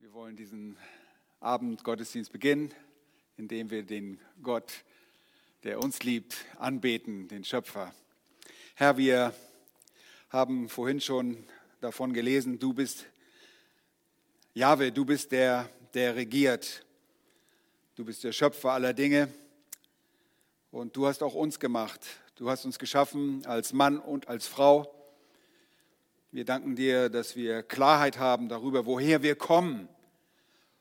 Wir 0.00 0.12
wollen 0.12 0.36
diesen 0.36 0.76
Abend 1.40 1.82
Gottesdienst 1.82 2.30
beginnen, 2.30 2.72
indem 3.36 3.68
wir 3.68 3.82
den 3.82 4.20
Gott, 4.44 4.84
der 5.64 5.80
uns 5.80 6.04
liebt, 6.04 6.36
anbeten, 6.56 7.26
den 7.26 7.42
Schöpfer. 7.42 7.92
Herr, 8.76 8.96
wir 8.96 9.34
haben 10.28 10.68
vorhin 10.68 11.00
schon 11.00 11.44
davon 11.80 12.12
gelesen, 12.12 12.60
du 12.60 12.72
bist 12.74 13.06
Jahwe, 14.54 14.92
du 14.92 15.04
bist 15.04 15.32
der, 15.32 15.68
der 15.94 16.14
regiert. 16.14 16.86
Du 17.96 18.04
bist 18.04 18.22
der 18.22 18.30
Schöpfer 18.30 18.74
aller 18.74 18.94
Dinge 18.94 19.28
und 20.70 20.94
du 20.94 21.08
hast 21.08 21.24
auch 21.24 21.34
uns 21.34 21.58
gemacht. 21.58 22.06
Du 22.36 22.48
hast 22.48 22.64
uns 22.64 22.78
geschaffen 22.78 23.44
als 23.46 23.72
Mann 23.72 23.98
und 23.98 24.28
als 24.28 24.46
Frau. 24.46 24.97
Wir 26.30 26.44
danken 26.44 26.76
dir, 26.76 27.08
dass 27.08 27.36
wir 27.36 27.62
Klarheit 27.62 28.18
haben 28.18 28.50
darüber, 28.50 28.84
woher 28.84 29.22
wir 29.22 29.34
kommen 29.34 29.88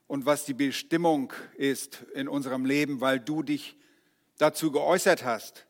und 0.06 0.26
was 0.26 0.44
die 0.44 0.54
Bestimmung 0.54 1.32
ist 1.56 2.04
in 2.14 2.28
unserem 2.28 2.66
Leben, 2.66 3.00
weil 3.00 3.22
du 3.22 3.44
dich 3.44 3.78
dazu 4.38 4.74
geäußert 4.74 5.24
hast. 5.24 5.66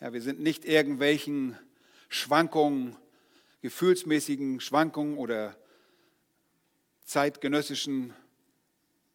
Herr, 0.00 0.12
wir 0.12 0.20
sind 0.20 0.38
nicht 0.38 0.66
irgendwelchen 0.66 1.58
Schwankungen, 2.10 2.94
gefühlsmäßigen 3.62 4.60
Schwankungen 4.60 5.16
oder 5.16 5.56
zeitgenössischen 7.06 8.12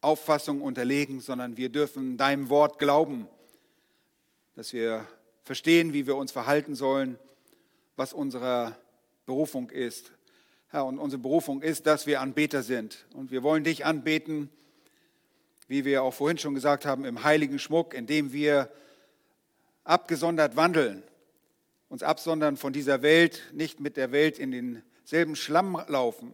Auffassungen 0.02 0.64
unterlegen, 0.64 1.20
sondern 1.20 1.58
wir 1.58 1.70
dürfen 1.70 2.17
deinem 2.17 2.50
Wort 2.50 2.80
glauben, 2.80 3.28
dass 4.56 4.73
wir 4.73 5.08
verstehen, 5.44 5.94
wie 5.94 6.08
wir 6.08 6.16
uns 6.16 6.31
verhalten 6.31 6.73
sollen, 6.73 7.20
was 7.98 8.14
unsere 8.14 8.76
Berufung 9.27 9.70
ist, 9.72 10.13
Herr, 10.70 10.86
und 10.86 10.99
unsere 10.99 11.22
Berufung 11.22 11.62
ist, 11.62 11.86
dass 11.86 12.08
wir 12.08 12.22
Anbeter 12.22 12.63
sind. 12.63 13.05
Und 13.13 13.30
wir 13.30 13.44
wollen 13.44 13.66
dich 13.66 13.86
anbeten, 13.86 14.50
wie 15.67 15.84
wir 15.84 16.02
auch 16.02 16.13
vorhin 16.13 16.38
schon 16.38 16.55
gesagt 16.55 16.86
haben, 16.86 17.03
im 17.03 17.25
heiligen 17.25 17.59
Schmuck, 17.59 17.94
indem 17.94 18.31
wir 18.31 18.72
abgesondert 19.83 20.55
wandeln, 20.55 21.03
uns 21.89 22.03
absondern 22.03 22.55
von 22.55 22.72
dieser 22.72 23.02
Welt, 23.02 23.44
nicht 23.52 23.81
mit 23.81 23.98
der 23.98 24.14
Welt 24.14 24.39
in 24.39 24.52
denselben 24.52 25.36
Schlamm 25.36 25.83
laufen, 25.88 26.33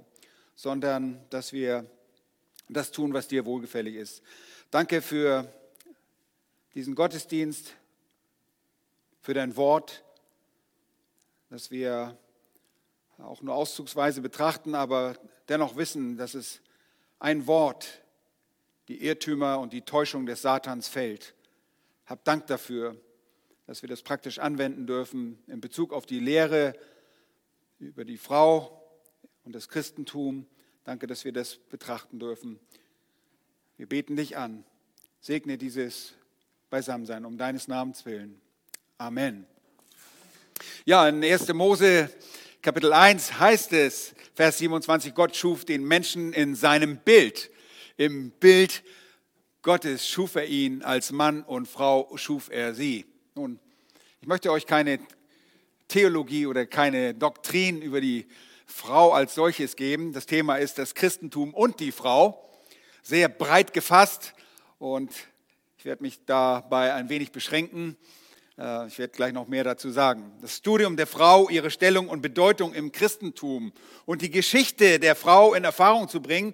sondern 0.54 1.20
dass 1.32 1.52
wir 1.52 1.90
das 2.70 2.92
tun, 2.92 3.12
was 3.14 3.28
dir 3.28 3.46
wohlgefällig 3.46 3.96
ist. 3.96 4.22
Danke 4.70 5.02
für 5.02 5.52
diesen 6.76 6.94
Gottesdienst, 6.94 7.74
für 9.20 9.34
dein 9.34 9.56
Wort, 9.56 10.04
dass 11.50 11.72
wir 11.72 12.18
auch 13.24 13.42
nur 13.42 13.56
auszugsweise 13.56 14.22
betrachten, 14.22 14.76
aber 14.76 15.16
dennoch 15.50 15.76
wissen, 15.76 16.18
dass 16.18 16.34
es 16.34 16.62
ein 17.20 17.48
Wort 17.48 18.02
die 18.88 19.04
Irrtümer 19.04 19.60
und 19.60 19.74
die 19.74 19.82
Täuschung 19.82 20.26
des 20.26 20.42
Satans 20.42 20.88
fällt. 20.88 21.34
Hab 22.06 22.24
Dank 22.26 22.48
dafür, 22.48 22.98
dass 23.66 23.82
wir 23.82 23.90
das 23.90 24.02
praktisch 24.02 24.40
anwenden 24.40 24.88
dürfen 24.88 25.42
in 25.48 25.62
Bezug 25.62 25.94
auf 25.94 26.06
die 26.06 26.20
Lehre 26.20 26.74
über 27.80 28.04
die 28.04 28.18
Frau 28.18 28.82
und 29.46 29.56
das 29.56 29.70
Christentum. 29.70 30.46
Danke, 30.84 31.08
dass 31.08 31.24
wir 31.24 31.32
das 31.32 31.56
betrachten 31.56 32.20
dürfen. 32.20 32.60
Wir 33.78 33.88
beten 33.88 34.18
dich 34.18 34.38
an. 34.38 34.66
Segne 35.22 35.58
dieses 35.58 36.14
Beisammensein 36.70 37.24
um 37.24 37.38
deines 37.38 37.70
Namens 37.70 38.06
willen. 38.06 38.42
Amen. 38.98 39.48
Ja, 40.86 41.08
in 41.08 41.24
1. 41.24 41.54
Mose 41.54 42.10
Kapitel 42.64 42.94
1 42.94 43.42
heißt 43.42 43.74
es, 43.74 44.16
Vers 44.36 44.60
27, 44.60 45.14
Gott 45.14 45.36
schuf 45.36 45.66
den 45.66 45.84
Menschen 45.84 46.32
in 46.32 46.56
seinem 46.56 46.96
Bild. 46.96 47.52
Im 47.98 48.32
Bild 48.32 48.86
Gottes 49.62 50.08
schuf 50.08 50.36
er 50.36 50.46
ihn, 50.46 50.82
als 50.82 51.12
Mann 51.12 51.44
und 51.44 51.68
Frau 51.68 52.10
schuf 52.16 52.50
er 52.50 52.74
sie. 52.74 53.06
Nun, 53.36 53.60
ich 54.22 54.30
möchte 54.30 54.50
euch 54.50 54.66
keine 54.66 55.00
Theologie 55.90 56.46
oder 56.46 56.66
keine 56.66 57.14
Doktrin 57.14 57.82
über 57.82 58.00
die 58.00 58.28
Frau 58.66 59.12
als 59.12 59.36
solches 59.36 59.76
geben. 59.76 60.14
Das 60.14 60.26
Thema 60.26 60.56
ist 60.56 60.78
das 60.78 60.96
Christentum 60.96 61.54
und 61.54 61.82
die 61.82 61.92
Frau. 61.92 62.50
Sehr 63.02 63.28
breit 63.28 63.74
gefasst 63.74 64.34
und 64.80 65.12
ich 65.78 65.84
werde 65.84 66.02
mich 66.02 66.24
dabei 66.26 66.94
ein 66.94 67.10
wenig 67.10 67.34
beschränken. 67.34 67.98
Äh, 68.58 68.88
ich 68.88 69.00
werde 69.00 69.14
gleich 69.14 69.34
noch 69.34 69.48
mehr 69.48 69.64
dazu 69.64 69.90
sagen. 69.90 70.32
Das 70.42 70.58
Studium 70.58 70.98
der 70.98 71.08
Frau, 71.08 71.50
ihre 71.50 71.72
Stellung 71.72 72.10
und 72.10 72.22
Bedeutung 72.22 72.74
im 72.74 72.92
Christentum 72.92 73.74
und 74.06 74.22
die 74.22 74.30
Geschichte 74.30 75.00
der 75.00 75.16
Frau 75.16 75.54
in 75.54 75.64
Erfahrung 75.64 76.08
zu 76.08 76.22
bringen, 76.22 76.54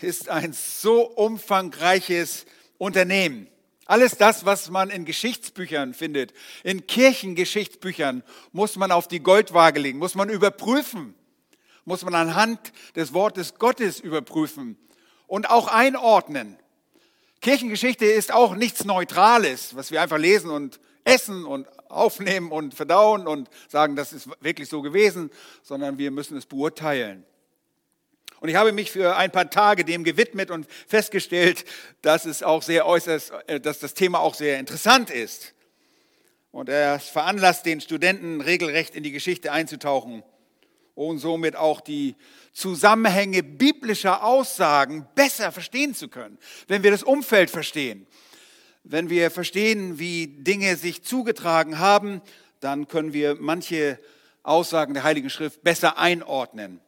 ist 0.00 0.28
ein 0.28 0.52
so 0.52 1.02
umfangreiches 1.02 2.46
Unternehmen. 2.78 3.48
Alles 3.86 4.16
das, 4.18 4.44
was 4.44 4.70
man 4.70 4.90
in 4.90 5.04
Geschichtsbüchern 5.06 5.94
findet, 5.94 6.34
in 6.62 6.86
Kirchengeschichtsbüchern, 6.86 8.22
muss 8.52 8.76
man 8.76 8.92
auf 8.92 9.08
die 9.08 9.20
Goldwaage 9.20 9.80
legen, 9.80 9.98
muss 9.98 10.14
man 10.14 10.28
überprüfen, 10.28 11.14
muss 11.84 12.04
man 12.04 12.14
anhand 12.14 12.60
des 12.96 13.14
Wortes 13.14 13.54
Gottes 13.54 13.98
überprüfen 13.98 14.76
und 15.26 15.48
auch 15.48 15.68
einordnen. 15.68 16.58
Kirchengeschichte 17.40 18.04
ist 18.04 18.32
auch 18.32 18.54
nichts 18.56 18.84
Neutrales, 18.84 19.74
was 19.74 19.90
wir 19.90 20.02
einfach 20.02 20.18
lesen 20.18 20.50
und 20.50 20.80
essen 21.04 21.44
und 21.44 21.66
aufnehmen 21.90 22.50
und 22.50 22.74
verdauen 22.74 23.26
und 23.26 23.48
sagen, 23.68 23.96
das 23.96 24.12
ist 24.12 24.28
wirklich 24.40 24.68
so 24.68 24.82
gewesen, 24.82 25.30
sondern 25.62 25.98
wir 25.98 26.10
müssen 26.10 26.36
es 26.36 26.46
beurteilen. 26.46 27.24
Und 28.40 28.48
ich 28.48 28.56
habe 28.56 28.72
mich 28.72 28.90
für 28.90 29.16
ein 29.16 29.32
paar 29.32 29.50
Tage 29.50 29.84
dem 29.84 30.04
gewidmet 30.04 30.50
und 30.50 30.66
festgestellt, 30.86 31.64
dass 32.02 32.24
es 32.24 32.42
auch 32.42 32.62
sehr 32.62 32.86
äußerst, 32.86 33.32
äh, 33.46 33.60
dass 33.60 33.80
das 33.80 33.94
Thema 33.94 34.20
auch 34.20 34.34
sehr 34.34 34.58
interessant 34.58 35.10
ist. 35.10 35.54
Und 36.50 36.68
er 36.68 36.98
veranlasst 36.98 37.66
den 37.66 37.80
Studenten 37.80 38.40
regelrecht 38.40 38.94
in 38.94 39.02
die 39.02 39.12
Geschichte 39.12 39.52
einzutauchen 39.52 40.22
und 40.94 41.18
somit 41.18 41.56
auch 41.56 41.80
die 41.80 42.16
Zusammenhänge 42.52 43.42
biblischer 43.42 44.24
Aussagen 44.24 45.06
besser 45.14 45.52
verstehen 45.52 45.94
zu 45.94 46.08
können, 46.08 46.38
wenn 46.66 46.82
wir 46.82 46.90
das 46.90 47.02
Umfeld 47.02 47.50
verstehen. 47.50 48.06
Wenn 48.90 49.10
wir 49.10 49.30
verstehen, 49.30 49.98
wie 49.98 50.28
Dinge 50.28 50.74
sich 50.76 51.02
zugetragen 51.02 51.78
haben, 51.78 52.22
dann 52.60 52.88
können 52.88 53.12
wir 53.12 53.36
manche 53.38 53.98
Aussagen 54.42 54.94
der 54.94 55.02
Heiligen 55.02 55.28
Schrift 55.28 55.62
besser 55.62 55.98
einordnen. 55.98 56.80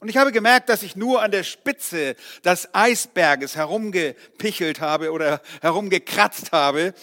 Und 0.00 0.08
ich 0.08 0.16
habe 0.16 0.32
gemerkt, 0.32 0.70
dass 0.70 0.82
ich 0.82 0.96
nur 0.96 1.20
an 1.20 1.30
der 1.30 1.42
Spitze 1.42 2.16
des 2.42 2.74
Eisberges 2.74 3.54
herumgepichelt 3.54 4.80
habe 4.80 5.12
oder 5.12 5.42
herumgekratzt 5.60 6.52
habe. 6.52 6.94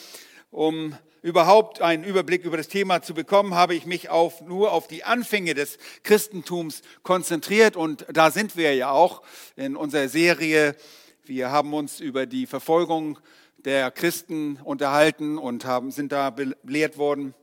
Um 0.49 0.97
überhaupt 1.21 1.83
einen 1.83 2.03
Überblick 2.03 2.43
über 2.43 2.57
das 2.57 2.69
Thema 2.69 3.03
zu 3.03 3.13
bekommen, 3.13 3.53
habe 3.53 3.75
ich 3.75 3.85
mich 3.85 4.09
auf, 4.09 4.41
nur 4.41 4.71
auf 4.71 4.87
die 4.87 5.03
Anfänge 5.03 5.53
des 5.53 5.77
Christentums 6.01 6.81
konzentriert. 7.03 7.75
Und 7.75 8.03
da 8.11 8.31
sind 8.31 8.57
wir 8.57 8.73
ja 8.73 8.89
auch 8.89 9.21
in 9.55 9.75
unserer 9.75 10.09
Serie. 10.09 10.75
Wir 11.23 11.51
haben 11.51 11.71
uns 11.75 11.99
über 11.99 12.25
die 12.25 12.47
Verfolgung 12.47 13.19
der 13.65 13.91
Christen 13.91 14.57
unterhalten 14.63 15.37
und 15.37 15.65
haben, 15.65 15.91
sind 15.91 16.11
da 16.11 16.29
belehrt 16.29 16.97
worden. 16.97 17.33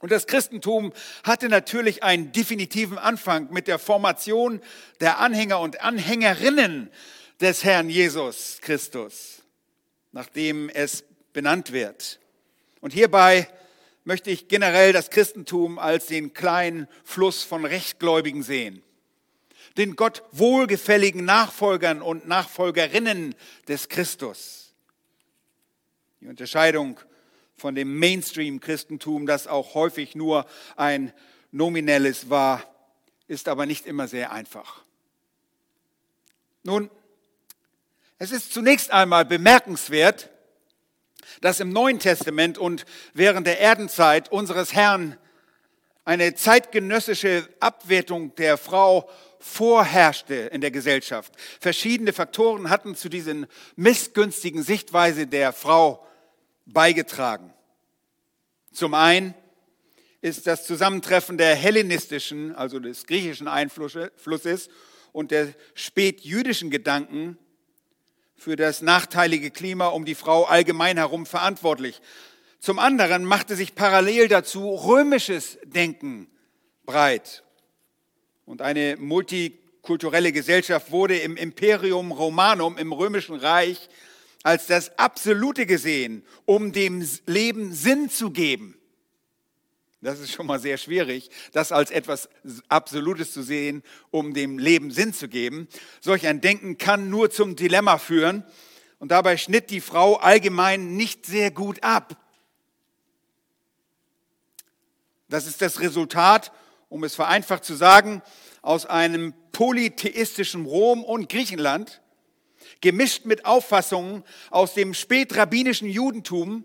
Und 0.00 0.10
das 0.10 0.26
Christentum 0.26 0.92
hatte 1.24 1.48
natürlich 1.48 2.02
einen 2.02 2.32
definitiven 2.32 2.98
Anfang 2.98 3.52
mit 3.52 3.68
der 3.68 3.78
Formation 3.78 4.60
der 5.00 5.18
Anhänger 5.18 5.60
und 5.60 5.82
Anhängerinnen 5.82 6.90
des 7.40 7.64
Herrn 7.64 7.90
Jesus 7.90 8.58
Christus, 8.62 9.42
nachdem 10.12 10.68
es 10.70 11.04
benannt 11.32 11.72
wird. 11.72 12.18
Und 12.80 12.92
hierbei 12.92 13.48
möchte 14.04 14.30
ich 14.30 14.48
generell 14.48 14.92
das 14.92 15.10
Christentum 15.10 15.78
als 15.78 16.06
den 16.06 16.32
kleinen 16.32 16.88
Fluss 17.04 17.42
von 17.42 17.64
Rechtgläubigen 17.64 18.42
sehen, 18.42 18.82
den 19.76 19.96
Gott 19.96 20.22
wohlgefälligen 20.32 21.24
Nachfolgern 21.24 22.00
und 22.00 22.26
Nachfolgerinnen 22.26 23.34
des 23.68 23.88
Christus. 23.88 24.59
Die 26.20 26.28
Unterscheidung 26.28 27.00
von 27.56 27.74
dem 27.74 27.98
Mainstream-Christentum, 27.98 29.24
das 29.24 29.46
auch 29.46 29.72
häufig 29.74 30.14
nur 30.14 30.44
ein 30.76 31.14
nominelles 31.50 32.28
war, 32.28 32.62
ist 33.26 33.48
aber 33.48 33.64
nicht 33.64 33.86
immer 33.86 34.06
sehr 34.06 34.30
einfach. 34.30 34.82
Nun, 36.62 36.90
es 38.18 38.32
ist 38.32 38.52
zunächst 38.52 38.90
einmal 38.90 39.24
bemerkenswert, 39.24 40.28
dass 41.40 41.60
im 41.60 41.72
Neuen 41.72 41.98
Testament 41.98 42.58
und 42.58 42.84
während 43.14 43.46
der 43.46 43.58
Erdenzeit 43.58 44.30
unseres 44.30 44.74
Herrn 44.74 45.16
eine 46.04 46.34
zeitgenössische 46.34 47.48
Abwertung 47.60 48.34
der 48.34 48.58
Frau 48.58 49.08
vorherrschte 49.38 50.34
in 50.34 50.60
der 50.60 50.70
Gesellschaft. 50.70 51.32
Verschiedene 51.60 52.12
Faktoren 52.12 52.68
hatten 52.68 52.94
zu 52.94 53.08
diesen 53.08 53.46
missgünstigen 53.74 54.62
Sichtweise 54.62 55.26
der 55.26 55.54
Frau 55.54 56.06
beigetragen. 56.72 57.52
Zum 58.72 58.94
einen 58.94 59.34
ist 60.20 60.46
das 60.46 60.66
Zusammentreffen 60.66 61.38
der 61.38 61.54
hellenistischen, 61.54 62.54
also 62.54 62.78
des 62.78 63.06
griechischen 63.06 63.48
Einflusses 63.48 64.68
und 65.12 65.30
der 65.30 65.54
spätjüdischen 65.74 66.70
Gedanken 66.70 67.38
für 68.36 68.56
das 68.56 68.80
nachteilige 68.82 69.50
Klima 69.50 69.88
um 69.88 70.04
die 70.04 70.14
Frau 70.14 70.44
allgemein 70.44 70.96
herum 70.96 71.26
verantwortlich. 71.26 72.00
Zum 72.58 72.78
anderen 72.78 73.24
machte 73.24 73.56
sich 73.56 73.74
parallel 73.74 74.28
dazu 74.28 74.74
römisches 74.74 75.58
Denken 75.64 76.28
breit. 76.84 77.42
Und 78.44 78.62
eine 78.62 78.96
multikulturelle 78.98 80.32
Gesellschaft 80.32 80.90
wurde 80.90 81.18
im 81.18 81.36
Imperium 81.36 82.12
Romanum, 82.12 82.76
im 82.78 82.92
römischen 82.92 83.36
Reich, 83.36 83.88
als 84.42 84.66
das 84.66 84.98
Absolute 84.98 85.66
gesehen, 85.66 86.24
um 86.46 86.72
dem 86.72 87.06
Leben 87.26 87.72
Sinn 87.72 88.08
zu 88.10 88.30
geben. 88.30 88.76
Das 90.02 90.18
ist 90.18 90.32
schon 90.32 90.46
mal 90.46 90.58
sehr 90.58 90.78
schwierig, 90.78 91.28
das 91.52 91.72
als 91.72 91.90
etwas 91.90 92.30
Absolutes 92.68 93.32
zu 93.32 93.42
sehen, 93.42 93.82
um 94.10 94.32
dem 94.32 94.58
Leben 94.58 94.90
Sinn 94.90 95.12
zu 95.12 95.28
geben. 95.28 95.68
Solch 96.00 96.26
ein 96.26 96.40
Denken 96.40 96.78
kann 96.78 97.10
nur 97.10 97.30
zum 97.30 97.54
Dilemma 97.54 97.98
führen. 97.98 98.44
Und 98.98 99.10
dabei 99.10 99.36
schnitt 99.36 99.70
die 99.70 99.80
Frau 99.80 100.16
allgemein 100.16 100.96
nicht 100.96 101.26
sehr 101.26 101.50
gut 101.50 101.82
ab. 101.82 102.16
Das 105.28 105.46
ist 105.46 105.60
das 105.62 105.80
Resultat, 105.80 106.50
um 106.88 107.04
es 107.04 107.14
vereinfacht 107.14 107.64
zu 107.64 107.74
sagen, 107.74 108.22
aus 108.62 108.86
einem 108.86 109.32
polytheistischen 109.52 110.64
Rom 110.66 111.04
und 111.04 111.28
Griechenland, 111.28 112.02
gemischt 112.80 113.24
mit 113.24 113.44
Auffassungen 113.44 114.24
aus 114.50 114.74
dem 114.74 114.94
spätrabbinischen 114.94 115.88
Judentum, 115.88 116.64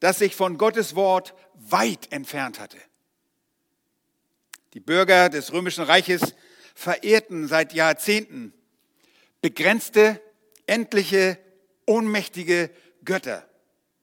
das 0.00 0.18
sich 0.18 0.34
von 0.34 0.58
Gottes 0.58 0.94
Wort 0.94 1.34
weit 1.54 2.10
entfernt 2.12 2.60
hatte. 2.60 2.78
Die 4.74 4.80
Bürger 4.80 5.28
des 5.28 5.52
römischen 5.52 5.84
Reiches 5.84 6.34
verehrten 6.74 7.46
seit 7.46 7.74
Jahrzehnten 7.74 8.54
begrenzte, 9.40 10.20
endliche, 10.66 11.38
ohnmächtige 11.86 12.70
Götter. 13.04 13.46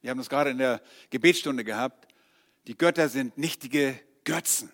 Wir 0.02 0.12
haben 0.12 0.18
das 0.20 0.30
gerade 0.30 0.52
in 0.52 0.58
der 0.58 0.82
Gebetsstunde 1.10 1.64
gehabt. 1.64 2.08
Die 2.68 2.78
Götter 2.78 3.10
sind 3.10 3.38
nichtige 3.38 4.00
Götzen. 4.24 4.72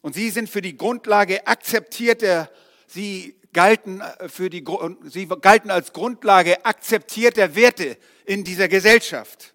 Und 0.00 0.14
sie 0.14 0.30
sind 0.30 0.48
für 0.48 0.62
die 0.62 0.76
Grundlage 0.76 1.46
akzeptierter, 1.46 2.50
sie 2.86 3.37
galten, 3.52 4.00
äh, 4.00 4.28
für 4.28 4.50
die, 4.50 4.64
sie 5.04 5.26
galten 5.26 5.70
als 5.70 5.92
Grundlage 5.92 6.64
akzeptierter 6.64 7.54
Werte 7.54 7.96
in 8.24 8.44
dieser 8.44 8.68
Gesellschaft. 8.68 9.54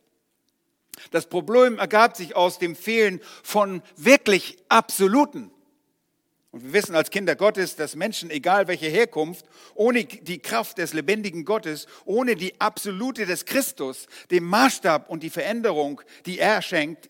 Das 1.12 1.28
Problem 1.28 1.80
ergab 1.80 2.16
sich 2.16 2.36
aus 2.36 2.60
dem 2.60 2.75
Fehlen 2.75 3.19
von 3.44 3.81
wirklich 3.95 4.57
Absoluten. 4.69 5.51
Und 6.51 6.66
wir 6.66 6.74
wissen 6.74 6.95
als 6.95 7.10
Kinder 7.10 7.36
Gottes, 7.36 7.75
dass 7.75 7.95
Menschen, 7.95 8.30
egal 8.30 8.68
welche 8.68 8.88
Herkunft, 8.88 9.45
ohne 9.74 10.06
die 10.06 10.38
Kraft 10.38 10.78
des 10.78 10.94
lebendigen 10.94 11.45
Gottes, 11.45 11.88
ohne 12.06 12.36
die 12.36 12.62
Absolute 12.62 13.25
des 13.25 13.45
Christus, 13.45 14.06
dem 14.30 14.44
Maßstab 14.44 15.10
und 15.10 15.24
die 15.24 15.31
Veränderung, 15.31 16.01
die 16.28 16.38
er 16.38 16.62
schenkt, 16.62 17.10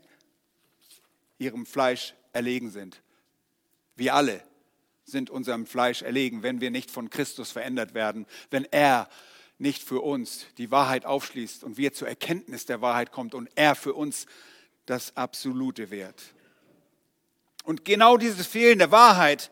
ihrem 1.39 1.65
Fleisch 1.65 2.15
erlegen 2.31 2.71
sind. 2.71 3.01
Wir 3.97 4.15
alle 4.15 4.41
sind 5.05 5.29
unserem 5.29 5.65
Fleisch 5.65 6.01
erlegen, 6.01 6.43
wenn 6.43 6.61
wir 6.61 6.71
nicht 6.71 6.91
von 6.91 7.09
Christus 7.09 7.51
verändert 7.51 7.93
werden, 7.93 8.25
wenn 8.49 8.65
er 8.71 9.09
nicht 9.57 9.83
für 9.83 10.01
uns 10.01 10.45
die 10.57 10.71
Wahrheit 10.71 11.05
aufschließt 11.05 11.63
und 11.63 11.77
wir 11.77 11.93
zur 11.93 12.07
Erkenntnis 12.07 12.65
der 12.65 12.81
Wahrheit 12.81 13.11
kommt 13.11 13.33
und 13.33 13.49
er 13.55 13.75
für 13.75 13.93
uns 13.93 14.25
das 14.85 15.15
absolute 15.15 15.89
Wert. 15.91 16.21
Und 17.63 17.85
genau 17.85 18.17
dieses 18.17 18.45
Fehlen 18.45 18.79
der 18.79 18.91
Wahrheit 18.91 19.51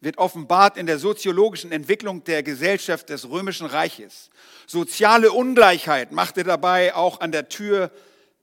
wird 0.00 0.18
offenbart 0.18 0.76
in 0.76 0.86
der 0.86 0.98
soziologischen 0.98 1.72
Entwicklung 1.72 2.24
der 2.24 2.42
Gesellschaft 2.42 3.10
des 3.10 3.28
römischen 3.28 3.66
Reiches. 3.66 4.30
Soziale 4.66 5.30
Ungleichheit 5.30 6.10
machte 6.10 6.42
dabei 6.42 6.94
auch 6.94 7.20
an 7.20 7.32
der 7.32 7.48
Tür 7.48 7.92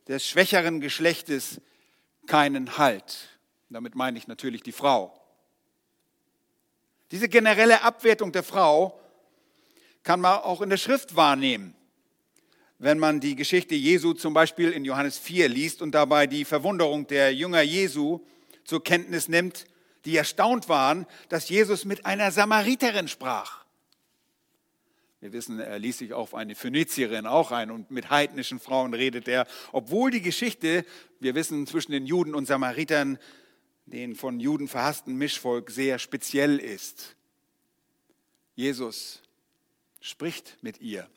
des 0.07 0.25
schwächeren 0.25 0.80
Geschlechtes 0.80 1.60
keinen 2.28 2.78
Halt. 2.78 3.30
Damit 3.69 3.95
meine 3.95 4.18
ich 4.18 4.28
natürlich 4.28 4.63
die 4.63 4.72
Frau. 4.72 5.17
Diese 7.12 7.30
generelle 7.30 7.81
Abwertung 7.83 8.31
der 8.31 8.44
Frau 8.44 9.00
kann 10.04 10.21
man 10.21 10.39
auch 10.39 10.62
in 10.62 10.69
der 10.69 10.77
Schrift 10.77 11.15
wahrnehmen 11.15 11.77
wenn 12.80 13.00
man 13.00 13.19
die 13.19 13.36
Geschichte 13.36 13.75
Jesu 13.75 14.13
zum 14.13 14.33
Beispiel 14.33 14.71
in 14.71 14.86
Johannes 14.86 15.18
4 15.18 15.50
liest 15.50 15.81
und 15.81 15.94
dabei 15.95 16.27
die 16.27 16.45
Verwunderung 16.45 17.07
der 17.07 17.33
Jünger 17.33 17.62
Jesu 17.62 18.19
zur 18.65 18.83
Kenntnis 18.83 19.27
nimmt, 19.27 19.65
die 20.06 20.15
erstaunt 20.15 20.69
waren, 20.69 21.07
dass 21.30 21.50
Jesus 21.50 21.86
mit 21.86 22.06
einer 22.06 22.31
Samariterin 22.31 23.07
sprach. 23.07 23.65
Wir 25.19 25.33
wissen, 25.33 25.59
er 25.59 25.80
ließ 25.80 25.98
sich 25.98 26.13
auf 26.13 26.36
eine 26.36 26.54
Phönizierin 26.54 27.25
auch 27.25 27.51
ein 27.51 27.71
und 27.71 27.89
mit 27.89 28.12
heidnischen 28.12 28.59
Frauen 28.59 28.94
redet 28.94 29.27
er, 29.27 29.48
obwohl 29.71 30.12
die 30.12 30.21
Geschichte, 30.21 30.86
wir 31.19 31.33
wissen, 31.33 31.65
zwischen 31.65 31.92
den 31.92 32.06
Juden 32.06 32.36
und 32.36 32.45
Samaritern, 32.45 33.18
den 33.88 34.16
von 34.16 34.39
Juden 34.39 34.68
verhassten 34.68 35.16
Mischvolk, 35.16 35.72
sehr 35.72 35.98
speziell 35.98 36.60
ist. 36.60 37.16
Jesus 38.56 39.22
spricht 40.01 40.57
mit 40.62 40.81
ihr. 40.81 41.07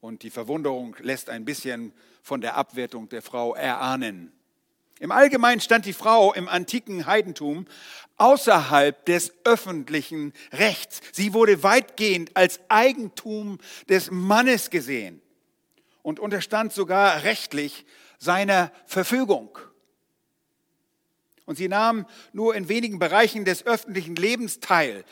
Und 0.00 0.22
die 0.22 0.30
Verwunderung 0.30 0.96
lässt 1.00 1.28
ein 1.28 1.44
bisschen 1.44 1.92
von 2.22 2.40
der 2.40 2.56
Abwertung 2.56 3.08
der 3.08 3.22
Frau 3.22 3.54
erahnen. 3.54 4.32
Im 4.98 5.10
Allgemeinen 5.10 5.60
stand 5.60 5.84
die 5.84 5.92
Frau 5.92 6.32
im 6.32 6.48
antiken 6.48 7.06
Heidentum 7.06 7.66
außerhalb 8.16 9.04
des 9.04 9.32
öffentlichen 9.44 10.32
Rechts. 10.52 11.00
Sie 11.12 11.34
wurde 11.34 11.62
weitgehend 11.62 12.34
als 12.34 12.60
Eigentum 12.68 13.58
des 13.88 14.10
Mannes 14.10 14.70
gesehen 14.70 15.20
und 16.02 16.20
unterstand 16.20 16.72
sogar 16.72 17.24
rechtlich 17.24 17.84
seiner 18.18 18.72
Verfügung. 18.86 19.58
Und 21.46 21.56
sie 21.56 21.68
nahm 21.68 22.06
nur 22.32 22.54
in 22.54 22.68
wenigen 22.68 22.98
Bereichen 22.98 23.44
des 23.44 23.64
öffentlichen 23.64 24.16
Lebens 24.16 24.60
teil. 24.60 25.04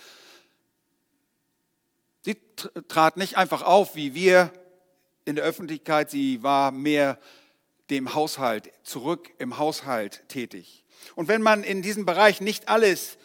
Sie 2.23 2.37
trat 2.89 3.17
nicht 3.17 3.37
einfach 3.37 3.63
auf, 3.63 3.95
wie 3.95 4.15
wir 4.15 4.53
in 5.25 5.37
der 5.37 5.45
Öffentlichkeit, 5.45 6.11
sie 6.11 6.43
war 6.43 6.71
mehr 6.71 7.19
dem 7.91 8.15
Haushalt, 8.15 8.71
zurück 8.83 9.31
im 9.39 9.59
Haushalt 9.59 10.29
tätig. 10.29 10.85
Und 11.15 11.29
wenn 11.29 11.43
man 11.43 11.65
in 11.65 11.83
diesem 11.83 12.05
Bereich 12.05 12.41
nicht 12.41 12.69
alles, 12.69 13.19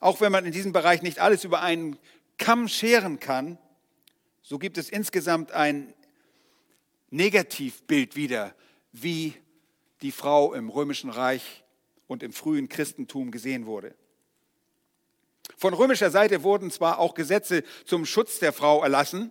auch 0.00 0.20
wenn 0.20 0.32
man 0.32 0.44
in 0.46 0.52
diesem 0.52 0.72
Bereich 0.72 1.02
nicht 1.02 1.18
alles 1.18 1.44
über 1.44 1.62
einen 1.62 1.98
Kamm 2.38 2.68
scheren 2.68 3.20
kann, 3.20 3.58
so 4.42 4.58
gibt 4.58 4.78
es 4.78 4.88
insgesamt 4.88 5.52
ein 5.52 5.92
Negativbild 7.10 8.14
wieder, 8.16 8.54
wie 8.92 9.34
die 10.02 10.12
Frau 10.12 10.52
im 10.54 10.68
römischen 10.68 11.10
Reich 11.10 11.63
und 12.06 12.22
im 12.22 12.32
frühen 12.32 12.68
Christentum 12.68 13.30
gesehen 13.30 13.66
wurde. 13.66 13.94
Von 15.56 15.74
römischer 15.74 16.10
Seite 16.10 16.42
wurden 16.42 16.70
zwar 16.70 16.98
auch 16.98 17.14
Gesetze 17.14 17.64
zum 17.84 18.06
Schutz 18.06 18.38
der 18.38 18.52
Frau 18.52 18.82
erlassen, 18.82 19.30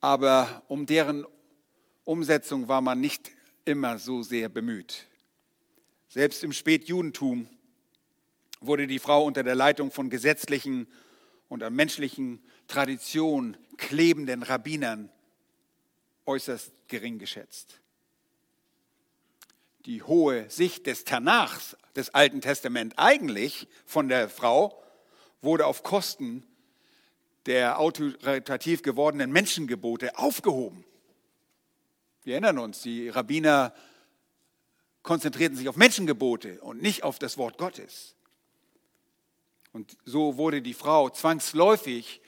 aber 0.00 0.62
um 0.68 0.86
deren 0.86 1.26
Umsetzung 2.04 2.68
war 2.68 2.80
man 2.80 3.00
nicht 3.00 3.30
immer 3.64 3.98
so 3.98 4.22
sehr 4.22 4.48
bemüht. 4.48 5.06
Selbst 6.08 6.42
im 6.42 6.52
Spätjudentum 6.52 7.48
wurde 8.60 8.86
die 8.86 8.98
Frau 8.98 9.24
unter 9.24 9.42
der 9.42 9.54
Leitung 9.54 9.90
von 9.90 10.10
gesetzlichen 10.10 10.88
und 11.48 11.62
an 11.62 11.74
menschlichen 11.74 12.42
Traditionen 12.68 13.56
klebenden 13.76 14.42
Rabbinern 14.42 15.10
äußerst 16.26 16.72
gering 16.88 17.18
geschätzt. 17.18 17.79
Die 19.86 20.02
hohe 20.02 20.48
Sicht 20.50 20.86
des 20.86 21.04
Tanachs 21.04 21.76
des 21.96 22.10
Alten 22.14 22.40
Testaments 22.40 22.96
eigentlich 22.98 23.66
von 23.86 24.08
der 24.08 24.28
Frau 24.28 24.82
wurde 25.40 25.66
auf 25.66 25.82
Kosten 25.82 26.46
der 27.46 27.80
autoritativ 27.80 28.82
gewordenen 28.82 29.32
Menschengebote 29.32 30.18
aufgehoben. 30.18 30.84
Wir 32.22 32.34
erinnern 32.34 32.58
uns, 32.58 32.82
die 32.82 33.08
Rabbiner 33.08 33.72
konzentrierten 35.02 35.56
sich 35.56 35.68
auf 35.68 35.76
Menschengebote 35.76 36.60
und 36.60 36.82
nicht 36.82 37.02
auf 37.02 37.18
das 37.18 37.38
Wort 37.38 37.56
Gottes. 37.56 38.14
Und 39.72 39.96
so 40.04 40.36
wurde 40.36 40.60
die 40.60 40.74
Frau 40.74 41.08
zwangsläufig 41.08 42.20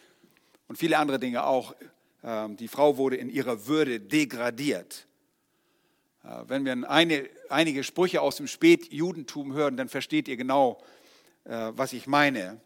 und 0.68 0.76
viele 0.76 0.96
andere 0.96 1.18
Dinge 1.18 1.44
auch, 1.44 1.74
ähm, 2.24 2.56
die 2.56 2.68
Frau 2.68 2.96
wurde 2.96 3.16
in 3.16 3.28
ihrer 3.28 3.66
Würde 3.66 4.00
degradiert. 4.00 5.06
Äh, 6.24 6.28
wenn 6.46 6.64
wir 6.64 6.90
eine, 6.90 7.28
einige 7.48 7.84
Sprüche 7.84 8.20
aus 8.20 8.36
dem 8.36 8.46
Spätjudentum 8.46 9.52
hören, 9.54 9.76
dann 9.76 9.88
versteht 9.88 10.28
ihr 10.28 10.36
genau, 10.36 10.82
äh, 11.44 11.72
was 11.74 11.92
ich 11.92 12.06
meine. 12.06 12.60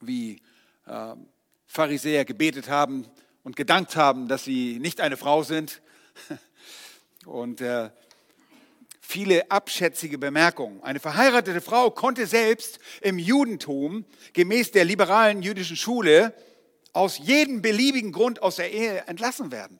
Wie 0.00 0.40
ähm, 0.86 1.26
Pharisäer 1.66 2.24
gebetet 2.24 2.68
haben 2.68 3.06
und 3.44 3.54
gedankt 3.54 3.94
haben, 3.96 4.28
dass 4.28 4.44
sie 4.44 4.78
nicht 4.80 5.00
eine 5.00 5.16
Frau 5.16 5.42
sind. 5.42 5.80
Und 7.26 7.60
äh, 7.60 7.90
viele 9.00 9.50
abschätzige 9.50 10.16
Bemerkungen. 10.16 10.82
Eine 10.82 11.00
verheiratete 11.00 11.60
Frau 11.60 11.90
konnte 11.90 12.26
selbst 12.26 12.78
im 13.02 13.18
Judentum 13.18 14.04
gemäß 14.32 14.70
der 14.70 14.84
liberalen 14.84 15.42
jüdischen 15.42 15.76
Schule 15.76 16.32
aus 16.92 17.18
jedem 17.18 17.60
beliebigen 17.60 18.10
Grund 18.10 18.42
aus 18.42 18.56
der 18.56 18.72
Ehe 18.72 19.06
entlassen 19.06 19.52
werden. 19.52 19.78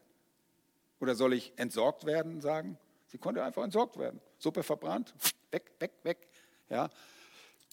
Oder 1.00 1.14
soll 1.14 1.33
ich 1.33 1.52
entsorgt 1.57 2.04
werden 2.04 2.40
sagen? 2.40 2.78
Sie 3.09 3.19
konnte 3.19 3.42
einfach 3.42 3.64
entsorgt 3.64 3.99
werden. 3.99 4.21
Suppe 4.38 4.62
verbrannt, 4.62 5.14
weg, 5.50 5.73
weg, 5.80 5.92
weg. 6.04 6.28
Ja, 6.69 6.88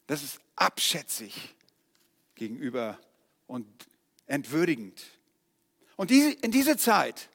das 0.08 0.24
ist 0.24 0.40
abschätzig 0.56 1.56
gegenüber 2.34 2.98
und 3.46 3.68
entwürdigend. 4.26 5.04
Und 5.96 6.12
in 6.12 6.52
diese 6.52 6.78
Zeit 6.78 7.30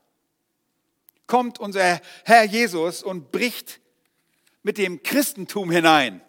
kommt 1.27 1.59
unser 1.59 2.01
Herr 2.25 2.45
Jesus 2.45 3.03
und 3.03 3.31
bricht 3.31 3.81
mit 4.63 4.79
dem 4.79 5.03
Christentum 5.03 5.71
hinein. 5.71 6.21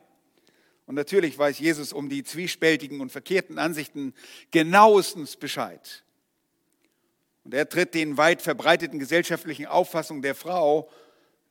Und 0.85 0.95
natürlich 0.95 1.37
weiß 1.37 1.59
Jesus 1.59 1.93
um 1.93 2.09
die 2.09 2.23
zwiespältigen 2.23 3.01
und 3.01 3.11
verkehrten 3.11 3.57
Ansichten 3.57 4.13
genauestens 4.51 5.37
Bescheid. 5.37 6.03
Und 7.43 7.53
er 7.53 7.67
tritt 7.67 7.93
den 7.93 8.17
weit 8.17 8.41
verbreiteten 8.41 8.99
gesellschaftlichen 8.99 9.65
Auffassungen 9.65 10.21
der 10.21 10.35
Frau, 10.35 10.89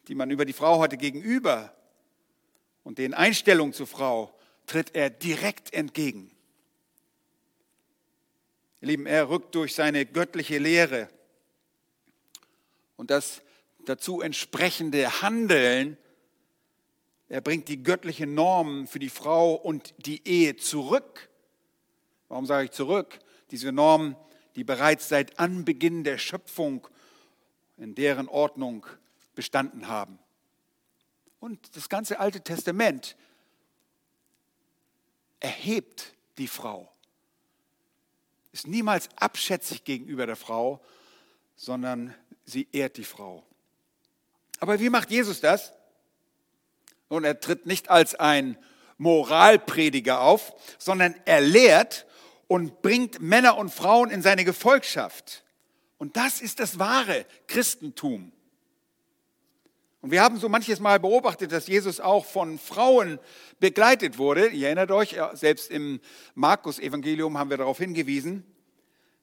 die 0.08 0.14
man 0.14 0.30
über 0.30 0.44
die 0.44 0.52
Frau 0.52 0.80
hatte, 0.80 0.96
gegenüber 0.96 1.74
und 2.82 2.98
den 2.98 3.14
Einstellungen 3.14 3.72
zur 3.72 3.86
Frau, 3.86 4.34
tritt 4.66 4.94
er 4.94 5.10
direkt 5.10 5.72
entgegen. 5.72 6.30
Ihr 8.80 8.88
Lieben, 8.88 9.06
er 9.06 9.28
rückt 9.28 9.54
durch 9.54 9.74
seine 9.74 10.06
göttliche 10.06 10.58
Lehre 10.58 11.08
und 12.96 13.10
das 13.10 13.42
dazu 13.84 14.20
entsprechende 14.20 15.22
Handeln 15.22 15.96
er 17.32 17.40
bringt 17.40 17.68
die 17.68 17.82
göttliche 17.82 18.26
Norm 18.26 18.86
für 18.86 18.98
die 18.98 19.08
Frau 19.08 19.54
und 19.54 19.94
die 20.04 20.20
Ehe 20.28 20.56
zurück. 20.56 21.30
Warum 22.28 22.44
sage 22.44 22.66
ich 22.66 22.72
zurück? 22.72 23.20
Diese 23.50 23.72
Normen, 23.72 24.16
die 24.56 24.64
bereits 24.64 25.08
seit 25.08 25.38
Anbeginn 25.38 26.04
der 26.04 26.18
Schöpfung 26.18 26.86
in 27.76 27.94
deren 27.94 28.28
Ordnung 28.28 28.86
bestanden 29.34 29.88
haben. 29.88 30.18
Und 31.40 31.76
das 31.76 31.88
ganze 31.88 32.20
Alte 32.20 32.40
Testament 32.42 33.16
erhebt 35.40 36.14
die 36.38 36.48
Frau. 36.48 36.92
Ist 38.52 38.66
niemals 38.66 39.08
abschätzig 39.16 39.84
gegenüber 39.84 40.26
der 40.26 40.36
Frau, 40.36 40.80
sondern 41.56 42.14
sie 42.44 42.68
ehrt 42.72 42.96
die 42.96 43.04
Frau. 43.04 43.42
Aber 44.60 44.78
wie 44.78 44.90
macht 44.90 45.10
Jesus 45.10 45.40
das? 45.40 45.72
Nun, 47.10 47.24
er 47.24 47.40
tritt 47.40 47.66
nicht 47.66 47.90
als 47.90 48.14
ein 48.14 48.56
Moralprediger 48.98 50.20
auf, 50.20 50.54
sondern 50.78 51.14
er 51.24 51.40
lehrt 51.40 52.06
und 52.52 52.82
bringt 52.82 53.22
Männer 53.22 53.56
und 53.56 53.70
Frauen 53.70 54.10
in 54.10 54.20
seine 54.20 54.44
Gefolgschaft. 54.44 55.42
Und 55.96 56.18
das 56.18 56.42
ist 56.42 56.60
das 56.60 56.78
wahre 56.78 57.24
Christentum. 57.46 58.30
Und 60.02 60.10
wir 60.10 60.20
haben 60.20 60.36
so 60.36 60.50
manches 60.50 60.78
Mal 60.78 61.00
beobachtet, 61.00 61.50
dass 61.50 61.66
Jesus 61.66 61.98
auch 61.98 62.26
von 62.26 62.58
Frauen 62.58 63.18
begleitet 63.58 64.18
wurde. 64.18 64.48
Ihr 64.48 64.66
erinnert 64.66 64.90
euch, 64.90 65.16
selbst 65.32 65.70
im 65.70 65.98
Markus-Evangelium 66.34 67.38
haben 67.38 67.48
wir 67.48 67.56
darauf 67.56 67.78
hingewiesen. 67.78 68.44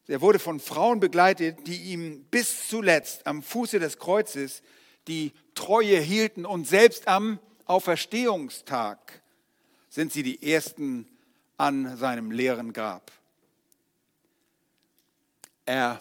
Er 0.08 0.20
wurde 0.22 0.40
von 0.40 0.58
Frauen 0.58 0.98
begleitet, 0.98 1.68
die 1.68 1.92
ihm 1.92 2.24
bis 2.32 2.66
zuletzt 2.66 3.28
am 3.28 3.44
Fuße 3.44 3.78
des 3.78 3.98
Kreuzes 3.98 4.60
die 5.06 5.30
Treue 5.54 6.00
hielten 6.00 6.44
und 6.44 6.66
selbst 6.66 7.06
am 7.06 7.38
Auferstehungstag 7.64 9.22
sind 9.88 10.12
sie 10.12 10.24
die 10.24 10.52
Ersten 10.52 11.06
an 11.58 11.96
seinem 11.96 12.32
leeren 12.32 12.72
Grab. 12.72 13.12
Er 15.70 16.00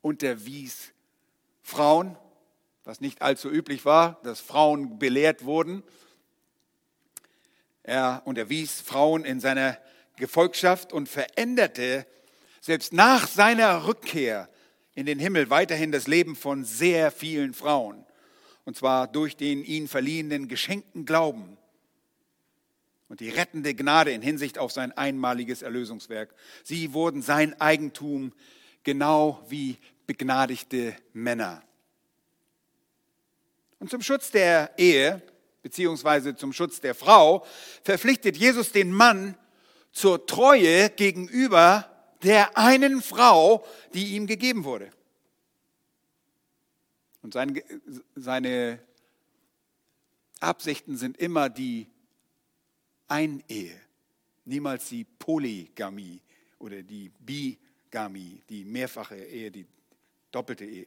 unterwies 0.00 0.94
Frauen, 1.60 2.16
was 2.84 3.02
nicht 3.02 3.20
allzu 3.20 3.50
üblich 3.50 3.84
war, 3.84 4.18
dass 4.22 4.40
Frauen 4.40 4.98
belehrt 4.98 5.44
wurden. 5.44 5.82
Er 7.82 8.22
unterwies 8.24 8.80
Frauen 8.80 9.26
in 9.26 9.38
seiner 9.38 9.76
Gefolgschaft 10.16 10.94
und 10.94 11.06
veränderte 11.06 12.06
selbst 12.62 12.94
nach 12.94 13.28
seiner 13.28 13.86
Rückkehr 13.86 14.48
in 14.94 15.04
den 15.04 15.18
Himmel 15.18 15.50
weiterhin 15.50 15.92
das 15.92 16.06
Leben 16.06 16.34
von 16.34 16.64
sehr 16.64 17.10
vielen 17.10 17.52
Frauen 17.52 18.06
und 18.64 18.74
zwar 18.74 19.06
durch 19.06 19.36
den 19.36 19.62
ihn 19.62 19.86
verliehenen 19.86 20.48
geschenkten 20.48 21.04
Glauben 21.04 21.58
und 23.08 23.20
die 23.20 23.28
rettende 23.28 23.74
Gnade 23.74 24.12
in 24.12 24.22
Hinsicht 24.22 24.56
auf 24.56 24.72
sein 24.72 24.92
einmaliges 24.92 25.60
Erlösungswerk. 25.60 26.34
Sie 26.64 26.94
wurden 26.94 27.20
sein 27.20 27.60
Eigentum, 27.60 28.32
genau 28.84 29.44
wie 29.48 29.76
begnadigte 30.06 30.96
Männer. 31.12 31.62
Und 33.78 33.90
zum 33.90 34.02
Schutz 34.02 34.30
der 34.30 34.72
Ehe, 34.76 35.22
beziehungsweise 35.62 36.36
zum 36.36 36.52
Schutz 36.52 36.80
der 36.80 36.94
Frau, 36.94 37.46
verpflichtet 37.82 38.36
Jesus 38.36 38.72
den 38.72 38.92
Mann 38.92 39.36
zur 39.92 40.26
Treue 40.26 40.90
gegenüber 40.90 41.86
der 42.22 42.56
einen 42.58 43.00
Frau, 43.00 43.64
die 43.94 44.14
ihm 44.16 44.26
gegeben 44.26 44.64
wurde. 44.64 44.90
Und 47.22 47.34
seine, 47.34 47.62
seine 48.14 48.78
Absichten 50.40 50.96
sind 50.96 51.16
immer 51.18 51.48
die 51.48 51.86
Einehe, 53.08 53.78
niemals 54.44 54.88
die 54.88 55.04
Polygamie 55.04 56.20
oder 56.58 56.82
die 56.82 57.10
Bigamie, 57.90 58.40
die 58.48 58.64
mehrfache 58.64 59.16
Ehe, 59.16 59.50
die 59.50 59.66
doppelte 60.30 60.64
Ehe 60.64 60.86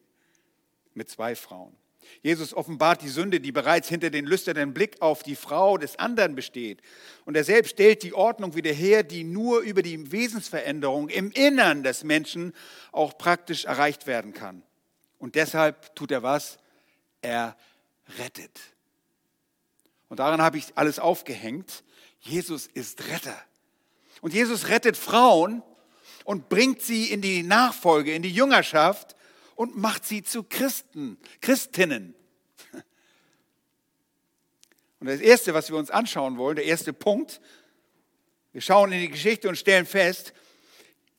mit 0.93 1.09
zwei 1.09 1.35
Frauen. 1.35 1.75
Jesus 2.21 2.53
offenbart 2.53 3.01
die 3.01 3.09
Sünde, 3.09 3.39
die 3.39 3.51
bereits 3.51 3.89
hinter 3.89 4.09
den 4.09 4.25
lüsternen 4.25 4.73
Blick 4.73 5.01
auf 5.01 5.23
die 5.23 5.35
Frau 5.35 5.77
des 5.77 5.97
anderen 5.97 6.35
besteht. 6.35 6.81
Und 7.25 7.35
er 7.35 7.43
selbst 7.43 7.71
stellt 7.71 8.03
die 8.03 8.13
Ordnung 8.13 8.55
wieder 8.55 8.71
her, 8.71 9.03
die 9.03 9.23
nur 9.23 9.61
über 9.61 9.81
die 9.81 10.11
Wesensveränderung 10.11 11.09
im 11.09 11.31
Innern 11.31 11.83
des 11.83 12.03
Menschen 12.03 12.53
auch 12.91 13.17
praktisch 13.17 13.65
erreicht 13.65 14.05
werden 14.07 14.33
kann. 14.33 14.63
Und 15.17 15.35
deshalb 15.35 15.95
tut 15.95 16.11
er 16.11 16.23
was? 16.23 16.57
Er 17.21 17.55
rettet. 18.19 18.59
Und 20.09 20.19
daran 20.19 20.41
habe 20.41 20.57
ich 20.57 20.67
alles 20.75 20.99
aufgehängt. 20.99 21.83
Jesus 22.19 22.67
ist 22.67 23.07
Retter. 23.07 23.41
Und 24.21 24.33
Jesus 24.33 24.67
rettet 24.67 24.97
Frauen 24.97 25.63
und 26.23 26.49
bringt 26.49 26.81
sie 26.81 27.11
in 27.11 27.21
die 27.21 27.43
Nachfolge, 27.43 28.13
in 28.13 28.21
die 28.21 28.31
Jüngerschaft 28.31 29.15
und 29.55 29.77
macht 29.77 30.05
sie 30.05 30.23
zu 30.23 30.43
Christen, 30.43 31.17
Christinnen. 31.41 32.15
Und 34.99 35.07
das 35.07 35.19
Erste, 35.19 35.53
was 35.53 35.69
wir 35.69 35.77
uns 35.77 35.91
anschauen 35.91 36.37
wollen, 36.37 36.55
der 36.55 36.65
erste 36.65 36.93
Punkt, 36.93 37.41
wir 38.53 38.61
schauen 38.61 38.91
in 38.91 39.01
die 39.01 39.09
Geschichte 39.09 39.49
und 39.49 39.57
stellen 39.57 39.85
fest, 39.85 40.33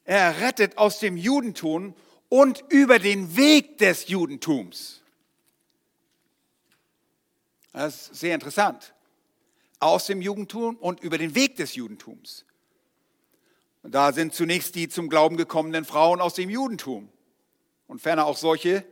er 0.04 0.40
rettet 0.40 0.78
aus 0.78 1.00
dem 1.00 1.16
Judentum 1.16 1.94
und 2.28 2.64
über 2.68 2.98
den 2.98 3.36
Weg 3.36 3.78
des 3.78 4.08
Judentums. 4.08 5.02
Das 7.72 8.08
ist 8.08 8.20
sehr 8.20 8.34
interessant. 8.34 8.94
Aus 9.80 10.06
dem 10.06 10.22
Judentum 10.22 10.76
und 10.76 11.00
über 11.00 11.18
den 11.18 11.34
Weg 11.34 11.56
des 11.56 11.74
Judentums. 11.74 12.44
Und 13.84 13.94
da 13.94 14.12
sind 14.12 14.32
zunächst 14.32 14.76
die 14.76 14.88
zum 14.88 15.10
Glauben 15.10 15.36
gekommenen 15.36 15.84
Frauen 15.84 16.22
aus 16.22 16.32
dem 16.32 16.48
Judentum 16.48 17.10
und 17.86 18.00
ferner 18.00 18.24
auch 18.24 18.38
solche, 18.38 18.82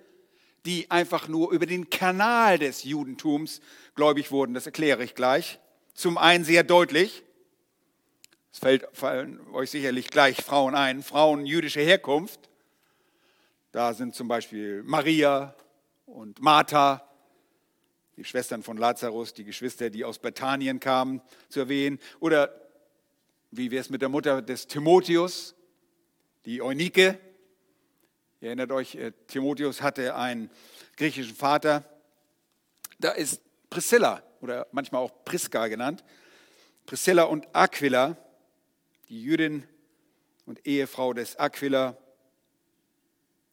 die 0.67 0.91
einfach 0.91 1.29
nur 1.29 1.51
über 1.51 1.65
den 1.65 1.89
Kanal 1.89 2.59
des 2.59 2.85
Judentums 2.85 3.63
gläubig 3.95 4.31
wurden. 4.31 4.53
Das 4.53 4.67
erkläre 4.67 5.03
ich 5.03 5.15
gleich. 5.15 5.61
Zum 5.95 6.19
einen 6.19 6.45
sehr 6.45 6.63
deutlich, 6.63 7.23
es 8.53 8.59
fällt, 8.59 8.87
fallen 8.93 9.41
euch 9.55 9.71
sicherlich 9.71 10.09
gleich 10.09 10.37
Frauen 10.43 10.75
ein, 10.75 11.03
Frauen 11.03 11.47
jüdischer 11.47 11.81
Herkunft, 11.81 12.51
da 13.71 13.95
sind 13.95 14.15
zum 14.15 14.29
Beispiel 14.29 14.83
Maria 14.83 15.55
und 16.05 16.43
Martha, 16.43 17.09
die 18.19 18.25
Schwestern 18.25 18.63
von 18.63 18.77
Lazarus, 18.77 19.33
die 19.33 19.45
Geschwister, 19.45 19.89
die 19.89 20.05
aus 20.05 20.19
Bethanien 20.19 20.81
kamen, 20.81 21.23
zu 21.49 21.61
erwähnen. 21.61 21.99
Oder 22.21 22.62
wie 23.52 23.71
wäre 23.71 23.82
es 23.82 23.90
mit 23.90 24.02
der 24.02 24.09
Mutter 24.09 24.42
des 24.42 24.66
Timotheus, 24.66 25.54
die 26.47 26.62
Eunike. 26.62 27.18
Ihr 28.40 28.49
erinnert 28.49 28.73
euch, 28.73 28.94
äh, 28.94 29.12
Timotheus 29.28 29.82
hatte 29.82 30.16
einen 30.16 30.50
griechischen 30.97 31.37
Vater. 31.37 31.85
Da 32.99 33.11
ist 33.11 33.40
Priscilla 33.71 34.23
oder 34.40 34.66
manchmal 34.73 35.02
auch 35.02 35.25
Priska 35.25 35.68
genannt. 35.68 36.02
Priscilla 36.87 37.25
und 37.25 37.47
Aquila, 37.54 38.16
die 39.09 39.23
Jüdin 39.23 39.64
und 40.47 40.66
Ehefrau 40.66 41.12
des 41.12 41.37
Aquila 41.37 41.97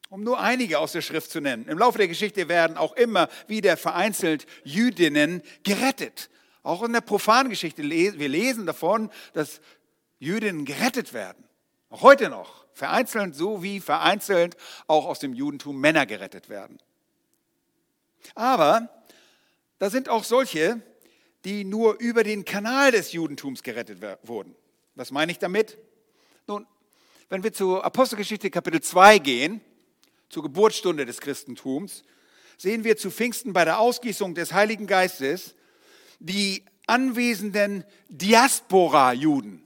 um 0.10 0.24
nur 0.24 0.40
einige 0.40 0.80
aus 0.80 0.94
der 0.94 1.04
Schrift 1.04 1.30
zu 1.30 1.40
nennen. 1.40 1.68
Im 1.68 1.78
Laufe 1.78 2.00
der 2.00 2.08
Geschichte 2.08 2.50
werden 2.50 2.78
auch 2.78 2.96
immer 2.96 3.30
wieder 3.48 3.78
vereinzelt 3.78 4.48
Jüdinnen 4.64 5.44
gerettet. 5.62 6.32
Auch 6.64 6.84
in 6.84 6.94
der 6.94 7.02
profanen 7.02 7.50
Geschichte, 7.50 7.84
wir 7.84 8.30
lesen 8.30 8.66
davon, 8.66 9.12
dass 9.34 9.62
Jüdinnen 10.20 10.66
gerettet 10.66 11.14
werden. 11.14 11.44
Auch 11.90 12.02
heute 12.02 12.30
noch. 12.30 12.66
Vereinzelt 12.74 13.36
so 13.36 13.64
wie 13.64 13.80
vereinzelt 13.80 14.56
auch 14.88 15.06
aus 15.06 15.20
dem 15.20 15.34
Judentum 15.34 15.80
Männer 15.80 16.06
gerettet 16.06 16.50
werden. 16.50 16.80
Aber 18.36 18.90
da 19.80 19.90
sind 19.90 20.08
auch 20.08 20.24
solche, 20.24 20.82
die 21.46 21.64
nur 21.64 22.00
über 22.00 22.24
den 22.24 22.46
Kanal 22.46 22.92
des 22.92 23.12
Judentums 23.12 23.64
gerettet 23.64 24.00
wurden. 24.24 24.56
Was 24.96 25.12
meine 25.12 25.32
ich 25.32 25.40
damit? 25.40 25.78
Nun, 26.48 26.68
wenn 27.30 27.44
wir 27.44 27.54
zur 27.54 27.86
Apostelgeschichte 27.86 28.50
Kapitel 28.50 28.82
2 28.82 29.20
gehen, 29.20 29.62
zur 30.30 30.44
Geburtsstunde 30.44 31.06
des 31.06 31.22
Christentums, 31.22 32.04
sehen 32.58 32.84
wir 32.84 32.98
zu 32.98 33.10
Pfingsten 33.10 33.54
bei 33.54 33.66
der 33.66 33.80
Ausgießung 33.80 34.36
des 34.36 34.54
Heiligen 34.54 34.88
Geistes 34.88 35.56
die 36.20 36.66
anwesenden 36.88 37.86
Diaspora-Juden, 38.10 39.66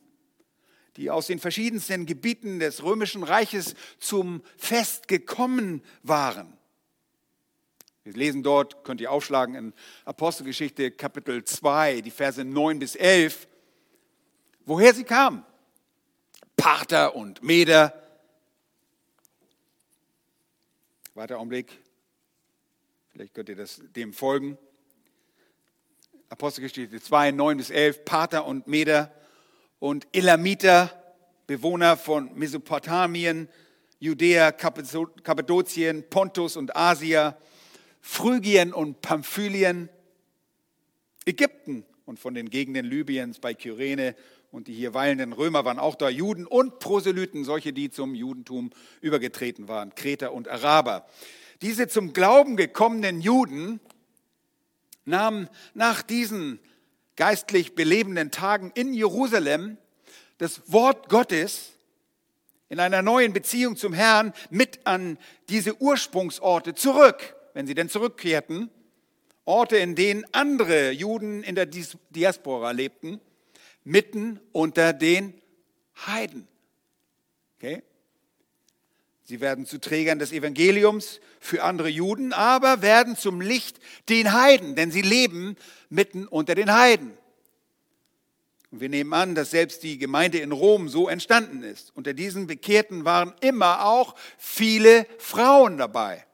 die 0.97 1.09
aus 1.09 1.27
den 1.27 1.39
verschiedensten 1.39 2.05
Gebieten 2.05 2.59
des 2.59 2.83
römischen 2.83 3.23
Reiches 3.23 3.75
zum 3.99 4.43
Fest 4.57 5.07
gekommen 5.07 5.83
waren. 6.03 6.57
Wir 8.03 8.13
lesen 8.13 8.43
dort, 8.43 8.83
könnt 8.83 8.99
ihr 9.01 9.11
aufschlagen 9.11 9.55
in 9.55 9.73
Apostelgeschichte 10.05 10.91
Kapitel 10.91 11.43
2, 11.43 12.01
die 12.01 12.11
Verse 12.11 12.43
9 12.43 12.79
bis 12.79 12.95
11, 12.95 13.47
woher 14.65 14.93
sie 14.93 15.05
kamen. 15.05 15.45
Parther 16.57 17.15
und 17.15 17.41
Meder. 17.43 17.93
Weiter 21.13 21.37
Augenblick. 21.37 21.71
Vielleicht 23.11 23.33
könnt 23.33 23.49
ihr 23.49 23.55
das 23.55 23.81
dem 23.95 24.11
folgen. 24.11 24.57
Apostelgeschichte 26.29 26.99
2, 26.99 27.31
9 27.31 27.57
bis 27.57 27.69
11. 27.69 28.05
Parther 28.05 28.45
und 28.45 28.67
Meder 28.67 29.13
und 29.83 30.07
Elamiter, 30.13 30.93
Bewohner 31.45 31.97
von 31.97 32.33
Mesopotamien, 32.35 33.49
Judäa, 33.99 34.53
Kappadokien, 34.53 36.09
Pontus 36.09 36.55
und 36.55 36.73
Asia 36.73 37.37
Phrygien 37.99 38.71
und 38.71 39.01
Pamphylien, 39.01 39.89
Ägypten 41.25 41.83
und 42.05 42.17
von 42.17 42.33
den 42.33 42.49
Gegenden 42.49 42.85
Libyens 42.85 43.39
bei 43.39 43.53
Kyrene 43.53 44.15
und 44.51 44.69
die 44.69 44.73
hier 44.73 44.93
weilenden 44.93 45.33
Römer 45.33 45.65
waren 45.65 45.79
auch 45.79 45.95
da, 45.95 46.07
Juden 46.07 46.47
und 46.47 46.79
Proselyten, 46.79 47.43
solche, 47.43 47.73
die 47.73 47.89
zum 47.89 48.15
Judentum 48.15 48.69
übergetreten 49.01 49.67
waren, 49.67 49.95
Kreter 49.95 50.31
und 50.31 50.47
Araber. 50.47 51.05
Diese 51.61 51.89
zum 51.89 52.13
Glauben 52.13 52.55
gekommenen 52.55 53.19
Juden 53.19 53.81
nahmen 55.03 55.49
nach 55.73 56.03
diesen 56.03 56.61
geistlich 57.15 57.75
belebenden 57.75 58.31
Tagen 58.31 58.71
in 58.75 58.93
Jerusalem 58.93 59.77
das 60.37 60.61
Wort 60.71 61.09
Gottes 61.09 61.71
in 62.69 62.79
einer 62.79 63.01
neuen 63.01 63.33
Beziehung 63.33 63.77
zum 63.77 63.93
Herrn 63.93 64.33
mit 64.49 64.85
an 64.85 65.17
diese 65.49 65.79
Ursprungsorte 65.79 66.73
zurück 66.73 67.35
wenn 67.53 67.67
sie 67.67 67.75
denn 67.75 67.89
zurückkehrten, 67.89 68.69
Orte, 69.45 69.77
in 69.77 69.95
denen 69.95 70.25
andere 70.31 70.91
Juden 70.91 71.43
in 71.43 71.55
der 71.55 71.65
Diaspora 71.65 72.71
lebten, 72.71 73.19
mitten 73.83 74.39
unter 74.51 74.93
den 74.93 75.33
Heiden. 76.05 76.47
Okay? 77.57 77.83
Sie 79.25 79.41
werden 79.41 79.65
zu 79.65 79.79
Trägern 79.79 80.19
des 80.19 80.31
Evangeliums 80.31 81.19
für 81.39 81.63
andere 81.63 81.89
Juden, 81.89 82.33
aber 82.33 82.81
werden 82.81 83.15
zum 83.15 83.41
Licht 83.41 83.79
den 84.09 84.33
Heiden, 84.33 84.75
denn 84.75 84.91
sie 84.91 85.01
leben 85.01 85.55
mitten 85.93 86.27
unter 86.27 86.55
den 86.55 86.73
Heiden. 86.73 87.17
Und 88.71 88.81
wir 88.81 88.89
nehmen 88.89 89.13
an, 89.13 89.35
dass 89.35 89.51
selbst 89.51 89.83
die 89.83 89.99
Gemeinde 89.99 90.39
in 90.39 90.51
Rom 90.51 90.89
so 90.89 91.07
entstanden 91.07 91.61
ist. 91.61 91.91
Unter 91.95 92.13
diesen 92.13 92.47
Bekehrten 92.47 93.05
waren 93.05 93.33
immer 93.41 93.85
auch 93.85 94.15
viele 94.37 95.05
Frauen 95.19 95.77
dabei. 95.77 96.25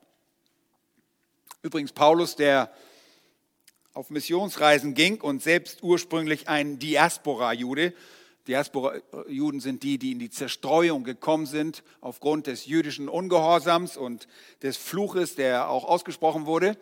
Übrigens 1.62 1.92
Paulus, 1.92 2.38
der 2.38 2.72
auf 3.94 4.10
Missionsreisen 4.10 4.94
ging 4.94 5.20
und 5.20 5.44
selbst 5.44 5.84
ursprünglich 5.84 6.48
ein 6.48 6.80
Diaspora-Jude. 6.80 7.94
Diaspora-Juden 8.48 9.60
sind 9.60 9.84
die, 9.84 9.98
die 9.98 10.14
in 10.14 10.20
die 10.20 10.30
Zerstreuung 10.30 11.04
gekommen 11.04 11.46
sind 11.46 11.84
aufgrund 12.00 12.48
des 12.48 12.66
jüdischen 12.66 13.10
Ungehorsams 13.10 13.98
und 13.98 14.30
des 14.64 14.78
Fluches, 14.78 15.36
der 15.36 15.70
auch 15.70 15.84
ausgesprochen 15.84 16.46
wurde. 16.46 16.78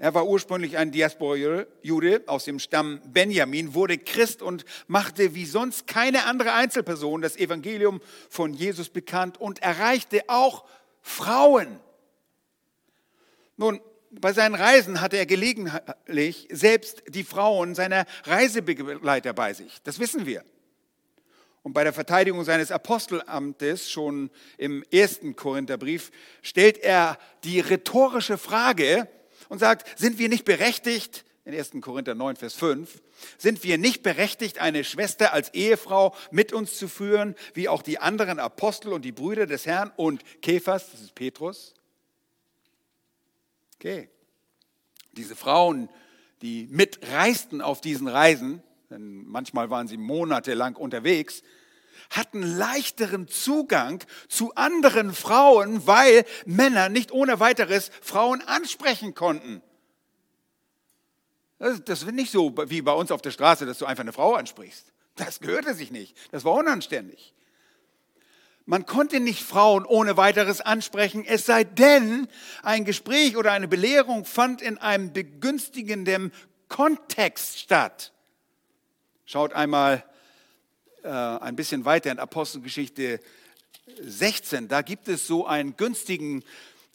Er 0.00 0.14
war 0.14 0.28
ursprünglich 0.28 0.76
ein 0.76 0.92
Diaspora-Jude 0.92 2.22
aus 2.26 2.44
dem 2.44 2.60
Stamm 2.60 3.00
Benjamin, 3.04 3.74
wurde 3.74 3.98
Christ 3.98 4.42
und 4.42 4.64
machte 4.86 5.34
wie 5.34 5.44
sonst 5.44 5.88
keine 5.88 6.24
andere 6.24 6.52
Einzelperson 6.52 7.20
das 7.20 7.36
Evangelium 7.36 8.00
von 8.30 8.54
Jesus 8.54 8.90
bekannt 8.90 9.40
und 9.40 9.60
erreichte 9.60 10.22
auch 10.28 10.64
Frauen. 11.02 11.80
Nun, 13.56 13.80
bei 14.12 14.32
seinen 14.32 14.54
Reisen 14.54 15.00
hatte 15.00 15.16
er 15.16 15.26
gelegentlich 15.26 16.46
selbst 16.52 17.02
die 17.08 17.24
Frauen 17.24 17.74
seiner 17.74 18.06
Reisebegleiter 18.22 19.32
bei 19.32 19.52
sich. 19.52 19.78
Das 19.82 19.98
wissen 19.98 20.26
wir. 20.26 20.44
Und 21.64 21.72
bei 21.72 21.82
der 21.82 21.92
Verteidigung 21.92 22.44
seines 22.44 22.70
Apostelamtes, 22.70 23.90
schon 23.90 24.30
im 24.58 24.84
ersten 24.92 25.34
Korintherbrief, 25.34 26.12
stellt 26.40 26.78
er 26.78 27.18
die 27.42 27.58
rhetorische 27.58 28.38
Frage 28.38 29.08
und 29.48 29.58
sagt, 29.58 29.98
sind 29.98 30.18
wir 30.18 30.28
nicht 30.28 30.44
berechtigt, 30.44 31.24
in 31.44 31.54
1. 31.54 31.72
Korinther 31.80 32.14
9, 32.14 32.36
Vers 32.36 32.54
5, 32.54 33.00
sind 33.38 33.64
wir 33.64 33.78
nicht 33.78 34.02
berechtigt, 34.02 34.58
eine 34.58 34.84
Schwester 34.84 35.32
als 35.32 35.54
Ehefrau 35.54 36.14
mit 36.30 36.52
uns 36.52 36.76
zu 36.76 36.88
führen, 36.88 37.34
wie 37.54 37.68
auch 37.68 37.82
die 37.82 37.98
anderen 37.98 38.38
Apostel 38.38 38.92
und 38.92 39.02
die 39.02 39.12
Brüder 39.12 39.46
des 39.46 39.64
Herrn 39.64 39.90
und 39.96 40.22
Kephas, 40.42 40.90
das 40.90 41.00
ist 41.00 41.14
Petrus? 41.14 41.74
Okay. 43.76 44.10
Diese 45.12 45.36
Frauen, 45.36 45.88
die 46.42 46.68
mitreisten 46.70 47.62
auf 47.62 47.80
diesen 47.80 48.08
Reisen, 48.08 48.62
denn 48.90 49.24
manchmal 49.26 49.70
waren 49.70 49.88
sie 49.88 49.96
monatelang 49.96 50.76
unterwegs, 50.76 51.42
hatten 52.10 52.42
leichteren 52.42 53.28
Zugang 53.28 54.04
zu 54.28 54.54
anderen 54.54 55.12
Frauen, 55.12 55.86
weil 55.86 56.24
Männer 56.46 56.88
nicht 56.88 57.12
ohne 57.12 57.40
weiteres 57.40 57.90
Frauen 58.02 58.42
ansprechen 58.42 59.14
konnten. 59.14 59.62
Das, 61.58 62.02
ist 62.02 62.12
nicht 62.12 62.30
so 62.30 62.54
wie 62.68 62.82
bei 62.82 62.92
uns 62.92 63.10
auf 63.10 63.22
der 63.22 63.32
Straße, 63.32 63.66
dass 63.66 63.78
du 63.78 63.86
einfach 63.86 64.02
eine 64.02 64.12
Frau 64.12 64.34
ansprichst. 64.34 64.92
Das 65.16 65.40
gehörte 65.40 65.74
sich 65.74 65.90
nicht. 65.90 66.16
Das 66.30 66.44
war 66.44 66.54
unanständig. 66.54 67.34
Man 68.64 68.84
konnte 68.86 69.18
nicht 69.18 69.42
Frauen 69.42 69.86
ohne 69.86 70.16
weiteres 70.18 70.60
ansprechen, 70.60 71.24
es 71.26 71.46
sei 71.46 71.64
denn, 71.64 72.28
ein 72.62 72.84
Gespräch 72.84 73.36
oder 73.38 73.52
eine 73.52 73.66
Belehrung 73.66 74.26
fand 74.26 74.60
in 74.60 74.76
einem 74.76 75.14
begünstigenden 75.14 76.32
Kontext 76.68 77.58
statt. 77.58 78.12
Schaut 79.24 79.54
einmal 79.54 80.04
äh, 81.02 81.08
ein 81.08 81.56
bisschen 81.56 81.84
weiter 81.84 82.10
in 82.10 82.18
Apostelgeschichte 82.18 83.20
16. 84.00 84.68
Da 84.68 84.82
gibt 84.82 85.08
es 85.08 85.26
so 85.26 85.46
einen 85.46 85.76
günstigen 85.76 86.44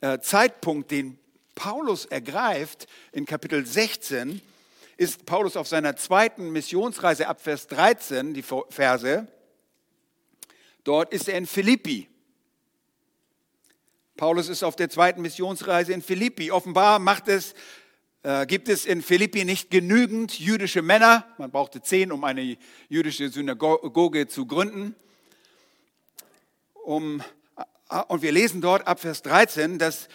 äh, 0.01 0.19
Zeitpunkt, 0.19 0.91
den 0.91 1.17
Paulus 1.55 2.05
ergreift. 2.05 2.87
In 3.11 3.25
Kapitel 3.25 3.65
16 3.65 4.41
ist 4.97 5.25
Paulus 5.25 5.57
auf 5.57 5.67
seiner 5.67 5.95
zweiten 5.95 6.51
Missionsreise 6.51 7.27
ab 7.27 7.41
Vers 7.41 7.67
13, 7.67 8.33
die 8.33 8.43
Verse. 8.43 9.27
Dort 10.83 11.13
ist 11.13 11.27
er 11.27 11.37
in 11.37 11.47
Philippi. 11.47 12.07
Paulus 14.17 14.49
ist 14.49 14.63
auf 14.63 14.75
der 14.75 14.89
zweiten 14.89 15.21
Missionsreise 15.21 15.93
in 15.93 16.01
Philippi. 16.01 16.51
Offenbar 16.51 16.99
macht 16.99 17.27
es, 17.27 17.55
äh, 18.23 18.45
gibt 18.45 18.69
es 18.69 18.86
in 18.86 19.01
Philippi 19.01 19.43
nicht 19.45 19.69
genügend 19.69 20.39
jüdische 20.39 20.81
Männer. 20.81 21.27
Man 21.38 21.51
brauchte 21.51 21.81
zehn, 21.81 22.12
um 22.12 22.23
eine 22.23 22.57
jüdische 22.89 23.29
Synagoge 23.29 24.27
zu 24.27 24.45
gründen. 24.45 24.95
Um, 26.73 27.21
äh, 27.89 28.01
und 28.07 28.21
wir 28.21 28.31
lesen 28.31 28.62
dort 28.62 28.88
ab 28.88 29.01
Vers 29.01 29.21
13, 29.23 29.77
dass 29.77 30.07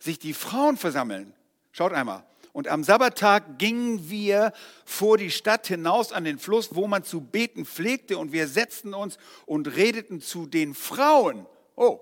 sich 0.00 0.18
die 0.18 0.34
Frauen 0.34 0.76
versammeln. 0.76 1.32
Schaut 1.72 1.92
einmal. 1.92 2.24
Und 2.52 2.68
am 2.68 2.84
Sabbattag 2.84 3.58
gingen 3.58 4.10
wir 4.10 4.52
vor 4.84 5.18
die 5.18 5.30
Stadt 5.30 5.66
hinaus 5.66 6.12
an 6.12 6.24
den 6.24 6.38
Fluss, 6.38 6.74
wo 6.74 6.86
man 6.86 7.02
zu 7.02 7.20
beten 7.20 7.66
pflegte. 7.66 8.18
Und 8.18 8.32
wir 8.32 8.46
setzten 8.46 8.94
uns 8.94 9.18
und 9.46 9.76
redeten 9.76 10.20
zu 10.20 10.46
den 10.46 10.74
Frauen. 10.74 11.46
Oh, 11.74 12.00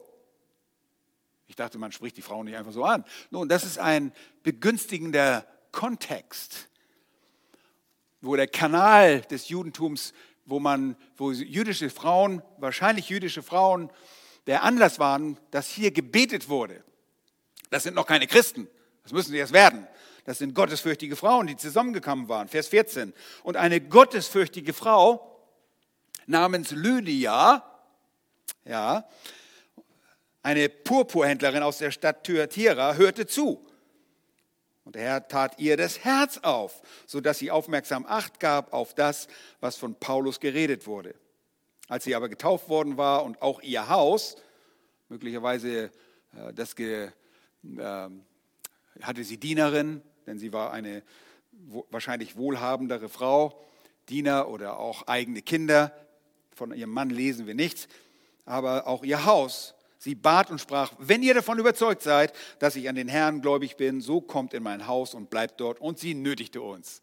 ich 1.53 1.57
dachte, 1.57 1.77
man 1.77 1.93
spricht 1.93 2.17
die 2.17 2.23
Frauen 2.23 2.47
nicht 2.47 2.57
einfach 2.57 2.73
so 2.73 2.83
an. 2.83 3.05
Nun, 3.31 3.47
das 3.47 3.63
ist 3.65 3.79
ein 3.79 4.11
begünstigender 4.43 5.47
Kontext, 5.71 6.71
wo 8.23 8.37
der 8.37 8.47
Kanal 8.47 9.21
des 9.21 9.51
Judentums, 9.51 10.15
wo 10.47 10.61
man, 10.61 10.97
wo 11.19 11.31
jüdische 11.31 11.91
Frauen, 11.91 12.43
wahrscheinlich 12.57 13.11
jüdische 13.11 13.43
Frauen, 13.43 13.91
der 14.47 14.63
Anlass 14.63 14.99
war, 14.99 15.21
dass 15.51 15.69
hier 15.69 15.91
gebetet 15.91 16.49
wurde. 16.49 16.83
Das 17.69 17.83
sind 17.83 17.95
noch 17.95 18.07
keine 18.07 18.27
Christen, 18.27 18.67
das 19.03 19.13
müssen 19.13 19.33
sie 19.33 19.37
erst 19.37 19.53
werden. 19.53 19.87
Das 20.25 20.39
sind 20.39 20.55
gottesfürchtige 20.55 21.17
Frauen, 21.17 21.49
die 21.49 21.57
zusammengekommen 21.59 22.31
waren. 22.31 22.49
Vers 22.49 22.69
14. 22.69 23.13
Und 23.43 23.59
eine 23.59 23.79
gottesfürchtige 23.79 24.73
Frau 24.73 25.39
namens 26.27 26.71
Lydia, 26.71 27.63
ja, 28.65 29.07
eine 30.43 30.69
Purpurhändlerin 30.69 31.63
aus 31.63 31.79
der 31.79 31.91
Stadt 31.91 32.25
Thyatira, 32.25 32.95
hörte 32.95 33.27
zu. 33.27 33.65
Und 34.85 34.97
der 34.97 35.03
Herr 35.03 35.29
tat 35.29 35.59
ihr 35.59 35.77
das 35.77 36.01
Herz 36.01 36.39
auf, 36.39 36.83
sodass 37.07 37.39
sie 37.39 37.51
aufmerksam 37.51 38.05
Acht 38.07 38.41
gab 38.41 38.73
auf 38.73 38.95
das, 38.95 39.29
was 39.61 39.77
von 39.77 39.95
Paulus 39.95 40.41
geredet 40.41 40.87
wurde. 40.87 41.15
Als 41.89 42.05
sie 42.05 42.15
aber 42.15 42.29
getauft 42.29 42.69
worden 42.69 42.97
war 42.97 43.25
und 43.25 43.43
auch 43.43 43.63
ihr 43.63 43.89
Haus, 43.89 44.37
möglicherweise 45.09 45.85
äh, 46.37 46.53
das 46.55 46.75
ge, 46.75 47.11
äh, 47.79 48.09
hatte 49.01 49.25
sie 49.25 49.37
Dienerin, 49.37 50.03
denn 50.27 50.39
sie 50.39 50.53
war 50.53 50.73
eine 50.73 51.03
wahrscheinlich 51.91 52.37
wohlhabendere 52.37 53.09
Frau, 53.09 53.65
Diener 54.09 54.49
oder 54.49 54.79
auch 54.79 55.07
eigene 55.07 55.43
Kinder. 55.43 55.93
Von 56.55 56.73
ihrem 56.73 56.91
Mann 56.91 57.11
lesen 57.11 57.47
wir 57.47 57.55
nichts, 57.55 57.87
aber 58.45 58.89
auch 58.89 59.05
ihr 59.05 59.25
Haus. 59.25 59.75
Sie 60.03 60.17
bat 60.17 60.51
und 60.51 60.61
sprach, 60.61 60.93
wenn 60.99 61.23
ihr 61.23 61.33
davon 61.33 61.61
überzeugt 61.61 62.03
seid, 62.03 62.33
dass 62.59 62.75
ich 62.75 62.89
an 62.89 62.97
den 62.97 63.07
Herrn 63.07 63.41
gläubig 63.41 63.77
bin, 63.77 64.01
so 64.01 64.21
kommt 64.21 64.53
in 64.53 64.61
mein 64.61 64.89
Haus 64.89 65.15
und 65.15 65.31
bleibt 65.31 65.61
dort. 65.61 65.81
Und 65.81 65.97
sie 66.01 66.15
nötigte 66.15 66.61
uns. 66.61 67.03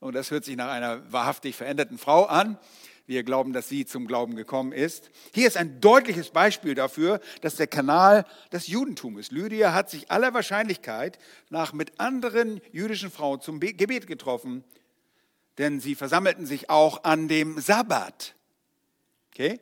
Und 0.00 0.16
das 0.16 0.32
hört 0.32 0.44
sich 0.44 0.56
nach 0.56 0.72
einer 0.72 1.00
wahrhaftig 1.12 1.54
veränderten 1.54 1.98
Frau 1.98 2.24
an. 2.24 2.58
Wir 3.06 3.22
glauben, 3.22 3.52
dass 3.52 3.68
sie 3.68 3.86
zum 3.86 4.08
Glauben 4.08 4.34
gekommen 4.34 4.72
ist. 4.72 5.12
Hier 5.32 5.46
ist 5.46 5.56
ein 5.56 5.80
deutliches 5.80 6.30
Beispiel 6.30 6.74
dafür, 6.74 7.20
dass 7.42 7.54
der 7.54 7.68
Kanal 7.68 8.26
das 8.50 8.66
Judentum 8.66 9.18
ist. 9.18 9.30
Lydia 9.30 9.72
hat 9.72 9.88
sich 9.88 10.10
aller 10.10 10.34
Wahrscheinlichkeit 10.34 11.20
nach 11.48 11.72
mit 11.72 12.00
anderen 12.00 12.60
jüdischen 12.72 13.12
Frauen 13.12 13.40
zum 13.40 13.60
Gebet 13.60 14.08
getroffen, 14.08 14.64
denn 15.58 15.78
sie 15.78 15.94
versammelten 15.94 16.46
sich 16.46 16.70
auch 16.70 17.04
an 17.04 17.28
dem 17.28 17.60
Sabbat. 17.60 18.34
Okay? 19.32 19.60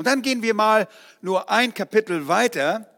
Und 0.00 0.06
dann 0.06 0.22
gehen 0.22 0.40
wir 0.40 0.54
mal 0.54 0.88
nur 1.20 1.50
ein 1.50 1.74
Kapitel 1.74 2.26
weiter. 2.26 2.90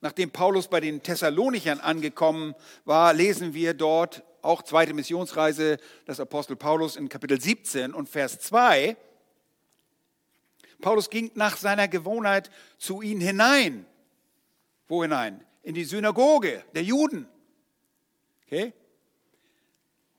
Nachdem 0.00 0.30
Paulus 0.30 0.66
bei 0.66 0.80
den 0.80 1.02
Thessalonichern 1.02 1.78
angekommen 1.78 2.54
war, 2.86 3.12
lesen 3.12 3.52
wir 3.52 3.74
dort 3.74 4.22
auch 4.40 4.62
zweite 4.62 4.94
Missionsreise 4.94 5.76
des 6.08 6.20
Apostel 6.20 6.56
Paulus 6.56 6.96
in 6.96 7.10
Kapitel 7.10 7.38
17 7.38 7.92
und 7.92 8.08
Vers 8.08 8.38
2. 8.38 8.96
Paulus 10.80 11.10
ging 11.10 11.30
nach 11.34 11.58
seiner 11.58 11.86
Gewohnheit 11.86 12.50
zu 12.78 13.02
ihnen 13.02 13.20
hinein. 13.20 13.84
Wo 14.88 15.02
hinein? 15.02 15.44
In 15.62 15.74
die 15.74 15.84
Synagoge 15.84 16.64
der 16.74 16.82
Juden. 16.82 17.28
Okay? 18.46 18.72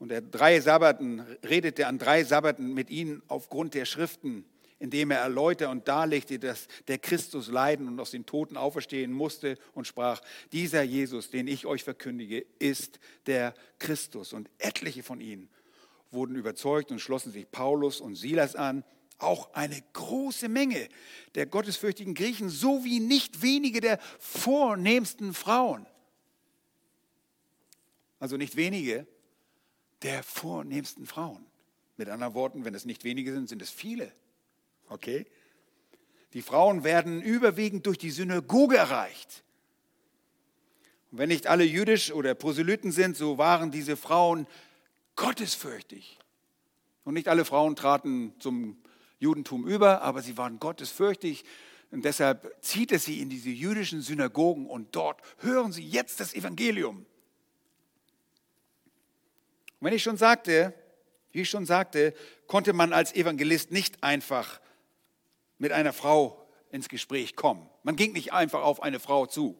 Und 0.01 0.11
er 0.11 0.21
drei 0.23 0.59
Sabbaten, 0.59 1.23
redete 1.47 1.85
an 1.85 1.99
drei 1.99 2.23
Sabbaten 2.23 2.73
mit 2.73 2.89
ihnen 2.89 3.21
aufgrund 3.27 3.75
der 3.75 3.85
Schriften 3.85 4.45
indem 4.79 5.11
er 5.11 5.19
erläuterte 5.19 5.69
und 5.69 5.87
darlegte, 5.87 6.39
dass 6.39 6.67
der 6.87 6.97
Christus 6.97 7.49
leiden 7.49 7.87
und 7.87 7.99
aus 7.99 8.09
den 8.09 8.25
Toten 8.25 8.57
auferstehen 8.57 9.13
musste 9.13 9.59
und 9.75 9.85
sprach, 9.85 10.21
dieser 10.53 10.81
Jesus, 10.81 11.29
den 11.29 11.47
ich 11.47 11.67
euch 11.67 11.83
verkündige, 11.83 12.43
ist 12.57 12.99
der 13.27 13.53
Christus. 13.77 14.33
Und 14.33 14.49
etliche 14.57 15.03
von 15.03 15.21
ihnen 15.21 15.49
wurden 16.09 16.35
überzeugt 16.35 16.89
und 16.89 16.97
schlossen 16.97 17.31
sich 17.31 17.51
Paulus 17.51 18.01
und 18.01 18.15
Silas 18.15 18.55
an, 18.55 18.83
auch 19.19 19.53
eine 19.53 19.79
große 19.93 20.49
Menge 20.49 20.89
der 21.35 21.45
gottesfürchtigen 21.45 22.15
Griechen 22.15 22.49
sowie 22.49 22.99
nicht 22.99 23.43
wenige 23.43 23.81
der 23.81 23.99
vornehmsten 24.17 25.35
Frauen. 25.35 25.85
Also 28.17 28.35
nicht 28.35 28.55
wenige 28.55 29.05
der 30.03 30.23
vornehmsten 30.23 31.05
Frauen. 31.05 31.45
Mit 31.97 32.09
anderen 32.09 32.33
Worten, 32.33 32.65
wenn 32.65 32.73
es 32.73 32.85
nicht 32.85 33.03
wenige 33.03 33.31
sind, 33.31 33.49
sind 33.49 33.61
es 33.61 33.69
viele. 33.69 34.11
Okay? 34.89 35.25
Die 36.33 36.41
Frauen 36.41 36.83
werden 36.83 37.21
überwiegend 37.21 37.85
durch 37.85 37.97
die 37.97 38.11
Synagoge 38.11 38.77
erreicht. 38.77 39.43
Und 41.11 41.17
wenn 41.17 41.29
nicht 41.29 41.47
alle 41.47 41.65
jüdisch 41.65 42.11
oder 42.11 42.33
Proselyten 42.33 42.91
sind, 42.91 43.17
so 43.17 43.37
waren 43.37 43.69
diese 43.69 43.97
Frauen 43.97 44.47
gottesfürchtig. 45.15 46.17
Und 47.03 47.15
nicht 47.15 47.27
alle 47.27 47.45
Frauen 47.45 47.75
traten 47.75 48.33
zum 48.39 48.77
Judentum 49.19 49.67
über, 49.67 50.01
aber 50.01 50.21
sie 50.21 50.37
waren 50.37 50.59
gottesfürchtig. 50.59 51.43
Und 51.91 52.05
deshalb 52.05 52.55
zieht 52.61 52.93
es 52.93 53.03
sie 53.03 53.19
in 53.19 53.29
diese 53.29 53.49
jüdischen 53.49 54.01
Synagogen 54.01 54.65
und 54.65 54.95
dort 54.95 55.21
hören 55.39 55.73
sie 55.73 55.83
jetzt 55.83 56.21
das 56.21 56.33
Evangelium. 56.33 57.05
Und 59.81 59.87
wenn 59.87 59.95
ich 59.95 60.03
schon 60.03 60.17
sagte, 60.17 60.75
wie 61.31 61.41
ich 61.41 61.49
schon 61.49 61.65
sagte, 61.65 62.13
konnte 62.45 62.71
man 62.71 62.93
als 62.93 63.15
Evangelist 63.15 63.71
nicht 63.71 64.03
einfach 64.03 64.61
mit 65.57 65.71
einer 65.71 65.91
Frau 65.91 66.47
ins 66.69 66.87
Gespräch 66.87 67.35
kommen. 67.35 67.67
Man 67.81 67.95
ging 67.95 68.13
nicht 68.13 68.31
einfach 68.31 68.61
auf 68.61 68.83
eine 68.83 68.99
Frau 68.99 69.25
zu. 69.25 69.57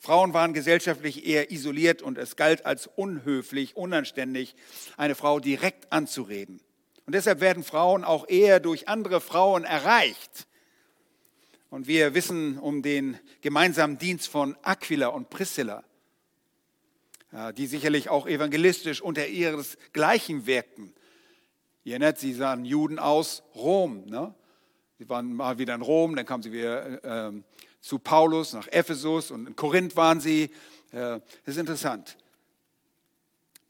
Frauen 0.00 0.34
waren 0.34 0.54
gesellschaftlich 0.54 1.24
eher 1.24 1.52
isoliert 1.52 2.02
und 2.02 2.18
es 2.18 2.34
galt 2.34 2.66
als 2.66 2.88
unhöflich, 2.88 3.76
unanständig, 3.76 4.56
eine 4.96 5.14
Frau 5.14 5.38
direkt 5.38 5.92
anzureden. 5.92 6.60
Und 7.06 7.14
deshalb 7.14 7.40
werden 7.40 7.62
Frauen 7.62 8.02
auch 8.02 8.28
eher 8.28 8.58
durch 8.58 8.88
andere 8.88 9.20
Frauen 9.20 9.62
erreicht. 9.62 10.48
Und 11.70 11.86
wir 11.86 12.14
wissen 12.14 12.58
um 12.58 12.82
den 12.82 13.20
gemeinsamen 13.40 13.98
Dienst 13.98 14.26
von 14.26 14.56
Aquila 14.62 15.06
und 15.06 15.30
Priscilla, 15.30 15.84
die 17.56 17.66
sicherlich 17.66 18.10
auch 18.10 18.26
evangelistisch 18.26 19.00
unter 19.00 19.26
ihresgleichen 19.26 20.46
wirkten. 20.46 20.92
Ihr 21.84 21.92
erinnert, 21.92 22.18
sie 22.18 22.32
sahen 22.32 22.64
Juden 22.64 22.98
aus 22.98 23.42
Rom. 23.54 24.04
Ne? 24.06 24.34
Sie 24.98 25.08
waren 25.08 25.34
mal 25.34 25.58
wieder 25.58 25.74
in 25.74 25.82
Rom, 25.82 26.14
dann 26.14 26.26
kamen 26.26 26.42
sie 26.42 26.52
wieder 26.52 27.28
äh, 27.28 27.32
zu 27.80 27.98
Paulus 27.98 28.52
nach 28.52 28.68
Ephesus 28.68 29.30
und 29.30 29.48
in 29.48 29.56
Korinth 29.56 29.96
waren 29.96 30.20
sie. 30.20 30.44
Äh, 30.92 31.20
das 31.44 31.54
ist 31.54 31.56
interessant. 31.56 32.16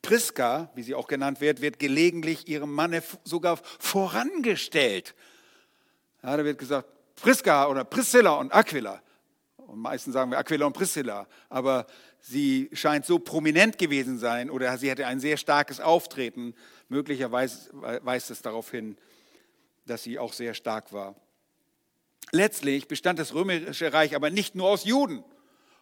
Priska, 0.03 0.71
wie 0.75 0.83
sie 0.83 0.95
auch 0.95 1.07
genannt 1.07 1.41
wird, 1.41 1.61
wird 1.61 1.79
gelegentlich 1.79 2.49
ihrem 2.49 2.73
Manne 2.73 3.03
sogar 3.25 3.57
vorangestellt. 3.79 5.15
Ja, 6.23 6.37
da 6.37 6.45
wird 6.45 6.59
gesagt, 6.59 6.89
Priska 7.15 7.67
oder 7.69 7.85
Priscilla 7.85 8.33
und 8.33 8.53
Aquila. 8.53 9.01
Und 9.57 9.79
meistens 9.79 10.13
sagen 10.13 10.33
wir 10.33 10.39
Aquila 10.39 10.67
und 10.67 10.73
Priscilla. 10.73 11.27
Aber 11.49 11.87
sie 12.23 12.71
scheint 12.73 13.05
so 13.05 13.19
prominent 13.19 13.77
gewesen 13.77 14.19
sein 14.19 14.49
oder 14.49 14.79
sie 14.79 14.91
hatte 14.91 15.07
ein 15.07 15.21
sehr 15.21 15.37
starkes 15.37 15.81
Auftreten. 15.81 16.55
Möglicherweise 16.89 17.71
weist 18.03 18.31
es 18.31 18.41
darauf 18.41 18.71
hin, 18.71 18.97
dass 19.85 20.05
sie 20.05 20.19
auch 20.19 20.33
sehr 20.33 20.55
stark 20.55 20.93
war. 20.93 21.17
Letztlich 22.31 22.89
bestand 22.89 23.19
das 23.19 23.35
römische 23.35 23.93
Reich 23.93 24.15
aber 24.15 24.31
nicht 24.31 24.55
nur 24.55 24.69
aus 24.69 24.85
Juden 24.85 25.25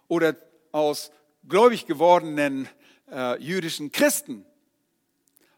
oder 0.08 0.34
aus 0.72 1.12
gläubig 1.46 1.86
gewordenen 1.86 2.68
äh, 3.10 3.40
jüdischen 3.40 3.92
Christen, 3.92 4.44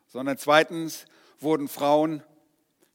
sondern 0.09 0.37
zweitens 0.37 1.07
wurden 1.39 1.69
Frauen, 1.69 2.23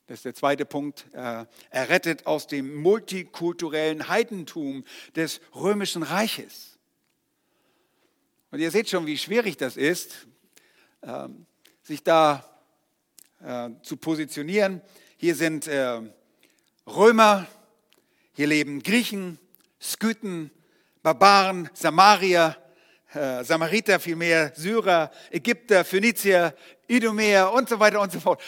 das 0.08 0.19
ist 0.19 0.26
der 0.26 0.34
zweite 0.34 0.65
Punkt, 0.65 1.08
äh, 1.13 1.45
errettet 1.69 2.28
aus 2.28 2.47
dem 2.47 2.76
multikulturellen 2.76 4.10
Heidentum 4.10 4.84
des 5.15 5.41
römischen 5.56 6.04
Reiches. 6.04 6.77
Und 8.58 8.63
ihr 8.63 8.72
seht 8.72 8.89
schon, 8.89 9.06
wie 9.06 9.20
schwierig 9.20 9.56
das 9.58 9.78
ist, 9.78 10.26
äh, 11.02 11.28
sich 11.84 12.02
da 12.02 12.43
äh, 13.39 13.70
zu 13.84 13.98
positionieren. 13.98 14.82
Hier 15.17 15.36
sind 15.36 15.67
äh, 15.67 16.02
Römer, 16.88 17.46
hier 18.34 18.48
leben 18.48 18.82
Griechen, 18.82 19.38
Skythen, 19.80 20.50
Barbaren, 21.04 21.70
Samarier, 21.76 22.58
äh, 23.13 23.43
Samariter 23.43 24.00
vielmehr, 24.00 24.52
Syrer, 24.56 25.12
Ägypter, 25.30 25.86
Phönizier, 25.86 26.56
Idumäer 26.88 27.54
und 27.54 27.70
so 27.70 27.80
weiter 27.80 28.02
und 28.02 28.12
so 28.12 28.20
fort. 28.20 28.41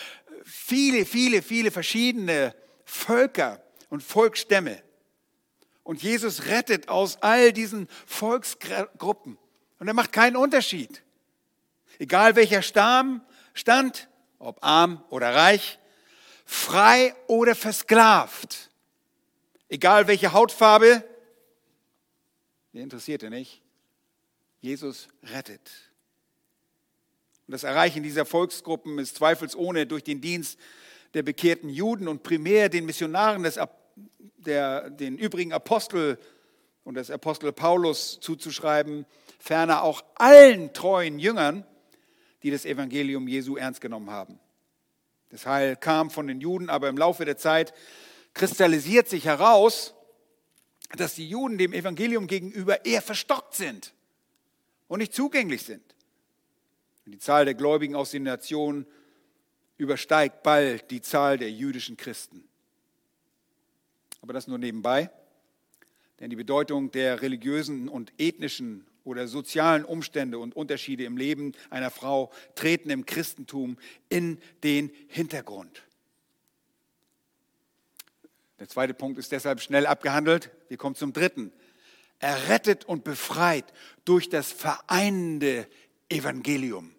Viele, 0.44 1.06
viele, 1.06 1.44
viele 1.44 1.70
verschiedene 1.70 2.56
Völker 2.84 3.64
und 3.90 4.02
Volksstämme. 4.02 4.82
Und 5.84 6.02
Jesus 6.02 6.48
rettet 6.48 6.90
aus 6.90 7.22
all 7.22 7.54
diesen 7.54 7.88
Volksgruppen. 8.08 9.38
Und 9.80 9.88
er 9.88 9.94
macht 9.94 10.12
keinen 10.12 10.36
Unterschied. 10.36 11.02
Egal 11.98 12.36
welcher 12.36 12.62
Stamm, 12.62 13.22
Stand, 13.54 14.08
ob 14.38 14.64
arm 14.64 15.04
oder 15.10 15.34
reich, 15.36 15.80
frei 16.46 17.14
oder 17.28 17.56
versklavt. 17.56 18.70
Egal 19.68 20.08
welche 20.08 20.34
Hautfarbe, 20.34 21.04
der 22.74 22.84
interessiert 22.84 23.24
er 23.24 23.30
nicht. 23.30 23.62
Jesus 24.62 25.08
rettet. 25.24 25.72
Und 27.48 27.54
das 27.54 27.64
Erreichen 27.64 28.04
dieser 28.04 28.26
Volksgruppen 28.26 29.00
ist 29.00 29.16
zweifelsohne 29.16 29.88
durch 29.88 30.04
den 30.04 30.22
Dienst 30.22 30.60
der 31.14 31.24
bekehrten 31.24 31.70
Juden 31.70 32.08
und 32.08 32.24
primär 32.24 32.70
den 32.70 32.86
Missionaren 32.86 33.44
des, 33.44 33.60
der, 34.38 34.90
den 34.90 35.18
übrigen 35.18 35.54
Apostel 35.54 36.20
und 36.84 36.96
des 36.96 37.10
Apostel 37.10 37.52
Paulus 37.52 38.20
zuzuschreiben, 38.22 39.06
ferner 39.40 39.84
auch 39.84 40.04
allen 40.16 40.74
treuen 40.74 41.18
Jüngern, 41.18 41.66
die 42.44 42.52
das 42.52 42.66
Evangelium 42.66 43.28
Jesu 43.28 43.56
ernst 43.56 43.82
genommen 43.82 44.12
haben. 44.12 44.40
Das 45.30 45.46
Heil 45.46 45.76
kam 45.76 46.10
von 46.12 46.28
den 46.28 46.42
Juden, 46.42 46.70
aber 46.70 46.90
im 46.90 46.98
Laufe 46.98 47.26
der 47.26 47.38
Zeit 47.38 47.74
kristallisiert 48.34 49.08
sich 49.08 49.26
heraus, 49.26 49.94
dass 50.98 51.16
die 51.16 51.28
Juden 51.28 51.58
dem 51.58 51.74
Evangelium 51.74 52.28
gegenüber 52.28 52.86
eher 52.86 53.02
verstockt 53.02 53.56
sind 53.56 53.94
und 54.88 55.00
nicht 55.00 55.14
zugänglich 55.14 55.64
sind. 55.64 55.84
Die 57.06 57.20
Zahl 57.20 57.46
der 57.46 57.56
Gläubigen 57.56 57.96
aus 57.96 58.12
den 58.12 58.24
Nationen 58.24 58.86
übersteigt 59.78 60.44
bald 60.44 60.92
die 60.92 61.02
Zahl 61.02 61.38
der 61.38 61.52
jüdischen 61.52 61.98
Christen. 61.98 62.44
Aber 64.22 64.34
das 64.34 64.48
nur 64.48 64.58
nebenbei, 64.58 65.10
denn 66.20 66.30
die 66.30 66.36
Bedeutung 66.36 66.92
der 66.92 67.22
religiösen 67.22 67.88
und 67.88 68.12
ethnischen 68.18 68.86
oder 69.04 69.28
sozialen 69.28 69.86
Umstände 69.86 70.40
und 70.40 70.56
Unterschiede 70.56 71.04
im 71.06 71.18
Leben 71.18 71.54
einer 71.70 71.92
Frau 71.92 72.32
treten 72.56 72.90
im 72.90 73.06
Christentum 73.06 73.78
in 74.10 74.40
den 74.64 74.92
Hintergrund. 75.08 75.84
Der 78.60 78.68
zweite 78.68 78.94
Punkt 78.94 79.18
ist 79.18 79.32
deshalb 79.32 79.62
schnell 79.62 79.86
abgehandelt. 79.86 80.52
Wir 80.68 80.78
kommen 80.78 80.96
zum 80.96 81.14
dritten. 81.14 81.54
Errettet 82.20 82.84
und 82.84 83.06
befreit 83.06 83.72
durch 84.04 84.28
das 84.28 84.52
vereinende 84.52 85.68
Evangelium. 86.10 86.94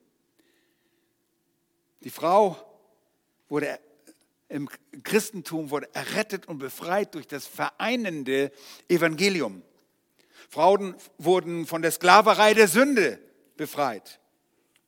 Die 2.02 2.10
Frau 2.10 2.56
wurde 3.48 3.78
im 4.50 4.68
Christentum 5.04 5.70
wurde 5.70 5.88
errettet 5.94 6.48
und 6.48 6.58
befreit 6.58 7.14
durch 7.14 7.28
das 7.28 7.46
vereinende 7.46 8.50
Evangelium. 8.88 9.62
Frauen 10.50 10.96
wurden 11.16 11.64
von 11.64 11.80
der 11.80 11.92
Sklaverei 11.92 12.54
der 12.54 12.66
Sünde 12.66 13.20
befreit 13.56 14.18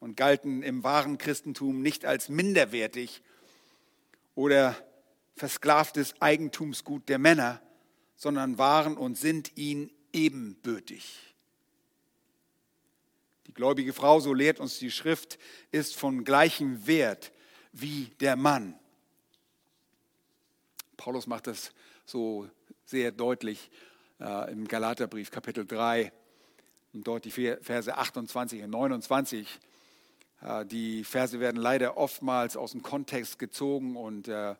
und 0.00 0.16
galten 0.16 0.64
im 0.64 0.82
wahren 0.82 1.18
Christentum 1.18 1.82
nicht 1.82 2.04
als 2.04 2.28
minderwertig 2.28 3.22
oder 4.34 4.76
versklavtes 5.36 6.20
Eigentumsgut 6.20 7.08
der 7.08 7.20
Männer, 7.20 7.62
sondern 8.16 8.58
waren 8.58 8.96
und 8.96 9.16
sind 9.16 9.56
ihnen 9.56 9.92
ebenbürtig. 10.12 11.32
Die 13.46 13.54
gläubige 13.54 13.92
Frau, 13.92 14.18
so 14.18 14.34
lehrt 14.34 14.58
uns 14.58 14.80
die 14.80 14.90
Schrift, 14.90 15.38
ist 15.70 15.94
von 15.94 16.24
gleichem 16.24 16.88
Wert 16.88 17.30
wie 17.70 18.06
der 18.18 18.34
Mann. 18.34 18.76
Paulus 20.96 21.28
macht 21.28 21.46
das 21.46 21.72
so 22.04 22.50
sehr 22.84 23.12
deutlich 23.12 23.70
im 24.52 24.68
Galaterbrief 24.68 25.30
Kapitel 25.30 25.66
3 25.66 26.12
und 26.92 27.06
dort 27.06 27.24
die 27.24 27.30
Verse 27.30 27.96
28 27.96 28.62
und 28.62 28.70
29. 28.70 29.60
Äh, 30.42 30.66
die 30.66 31.04
Verse 31.04 31.40
werden 31.40 31.60
leider 31.60 31.96
oftmals 31.96 32.56
aus 32.56 32.72
dem 32.72 32.82
Kontext 32.82 33.38
gezogen 33.38 33.96
und 33.96 34.28
äh, 34.28 34.54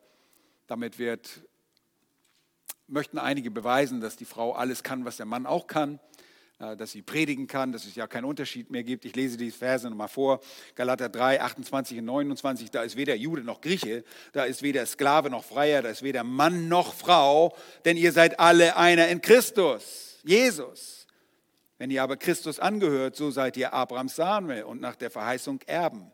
damit 0.66 0.98
wird, 0.98 1.42
möchten 2.86 3.18
einige 3.18 3.50
beweisen, 3.50 4.00
dass 4.00 4.16
die 4.16 4.24
Frau 4.24 4.52
alles 4.52 4.82
kann, 4.82 5.04
was 5.04 5.16
der 5.16 5.26
Mann 5.26 5.46
auch 5.46 5.66
kann. 5.66 6.00
Äh, 6.62 6.76
dass 6.76 6.92
sie 6.92 7.02
predigen 7.02 7.46
kann, 7.48 7.72
dass 7.72 7.84
es 7.84 7.96
ja 7.96 8.06
keinen 8.06 8.24
Unterschied 8.24 8.70
mehr 8.70 8.84
gibt. 8.84 9.04
Ich 9.04 9.16
lese 9.16 9.36
die 9.36 9.50
Verse 9.50 9.88
nochmal 9.88 10.08
vor. 10.08 10.40
Galater 10.76 11.08
3, 11.08 11.40
28 11.40 11.98
und 11.98 12.04
29, 12.04 12.70
da 12.70 12.82
ist 12.82 12.96
weder 12.96 13.16
Jude 13.16 13.42
noch 13.42 13.60
Grieche, 13.60 14.04
da 14.32 14.44
ist 14.44 14.62
weder 14.62 14.86
Sklave 14.86 15.28
noch 15.28 15.44
Freier, 15.44 15.82
da 15.82 15.88
ist 15.88 16.02
weder 16.02 16.22
Mann 16.22 16.68
noch 16.68 16.94
Frau, 16.94 17.56
denn 17.84 17.96
ihr 17.96 18.12
seid 18.12 18.38
alle 18.38 18.76
einer 18.76 19.08
in 19.08 19.20
Christus, 19.20 20.20
Jesus. 20.22 21.08
Wenn 21.78 21.90
ihr 21.90 22.02
aber 22.02 22.16
Christus 22.16 22.60
angehört, 22.60 23.16
so 23.16 23.32
seid 23.32 23.56
ihr 23.56 23.74
Abrahams 23.74 24.14
Same 24.14 24.64
und 24.64 24.80
nach 24.80 24.94
der 24.94 25.10
Verheißung 25.10 25.60
Erben. 25.66 26.12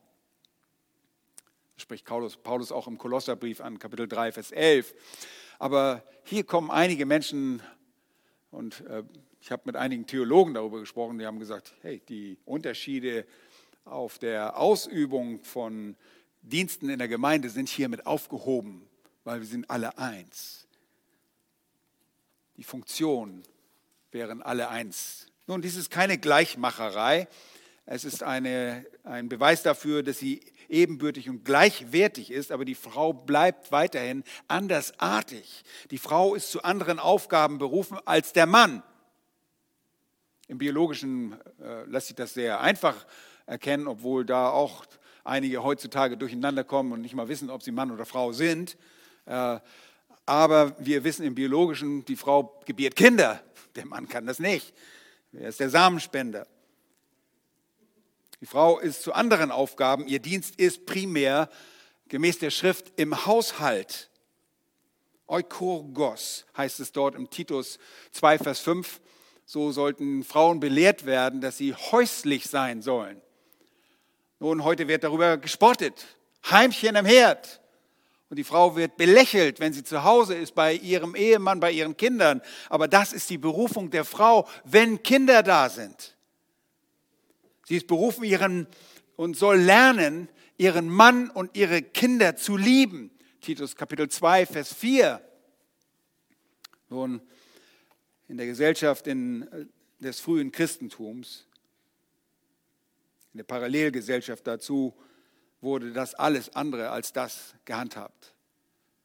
Das 1.74 1.82
spricht 1.82 2.06
Paulus, 2.06 2.38
Paulus 2.38 2.72
auch 2.72 2.86
im 2.86 2.96
Kolosserbrief 2.96 3.60
an, 3.60 3.78
Kapitel 3.78 4.08
3, 4.08 4.32
Vers 4.32 4.50
11. 4.52 4.94
Aber 5.58 6.02
hier 6.24 6.44
kommen 6.44 6.70
einige 6.70 7.04
Menschen 7.04 7.60
und 8.50 8.80
äh, 8.86 9.02
ich 9.48 9.52
habe 9.52 9.62
mit 9.64 9.76
einigen 9.76 10.06
Theologen 10.06 10.52
darüber 10.52 10.78
gesprochen, 10.78 11.18
die 11.18 11.24
haben 11.24 11.38
gesagt, 11.38 11.72
hey, 11.80 12.02
die 12.06 12.36
Unterschiede 12.44 13.24
auf 13.86 14.18
der 14.18 14.58
Ausübung 14.58 15.42
von 15.42 15.96
Diensten 16.42 16.90
in 16.90 16.98
der 16.98 17.08
Gemeinde 17.08 17.48
sind 17.48 17.70
hiermit 17.70 18.06
aufgehoben, 18.06 18.86
weil 19.24 19.40
wir 19.40 19.46
sind 19.46 19.70
alle 19.70 19.96
eins. 19.96 20.66
Die 22.58 22.62
Funktionen 22.62 23.42
wären 24.10 24.42
alle 24.42 24.68
eins. 24.68 25.28
Nun, 25.46 25.62
dies 25.62 25.76
ist 25.76 25.90
keine 25.90 26.18
Gleichmacherei. 26.18 27.26
Es 27.86 28.04
ist 28.04 28.22
eine, 28.22 28.84
ein 29.02 29.30
Beweis 29.30 29.62
dafür, 29.62 30.02
dass 30.02 30.18
sie 30.18 30.42
ebenbürtig 30.68 31.30
und 31.30 31.46
gleichwertig 31.46 32.32
ist, 32.32 32.52
aber 32.52 32.66
die 32.66 32.74
Frau 32.74 33.14
bleibt 33.14 33.72
weiterhin 33.72 34.24
andersartig. 34.46 35.64
Die 35.90 35.96
Frau 35.96 36.34
ist 36.34 36.50
zu 36.50 36.64
anderen 36.64 36.98
Aufgaben 36.98 37.56
berufen 37.56 37.96
als 38.04 38.34
der 38.34 38.44
Mann. 38.44 38.82
Im 40.48 40.56
biologischen 40.56 41.36
äh, 41.62 41.84
lässt 41.84 42.06
sich 42.06 42.16
das 42.16 42.32
sehr 42.32 42.60
einfach 42.60 43.06
erkennen, 43.44 43.86
obwohl 43.86 44.24
da 44.24 44.48
auch 44.48 44.86
einige 45.22 45.62
heutzutage 45.62 46.16
durcheinander 46.16 46.64
kommen 46.64 46.92
und 46.92 47.02
nicht 47.02 47.14
mal 47.14 47.28
wissen, 47.28 47.50
ob 47.50 47.62
sie 47.62 47.70
Mann 47.70 47.90
oder 47.90 48.06
Frau 48.06 48.32
sind. 48.32 48.78
Äh, 49.26 49.60
aber 50.24 50.74
wir 50.78 51.04
wissen 51.04 51.26
im 51.26 51.34
biologischen, 51.34 52.04
die 52.06 52.16
Frau 52.16 52.60
gebiert 52.64 52.96
Kinder. 52.96 53.42
Der 53.76 53.84
Mann 53.84 54.08
kann 54.08 54.26
das 54.26 54.38
nicht. 54.38 54.72
Er 55.34 55.50
ist 55.50 55.60
der 55.60 55.68
Samenspender. 55.68 56.46
Die 58.40 58.46
Frau 58.46 58.78
ist 58.78 59.02
zu 59.02 59.12
anderen 59.12 59.50
Aufgaben. 59.50 60.06
Ihr 60.06 60.20
Dienst 60.20 60.58
ist 60.58 60.86
primär 60.86 61.50
gemäß 62.08 62.38
der 62.38 62.50
Schrift 62.50 62.92
im 62.96 63.26
Haushalt. 63.26 64.08
Eukorgos 65.26 66.46
heißt 66.56 66.80
es 66.80 66.92
dort 66.92 67.14
im 67.16 67.28
Titus 67.28 67.78
2, 68.12 68.38
Vers 68.38 68.60
5 68.60 69.00
so 69.48 69.72
sollten 69.72 70.24
Frauen 70.24 70.60
belehrt 70.60 71.06
werden, 71.06 71.40
dass 71.40 71.56
sie 71.56 71.72
häuslich 71.72 72.50
sein 72.50 72.82
sollen. 72.82 73.18
Nun, 74.40 74.62
heute 74.62 74.88
wird 74.88 75.04
darüber 75.04 75.38
gespottet. 75.38 76.06
Heimchen 76.50 76.96
am 76.96 77.06
Herd. 77.06 77.62
Und 78.28 78.36
die 78.36 78.44
Frau 78.44 78.76
wird 78.76 78.98
belächelt, 78.98 79.58
wenn 79.58 79.72
sie 79.72 79.82
zu 79.82 80.04
Hause 80.04 80.34
ist, 80.34 80.54
bei 80.54 80.74
ihrem 80.74 81.14
Ehemann, 81.14 81.60
bei 81.60 81.72
ihren 81.72 81.96
Kindern. 81.96 82.42
Aber 82.68 82.88
das 82.88 83.14
ist 83.14 83.30
die 83.30 83.38
Berufung 83.38 83.88
der 83.88 84.04
Frau, 84.04 84.46
wenn 84.64 85.02
Kinder 85.02 85.42
da 85.42 85.70
sind. 85.70 86.14
Sie 87.64 87.78
ist 87.78 87.86
berufen, 87.86 88.24
ihren 88.24 88.66
und 89.16 89.34
soll 89.34 89.56
lernen, 89.56 90.28
ihren 90.58 90.90
Mann 90.90 91.30
und 91.30 91.56
ihre 91.56 91.80
Kinder 91.80 92.36
zu 92.36 92.58
lieben. 92.58 93.10
Titus 93.40 93.76
Kapitel 93.76 94.10
2, 94.10 94.44
Vers 94.44 94.74
4. 94.74 95.22
Nun, 96.90 97.22
in 98.28 98.36
der 98.36 98.46
Gesellschaft 98.46 99.06
in, 99.06 99.42
äh, 99.48 99.66
des 99.98 100.20
frühen 100.20 100.52
Christentums, 100.52 101.46
in 103.32 103.38
der 103.38 103.44
Parallelgesellschaft 103.44 104.46
dazu, 104.46 104.94
wurde 105.60 105.92
das 105.92 106.14
alles 106.14 106.54
andere 106.54 106.90
als 106.90 107.12
das 107.12 107.54
gehandhabt. 107.64 108.34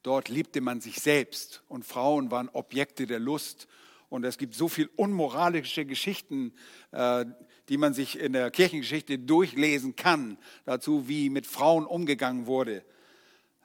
Dort 0.02 0.28
liebte 0.28 0.60
man 0.60 0.80
sich 0.80 1.00
selbst 1.00 1.62
und 1.68 1.84
Frauen 1.84 2.30
waren 2.30 2.48
Objekte 2.50 3.06
der 3.06 3.18
Lust. 3.18 3.66
Und 4.10 4.24
es 4.24 4.38
gibt 4.38 4.54
so 4.54 4.68
viele 4.68 4.88
unmoralische 4.96 5.86
Geschichten, 5.86 6.52
äh, 6.92 7.24
die 7.68 7.78
man 7.78 7.94
sich 7.94 8.18
in 8.18 8.34
der 8.34 8.50
Kirchengeschichte 8.50 9.18
durchlesen 9.18 9.96
kann, 9.96 10.36
dazu, 10.66 11.08
wie 11.08 11.30
mit 11.30 11.46
Frauen 11.46 11.86
umgegangen 11.86 12.46
wurde. 12.46 12.84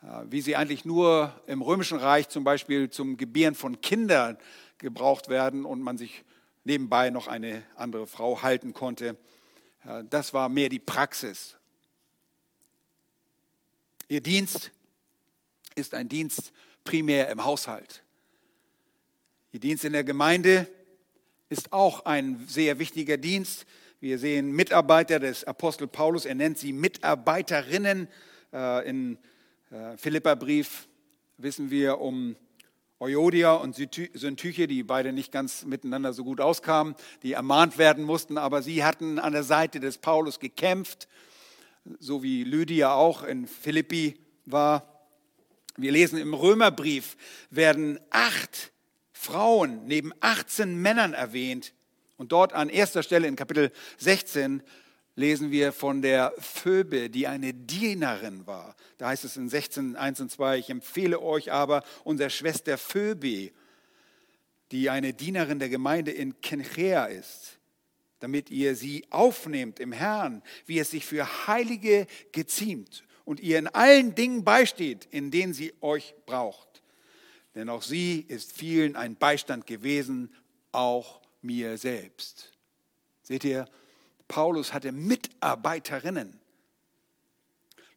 Äh, 0.02 0.26
wie 0.30 0.42
sie 0.42 0.56
eigentlich 0.56 0.86
nur 0.86 1.40
im 1.46 1.62
Römischen 1.62 1.98
Reich 1.98 2.30
zum 2.30 2.46
Beispiel 2.46 2.90
zum 2.90 3.18
Gebieren 3.18 3.54
von 3.54 3.82
Kindern 3.82 4.38
gebraucht 4.80 5.30
werden 5.30 5.66
und 5.66 5.82
man 5.82 5.98
sich 5.98 6.24
nebenbei 6.64 7.10
noch 7.10 7.28
eine 7.28 7.64
andere 7.76 8.08
Frau 8.08 8.42
halten 8.42 8.74
konnte. 8.74 9.18
Das 10.10 10.34
war 10.34 10.50
mehr 10.50 10.70
die 10.70 10.80
Praxis. 10.80 11.56
Ihr 14.08 14.22
Dienst 14.22 14.72
ist 15.76 15.94
ein 15.94 16.10
Dienst 16.10 16.52
primär 16.84 17.30
im 17.30 17.44
Haushalt. 17.44 18.04
Ihr 19.52 19.60
Dienst 19.60 19.86
in 19.86 19.94
der 19.94 20.04
Gemeinde 20.04 20.68
ist 21.50 21.74
auch 21.74 22.06
ein 22.06 22.46
sehr 22.48 22.80
wichtiger 22.80 23.18
Dienst. 23.18 23.66
Wir 24.00 24.20
sehen 24.20 24.52
Mitarbeiter 24.52 25.20
des 25.20 25.44
Apostel 25.44 25.88
Paulus, 25.88 26.26
er 26.26 26.36
nennt 26.36 26.58
sie 26.58 26.72
Mitarbeiterinnen. 26.72 28.08
Äh, 28.54 28.90
in 28.90 29.18
äh, 29.72 29.98
Philipperbrief 29.98 30.88
wissen 31.38 31.70
wir 31.70 32.00
um 32.00 32.36
Euodia 33.02 33.54
und 33.54 33.76
Syntyche, 33.76 34.68
die 34.68 34.84
beide 34.84 35.14
nicht 35.14 35.32
ganz 35.32 35.64
miteinander 35.64 36.12
so 36.12 36.26
gut 36.26 36.42
auskamen, 36.42 36.96
die 37.24 37.32
ermahnt 37.32 37.78
werden 37.78 38.04
mussten, 38.04 38.38
aber 38.38 38.62
sie 38.62 38.84
hatten 38.84 39.20
an 39.20 39.32
der 39.32 39.44
Seite 39.44 39.80
des 39.80 39.98
Paulus 39.98 40.40
gekämpft, 40.40 41.08
so 42.00 42.24
wie 42.24 42.44
Lydia 42.44 42.94
auch 42.94 43.24
in 43.24 43.48
Philippi 43.48 44.20
war. 44.46 45.08
Wir 45.78 45.94
lesen 45.94 46.20
im 46.20 46.34
Römerbrief, 46.34 47.16
werden 47.50 48.02
acht 48.10 48.74
Frauen 49.14 49.86
neben 49.86 50.12
18 50.20 50.76
Männern 50.76 51.14
erwähnt. 51.14 51.74
Und 52.18 52.34
dort 52.34 52.52
an 52.52 52.68
erster 52.68 53.02
Stelle 53.02 53.30
in 53.30 53.38
Kapitel 53.38 53.72
16 53.98 54.62
lesen 55.20 55.52
wir 55.52 55.74
von 55.74 56.02
der 56.02 56.34
Phoebe, 56.40 57.10
die 57.10 57.28
eine 57.28 57.54
Dienerin 57.54 58.48
war. 58.48 58.76
Da 58.98 59.10
heißt 59.10 59.26
es 59.26 59.36
in 59.36 59.50
16, 59.50 59.98
1 59.98 60.22
und 60.22 60.32
2, 60.32 60.58
ich 60.58 60.70
empfehle 60.70 61.22
euch 61.22 61.52
aber 61.52 61.84
unsere 62.06 62.30
Schwester 62.30 62.78
Phoebe, 62.78 63.52
die 64.72 64.90
eine 64.90 65.14
Dienerin 65.14 65.60
der 65.60 65.68
Gemeinde 65.68 66.12
in 66.12 66.40
Kenchea 66.40 67.06
ist, 67.06 67.60
damit 68.20 68.50
ihr 68.50 68.76
sie 68.76 69.06
aufnehmt 69.10 69.82
im 69.82 69.92
Herrn, 69.92 70.42
wie 70.66 70.80
es 70.80 70.92
sich 70.92 71.06
für 71.06 71.48
Heilige 71.48 72.08
geziemt 72.32 73.04
und 73.26 73.42
ihr 73.42 73.60
in 73.60 73.68
allen 73.68 74.16
Dingen 74.16 74.46
beisteht, 74.46 75.06
in 75.12 75.32
denen 75.32 75.54
sie 75.54 75.74
euch 75.82 76.16
braucht. 76.26 76.82
Denn 77.56 77.68
auch 77.68 77.82
sie 77.82 78.22
ist 78.22 78.54
vielen 78.54 78.96
ein 78.96 79.18
Beistand 79.18 79.68
gewesen, 79.68 80.34
auch 80.72 81.20
mir 81.42 81.78
selbst. 81.78 82.54
Seht 83.22 83.44
ihr, 83.44 83.68
Paulus 84.30 84.74
hatte 84.74 84.94
Mitarbeiterinnen. 84.94 86.40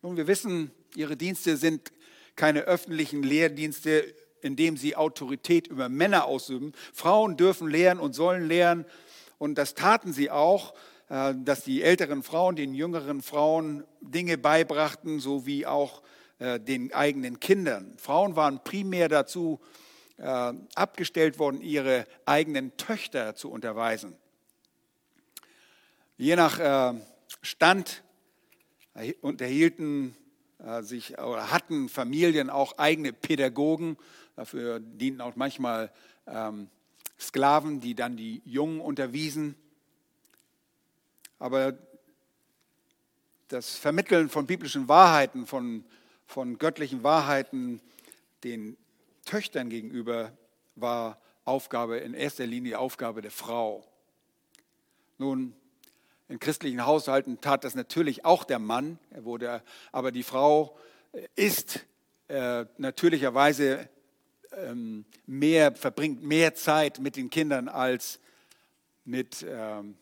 Nun, 0.02 0.16
wir 0.16 0.26
wissen, 0.26 0.72
ihre 0.96 1.16
Dienste 1.16 1.56
sind 1.56 1.92
keine 2.34 2.62
öffentlichen 2.62 3.22
Lehrdienste, 3.22 4.12
in 4.40 4.56
denen 4.56 4.76
sie 4.76 4.96
Autorität 4.96 5.68
über 5.68 5.88
Männer 5.88 6.24
ausüben. 6.24 6.72
Frauen 6.92 7.36
dürfen 7.36 7.68
lehren 7.68 8.00
und 8.00 8.14
sollen 8.14 8.48
lehren. 8.48 8.84
Und 9.38 9.56
das 9.56 9.76
taten 9.76 10.12
sie 10.12 10.32
auch. 10.32 10.74
Äh, 11.12 11.34
dass 11.44 11.62
die 11.62 11.82
älteren 11.82 12.22
Frauen 12.22 12.56
den 12.56 12.74
jüngeren 12.74 13.20
Frauen 13.20 13.84
Dinge 14.00 14.38
beibrachten, 14.38 15.20
sowie 15.20 15.66
auch 15.66 16.02
äh, 16.38 16.58
den 16.58 16.94
eigenen 16.94 17.38
Kindern. 17.38 17.92
Frauen 17.98 18.34
waren 18.34 18.64
primär 18.64 19.10
dazu 19.10 19.60
äh, 20.16 20.54
abgestellt 20.74 21.38
worden, 21.38 21.60
ihre 21.60 22.06
eigenen 22.24 22.78
Töchter 22.78 23.34
zu 23.34 23.50
unterweisen. 23.50 24.16
Je 26.16 26.36
nach 26.36 26.94
Stand 27.40 28.02
unterhielten 29.20 30.14
sich 30.80 31.18
oder 31.18 31.50
hatten 31.50 31.88
Familien 31.88 32.50
auch 32.50 32.78
eigene 32.78 33.12
Pädagogen. 33.12 33.96
Dafür 34.36 34.80
dienten 34.80 35.20
auch 35.20 35.36
manchmal 35.36 35.90
ähm, 36.26 36.68
Sklaven, 37.18 37.80
die 37.80 37.94
dann 37.94 38.16
die 38.16 38.42
Jungen 38.44 38.80
unterwiesen. 38.80 39.56
Aber 41.38 41.76
das 43.48 43.76
Vermitteln 43.76 44.28
von 44.28 44.46
biblischen 44.46 44.88
Wahrheiten, 44.88 45.46
von, 45.46 45.84
von 46.26 46.58
göttlichen 46.58 47.02
Wahrheiten 47.02 47.80
den 48.44 48.76
Töchtern 49.24 49.68
gegenüber 49.68 50.32
war 50.76 51.20
Aufgabe, 51.44 51.98
in 51.98 52.14
erster 52.14 52.46
Linie 52.46 52.78
Aufgabe 52.78 53.22
der 53.22 53.30
Frau. 53.30 53.84
Nun, 55.18 55.54
in 56.32 56.40
christlichen 56.40 56.86
Haushalten 56.86 57.42
tat 57.42 57.62
das 57.62 57.74
natürlich 57.74 58.24
auch 58.24 58.44
der 58.44 58.58
Mann, 58.58 58.98
er 59.10 59.24
wurde, 59.26 59.62
aber 59.92 60.12
die 60.12 60.22
Frau 60.22 60.78
ist 61.36 61.84
äh, 62.28 62.64
natürlicherweise 62.78 63.86
ähm, 64.56 65.04
mehr, 65.26 65.74
verbringt 65.74 66.22
mehr 66.22 66.54
Zeit 66.54 67.00
mit 67.00 67.16
den 67.16 67.28
Kindern 67.28 67.68
als 67.68 68.18
mit 69.04 69.44
ähm, 69.46 69.96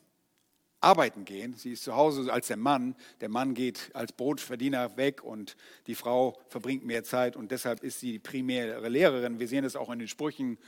arbeiten 0.81 1.25
gehen. 1.25 1.55
Sie 1.55 1.73
ist 1.73 1.83
zu 1.83 1.97
Hause 1.97 2.33
als 2.33 2.47
der 2.47 2.57
Mann. 2.57 2.95
Der 3.21 3.29
Mann 3.29 3.55
geht 3.55 3.90
als 3.93 4.12
Brotverdiener 4.12 4.97
weg 4.97 5.25
und 5.25 5.57
die 5.88 5.97
Frau 5.97 6.38
verbringt 6.49 6.85
mehr 6.87 7.03
Zeit 7.03 7.35
und 7.35 7.51
deshalb 7.51 7.83
ist 7.83 7.99
sie 7.99 8.12
die 8.12 8.19
primäre 8.21 8.88
Lehrerin. 8.88 9.40
Wir 9.40 9.49
sehen 9.49 9.64
es 9.64 9.75
auch 9.75 9.90
in 9.90 9.99
den 9.99 10.09
Sprüchen, 10.09 10.59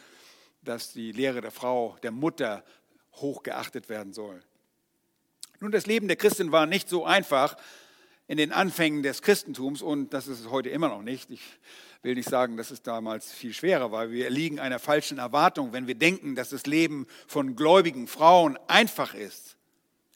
dass 0.62 0.92
die 0.92 1.12
Lehre 1.12 1.40
der 1.40 1.52
Frau, 1.52 1.96
der 2.02 2.10
Mutter, 2.10 2.64
hochgeachtet 3.14 3.88
werden 3.88 4.12
soll. 4.12 4.42
Nun, 5.62 5.70
das 5.70 5.86
Leben 5.86 6.08
der 6.08 6.16
Christin 6.16 6.50
war 6.50 6.66
nicht 6.66 6.88
so 6.88 7.04
einfach 7.04 7.56
in 8.26 8.36
den 8.36 8.50
Anfängen 8.50 9.04
des 9.04 9.22
Christentums 9.22 9.80
und 9.80 10.12
das 10.12 10.26
ist 10.26 10.40
es 10.40 10.50
heute 10.50 10.70
immer 10.70 10.88
noch 10.88 11.02
nicht. 11.02 11.30
Ich 11.30 11.40
will 12.02 12.16
nicht 12.16 12.28
sagen, 12.28 12.56
dass 12.56 12.72
es 12.72 12.82
damals 12.82 13.30
viel 13.30 13.54
schwerer 13.54 13.92
war. 13.92 14.10
Wir 14.10 14.24
erliegen 14.24 14.58
einer 14.58 14.80
falschen 14.80 15.18
Erwartung, 15.18 15.72
wenn 15.72 15.86
wir 15.86 15.94
denken, 15.94 16.34
dass 16.34 16.48
das 16.48 16.66
Leben 16.66 17.06
von 17.28 17.54
gläubigen 17.54 18.08
Frauen 18.08 18.58
einfach 18.66 19.14
ist. 19.14 19.56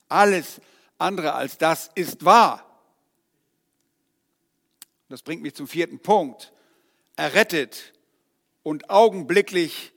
Alles 0.08 0.60
andere 0.98 1.34
als 1.34 1.58
das 1.58 1.92
ist 1.94 2.24
wahr. 2.24 2.66
Das 5.08 5.22
bringt 5.22 5.42
mich 5.42 5.54
zum 5.54 5.68
vierten 5.68 6.00
Punkt. 6.00 6.52
Errettet 7.14 7.92
und 8.64 8.90
augenblicklich 8.90 9.92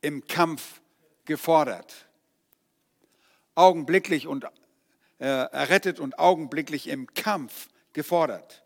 im 0.00 0.26
Kampf 0.26 0.80
gefordert. 1.26 2.08
Augenblicklich 3.54 4.26
und 4.26 4.46
äh, 5.18 5.26
errettet 5.26 6.00
und 6.00 6.18
augenblicklich 6.18 6.88
im 6.88 7.12
Kampf 7.14 7.68
gefordert. 7.92 8.64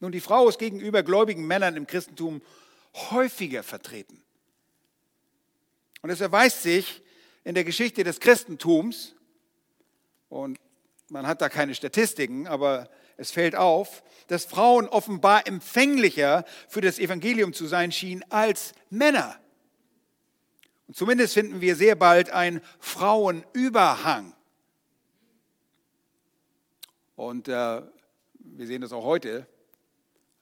Nun, 0.00 0.12
die 0.12 0.20
Frau 0.20 0.48
ist 0.48 0.58
gegenüber 0.58 1.02
gläubigen 1.02 1.46
Männern 1.46 1.76
im 1.76 1.86
Christentum 1.86 2.42
häufiger 3.10 3.62
vertreten. 3.62 4.22
Und 6.02 6.10
es 6.10 6.20
erweist 6.20 6.62
sich 6.62 7.02
in 7.44 7.54
der 7.54 7.64
Geschichte 7.64 8.04
des 8.04 8.20
Christentums, 8.20 9.14
und 10.28 10.58
man 11.08 11.26
hat 11.26 11.40
da 11.40 11.48
keine 11.48 11.74
Statistiken, 11.74 12.46
aber 12.46 12.88
es 13.16 13.30
fällt 13.30 13.56
auf, 13.56 14.02
dass 14.26 14.44
Frauen 14.44 14.88
offenbar 14.88 15.46
empfänglicher 15.46 16.44
für 16.68 16.80
das 16.80 16.98
Evangelium 16.98 17.52
zu 17.52 17.66
sein 17.66 17.92
schienen 17.92 18.24
als 18.28 18.72
Männer. 18.90 19.38
Und 20.86 20.96
zumindest 20.96 21.34
finden 21.34 21.60
wir 21.60 21.74
sehr 21.76 21.96
bald 21.96 22.30
einen 22.30 22.60
Frauenüberhang. 22.78 24.35
Und 27.16 27.48
äh, 27.48 27.82
wir 28.38 28.66
sehen 28.66 28.82
das 28.82 28.92
auch 28.92 29.04
heute. 29.04 29.46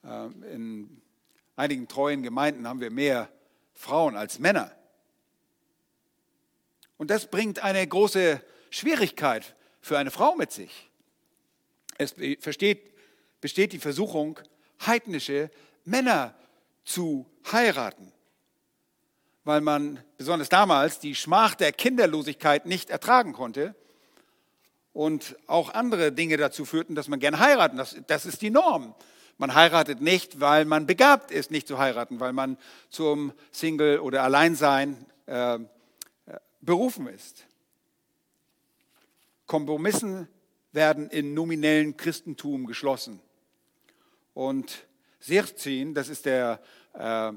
Äh, 0.03 0.27
in 0.53 1.01
einigen 1.57 1.89
treuen 1.89 2.23
Gemeinden 2.23 2.69
haben 2.69 2.81
wir 2.81 2.91
mehr 2.91 3.29
Frauen 3.73 4.17
als 4.17 4.39
Männer. 4.39 4.73
Und 6.97 7.11
das 7.11 7.31
bringt 7.31 7.61
eine 7.61 7.87
große 7.87 8.43
Schwierigkeit 8.71 9.55
für 9.81 9.99
eine 9.99 10.11
Frau 10.11 10.35
mit 10.35 10.53
sich. 10.53 10.91
Es 11.97 12.15
besteht, 12.15 12.93
besteht 13.41 13.73
die 13.73 13.79
Versuchung, 13.79 14.41
heidnische 14.85 15.51
Männer 15.85 16.35
zu 16.85 17.27
heiraten, 17.53 18.13
weil 19.45 19.61
man 19.61 20.03
besonders 20.17 20.49
damals 20.49 20.99
die 20.99 21.15
Schmach 21.15 21.55
der 21.55 21.73
Kinderlosigkeit 21.73 22.67
nicht 22.67 22.91
ertragen 22.91 23.33
konnte 23.33 23.77
und 24.95 25.37
auch 25.49 25.75
andere 25.75 26.13
Dinge 26.13 26.39
dazu 26.39 26.65
führten, 26.65 26.95
dass 26.95 27.09
man 27.09 27.21
gerne 27.21 27.41
heiraten. 27.41 27.77
Das, 27.77 27.97
das 28.07 28.25
ist 28.25 28.41
die 28.41 28.51
Norm. 28.51 28.95
Man 29.37 29.55
heiratet 29.55 30.01
nicht, 30.01 30.41
weil 30.41 30.65
man 30.65 30.87
begabt 30.87 31.33
ist, 31.33 31.51
nicht 31.51 31.67
zu 31.67 31.79
heiraten, 31.79 32.21
weil 32.21 32.33
man 32.33 32.57
zum 32.89 33.33
Single 33.51 33.99
oder 33.99 34.23
Alleinsein 34.23 35.05
äh, 35.27 35.57
äh 35.57 35.59
berufen 36.61 37.09
ist. 37.09 37.45
Kompromissen 39.47 40.29
werden 40.73 41.11
in 41.11 41.35
nominellen 41.35 41.97
Christentum 41.97 42.67
geschlossen. 42.67 43.21
Und 44.33 44.87
Serzin, 45.19 45.95
das 45.95 46.09
ist 46.09 46.25
der 46.25 46.61
äh, 46.95 47.33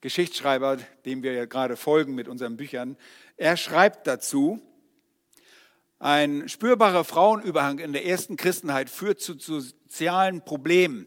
Geschichtsschreiber, 0.00 0.78
dem 1.04 1.22
wir 1.22 1.32
ja 1.32 1.44
gerade 1.46 1.76
folgen 1.76 2.14
mit 2.14 2.26
unseren 2.26 2.56
Büchern, 2.56 2.96
er 3.36 3.56
schreibt 3.56 4.08
dazu, 4.08 4.60
ein 5.98 6.48
spürbarer 6.48 7.04
Frauenüberhang 7.04 7.78
in 7.78 7.92
der 7.92 8.06
ersten 8.06 8.36
Christenheit 8.36 8.88
führt 8.88 9.20
zu 9.20 9.38
sozialen 9.38 10.44
Problemen. 10.44 11.06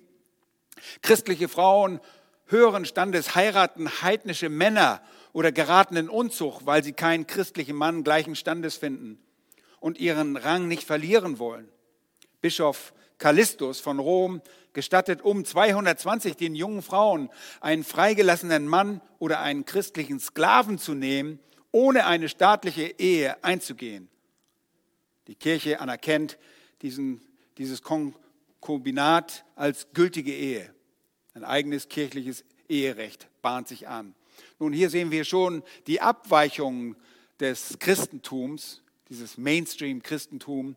Christliche 1.02 1.48
Frauen 1.48 2.00
höheren 2.46 2.86
Standes 2.86 3.36
heiraten 3.36 4.02
heidnische 4.02 4.50
Männer 4.50 5.02
oder 5.34 5.52
geraten 5.52 5.96
in 5.96 6.10
Unzucht, 6.10 6.66
weil 6.66 6.84
sie 6.84 6.94
keinen 6.94 7.28
christlichen 7.28 7.76
Mann 7.76 8.04
gleichen 8.04 8.36
Standes 8.36 8.76
finden 8.76 9.20
und 9.80 9.98
ihren 9.98 10.36
Rang 10.36 10.68
nicht 10.68 10.84
verlieren 10.84 11.40
wollen. 11.40 11.70
Bischof 12.42 12.94
Callistus 13.18 13.80
von 13.80 14.00
Rom 14.00 14.42
gestattet 14.74 15.22
um 15.22 15.46
220 15.46 16.36
den 16.36 16.56
jungen 16.56 16.82
Frauen, 16.82 17.30
einen 17.62 17.84
freigelassenen 17.84 18.68
Mann 18.68 19.02
oder 19.20 19.40
einen 19.40 19.66
christlichen 19.66 20.20
Sklaven 20.20 20.78
zu 20.78 20.94
nehmen, 20.94 21.40
ohne 21.72 22.06
eine 22.06 22.28
staatliche 22.30 23.00
Ehe 23.00 23.42
einzugehen. 23.44 24.11
Die 25.32 25.36
Kirche 25.36 25.80
anerkennt 25.80 26.38
diesen, 26.82 27.22
dieses 27.58 27.82
Konkubinat 27.84 29.46
als 29.56 29.88
gültige 29.94 30.36
Ehe. 30.36 30.76
Ein 31.34 31.46
eigenes 31.46 31.88
kirchliches 31.88 32.44
Eherecht 32.68 33.30
bahnt 33.42 33.70
sich 33.70 33.88
an. 33.88 34.14
Nun, 34.60 34.74
hier 34.74 34.90
sehen 34.90 35.10
wir 35.10 35.24
schon 35.24 35.64
die 35.88 36.02
Abweichungen 36.02 36.98
des 37.40 37.80
Christentums 37.80 38.82
dieses 39.08 39.38
Mainstream-Christentum, 39.38 40.76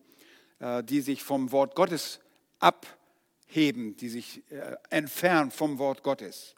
äh, 0.60 0.84
die 0.84 1.00
sich 1.00 1.24
vom 1.24 1.50
Wort 1.50 1.74
Gottes 1.74 2.20
ab 2.60 2.86
heben, 3.46 3.96
die 3.96 4.08
sich 4.08 4.40
äh, 4.52 4.76
entfernen 4.90 5.50
vom 5.50 5.78
Wort 5.78 6.04
Gottes. 6.04 6.54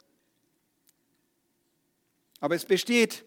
Aber 2.41 2.53
es 2.53 2.65
besteht 2.65 3.25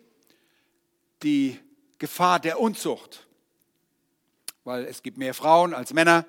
die 1.24 1.58
Gefahr 1.98 2.38
der 2.38 2.60
Unzucht, 2.60 3.26
weil 4.64 4.84
es 4.84 5.02
gibt 5.02 5.18
mehr 5.18 5.34
Frauen 5.34 5.74
als 5.74 5.92
Männer. 5.92 6.26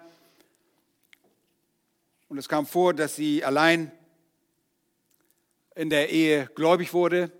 Und 2.27 2.37
es 2.37 2.47
kam 2.47 2.65
vor, 2.65 2.93
dass 2.93 3.15
sie 3.15 3.43
allein 3.43 3.91
in 5.75 5.89
der 5.89 6.09
Ehe 6.09 6.49
gläubig 6.55 6.93
wurde. 6.93 7.31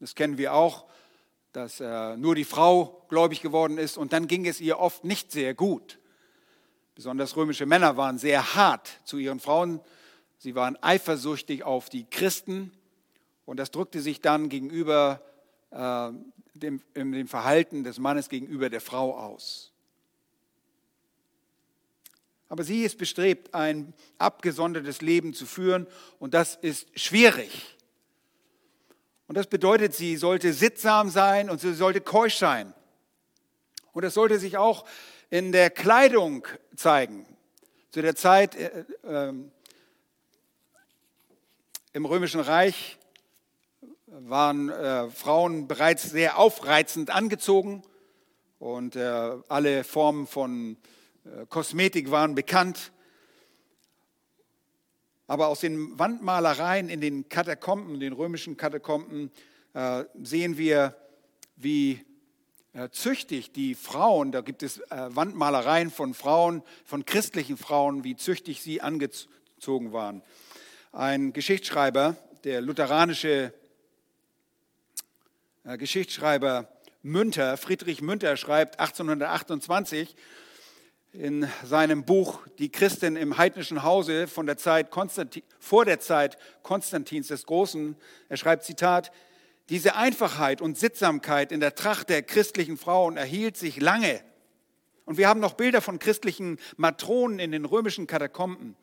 Das 0.00 0.14
kennen 0.14 0.38
wir 0.38 0.54
auch, 0.54 0.86
dass 1.52 1.80
äh, 1.80 2.16
nur 2.16 2.34
die 2.34 2.44
Frau 2.44 3.06
gläubig 3.08 3.40
geworden 3.40 3.78
ist 3.78 3.96
und 3.96 4.12
dann 4.12 4.26
ging 4.26 4.46
es 4.46 4.60
ihr 4.60 4.78
oft 4.78 5.04
nicht 5.04 5.32
sehr 5.32 5.54
gut. 5.54 5.98
Besonders 6.94 7.36
römische 7.36 7.66
Männer 7.66 7.96
waren 7.96 8.18
sehr 8.18 8.54
hart 8.54 9.00
zu 9.04 9.18
ihren 9.18 9.40
Frauen. 9.40 9.80
Sie 10.38 10.54
waren 10.54 10.76
eifersüchtig 10.82 11.62
auf 11.62 11.88
die 11.88 12.04
Christen 12.04 12.72
und 13.44 13.58
das 13.58 13.70
drückte 13.70 14.00
sich 14.00 14.20
dann 14.20 14.48
gegenüber 14.48 15.22
äh, 15.70 16.10
dem, 16.54 16.82
dem 16.94 17.28
Verhalten 17.28 17.84
des 17.84 17.98
Mannes 17.98 18.28
gegenüber 18.28 18.70
der 18.70 18.80
Frau 18.80 19.16
aus. 19.16 19.72
Aber 22.48 22.62
sie 22.62 22.84
ist 22.84 22.98
bestrebt, 22.98 23.54
ein 23.54 23.92
abgesondertes 24.18 25.00
Leben 25.00 25.34
zu 25.34 25.46
führen 25.46 25.86
und 26.18 26.34
das 26.34 26.54
ist 26.54 26.88
schwierig. 26.98 27.76
Und 29.26 29.36
das 29.36 29.48
bedeutet, 29.48 29.94
sie 29.94 30.16
sollte 30.16 30.52
sittsam 30.52 31.10
sein 31.10 31.50
und 31.50 31.60
sie 31.60 31.74
sollte 31.74 32.00
keusch 32.00 32.36
sein. 32.36 32.72
Und 33.92 34.02
das 34.02 34.14
sollte 34.14 34.38
sich 34.38 34.56
auch 34.56 34.84
in 35.30 35.50
der 35.50 35.70
Kleidung 35.70 36.46
zeigen. 36.76 37.26
Zu 37.90 38.02
der 38.02 38.14
Zeit 38.14 38.54
äh, 38.54 38.84
äh, 39.02 39.32
im 41.92 42.04
Römischen 42.04 42.40
Reich 42.40 42.98
waren 44.06 44.68
äh, 44.68 45.10
Frauen 45.10 45.66
bereits 45.66 46.04
sehr 46.04 46.38
aufreizend 46.38 47.10
angezogen 47.10 47.82
und 48.60 48.94
äh, 48.94 49.32
alle 49.48 49.82
Formen 49.82 50.26
von 50.26 50.74
äh, 50.74 50.95
Kosmetik 51.48 52.10
waren 52.10 52.34
bekannt. 52.34 52.92
Aber 55.26 55.48
aus 55.48 55.60
den 55.60 55.98
Wandmalereien 55.98 56.88
in 56.88 57.00
den 57.00 57.28
Katakomben, 57.28 57.98
den 57.98 58.12
römischen 58.12 58.56
Katakomben, 58.56 59.30
äh, 59.74 60.04
sehen 60.22 60.56
wir, 60.56 60.96
wie 61.56 62.04
äh, 62.72 62.90
züchtig 62.90 63.52
die 63.52 63.74
Frauen, 63.74 64.30
da 64.30 64.40
gibt 64.40 64.62
es 64.62 64.78
äh, 64.78 65.08
Wandmalereien 65.08 65.90
von 65.90 66.14
Frauen, 66.14 66.62
von 66.84 67.04
christlichen 67.04 67.56
Frauen, 67.56 68.04
wie 68.04 68.16
züchtig 68.16 68.62
sie 68.62 68.80
angezogen 68.80 69.92
waren. 69.92 70.22
Ein 70.92 71.32
Geschichtsschreiber, 71.32 72.16
der 72.44 72.60
lutheranische 72.60 73.52
äh, 75.64 75.76
Geschichtsschreiber 75.76 76.68
Münter, 77.02 77.56
Friedrich 77.56 78.00
Münter 78.02 78.36
schreibt 78.36 78.78
1828 78.78 80.14
in 81.16 81.48
seinem 81.64 82.04
Buch 82.04 82.46
Die 82.58 82.70
Christen 82.70 83.16
im 83.16 83.38
heidnischen 83.38 83.82
Hause 83.82 84.28
von 84.28 84.46
der 84.46 84.56
Zeit 84.56 84.88
vor 85.58 85.84
der 85.84 86.00
Zeit 86.00 86.36
Konstantins 86.62 87.28
des 87.28 87.46
Großen, 87.46 87.96
er 88.28 88.36
schreibt 88.36 88.64
Zitat, 88.64 89.10
diese 89.68 89.96
Einfachheit 89.96 90.60
und 90.60 90.78
Sittsamkeit 90.78 91.52
in 91.52 91.60
der 91.60 91.74
Tracht 91.74 92.08
der 92.08 92.22
christlichen 92.22 92.76
Frauen 92.76 93.16
erhielt 93.16 93.56
sich 93.56 93.80
lange. 93.80 94.20
Und 95.04 95.18
wir 95.18 95.28
haben 95.28 95.40
noch 95.40 95.54
Bilder 95.54 95.80
von 95.80 95.98
christlichen 95.98 96.58
Matronen 96.76 97.38
in 97.38 97.52
den 97.52 97.64
römischen 97.64 98.06
Katakomben, 98.06 98.76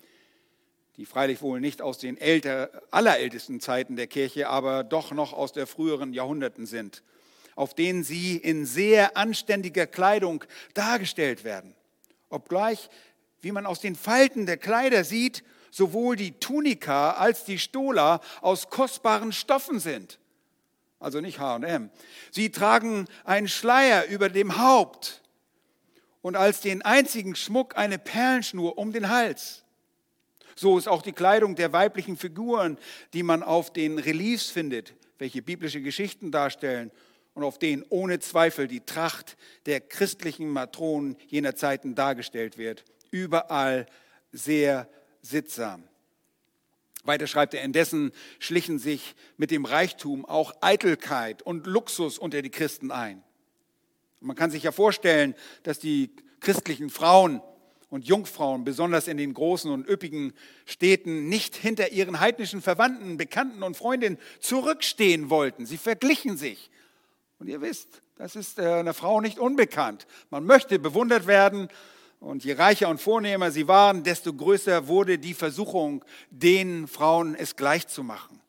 die 0.97 1.05
freilich 1.05 1.41
wohl 1.41 1.59
nicht 1.59 1.81
aus 1.81 1.99
den 1.99 2.17
älter, 2.17 2.69
allerältesten 2.91 3.59
Zeiten 3.59 3.95
der 3.95 4.07
Kirche, 4.07 4.49
aber 4.49 4.83
doch 4.83 5.11
noch 5.11 5.33
aus 5.33 5.53
der 5.53 5.67
früheren 5.67 6.13
Jahrhunderten 6.13 6.65
sind, 6.65 7.03
auf 7.55 7.73
denen 7.73 8.03
sie 8.03 8.37
in 8.37 8.65
sehr 8.65 9.15
anständiger 9.17 9.87
Kleidung 9.87 10.43
dargestellt 10.73 11.43
werden. 11.43 11.75
Obgleich, 12.33 12.89
wie 13.41 13.51
man 13.51 13.65
aus 13.65 13.79
den 13.79 13.95
Falten 13.95 14.45
der 14.45 14.57
Kleider 14.57 15.03
sieht, 15.03 15.43
sowohl 15.71 16.15
die 16.15 16.39
Tunika 16.39 17.11
als 17.11 17.45
die 17.45 17.59
Stola 17.59 18.21
aus 18.41 18.69
kostbaren 18.69 19.31
Stoffen 19.31 19.79
sind 19.79 20.19
also 21.03 21.19
nicht 21.19 21.39
HM. 21.39 21.89
Sie 22.31 22.49
tragen 22.49 23.07
einen 23.25 23.47
Schleier 23.47 24.05
über 24.05 24.29
dem 24.29 24.57
Haupt 24.57 25.21
und 26.21 26.35
als 26.35 26.61
den 26.61 26.81
einzigen 26.81 27.35
Schmuck 27.35 27.77
eine 27.77 27.99
Perlenschnur 27.99 28.77
um 28.77 28.93
den 28.93 29.09
Hals. 29.09 29.63
So 30.55 30.77
ist 30.77 30.87
auch 30.87 31.01
die 31.01 31.11
Kleidung 31.11 31.55
der 31.55 31.73
weiblichen 31.73 32.15
Figuren, 32.15 32.77
die 33.13 33.23
man 33.23 33.43
auf 33.43 33.73
den 33.73 33.99
Reliefs 33.99 34.49
findet, 34.49 34.93
welche 35.17 35.41
biblische 35.41 35.81
Geschichten 35.81 36.31
darstellen 36.31 36.91
und 37.33 37.43
auf 37.43 37.57
denen 37.57 37.83
ohne 37.89 38.19
Zweifel 38.19 38.67
die 38.67 38.81
Tracht 38.81 39.37
der 39.65 39.81
christlichen 39.81 40.49
Matronen 40.49 41.17
jener 41.27 41.55
Zeiten 41.55 41.95
dargestellt 41.95 42.57
wird. 42.57 42.83
Überall 43.11 43.85
sehr 44.31 44.89
sittsam. 45.21 45.83
Weiter 47.03 47.27
schreibt 47.27 47.53
er, 47.53 47.63
indessen 47.63 48.11
schlichen 48.39 48.79
sich 48.79 49.15
mit 49.37 49.51
dem 49.51 49.65
Reichtum 49.65 50.25
auch 50.25 50.53
Eitelkeit 50.61 51.41
und 51.41 51.67
Luxus 51.67 52.17
unter 52.17 52.41
die 52.41 52.49
Christen 52.49 52.91
ein. 52.91 53.21
Man 54.21 54.37
kann 54.37 54.51
sich 54.51 54.63
ja 54.63 54.71
vorstellen, 54.71 55.35
dass 55.63 55.79
die 55.79 56.11
christlichen 56.39 56.89
Frauen 56.89 57.41
und 57.89 58.07
Jungfrauen, 58.07 58.63
besonders 58.63 59.07
in 59.07 59.17
den 59.17 59.33
großen 59.33 59.69
und 59.69 59.87
üppigen 59.87 60.33
Städten, 60.65 61.27
nicht 61.27 61.55
hinter 61.55 61.91
ihren 61.91 62.19
heidnischen 62.19 62.61
Verwandten, 62.61 63.17
Bekannten 63.17 63.63
und 63.63 63.77
Freundinnen 63.77 64.17
zurückstehen 64.39 65.29
wollten. 65.29 65.65
Sie 65.65 65.77
verglichen 65.77 66.37
sich. 66.37 66.71
Und 67.39 67.47
ihr 67.47 67.61
wisst, 67.61 68.01
das 68.15 68.35
ist 68.35 68.59
äh, 68.59 68.65
einer 68.65 68.93
Frau 68.93 69.21
nicht 69.21 69.39
unbekannt. 69.39 70.07
Man 70.29 70.45
möchte 70.45 70.79
bewundert 70.79 71.27
werden 71.27 71.67
und 72.19 72.45
je 72.45 72.53
reicher 72.53 72.89
und 72.89 73.01
vornehmer 73.01 73.51
sie 73.51 73.67
waren, 73.67 74.03
desto 74.03 74.33
größer 74.33 74.87
wurde 74.87 75.19
die 75.19 75.33
Versuchung, 75.33 76.05
den 76.29 76.87
Frauen 76.87 77.35
es 77.35 77.55
gleich 77.55 77.87
zu 77.87 78.03
machen. 78.03 78.39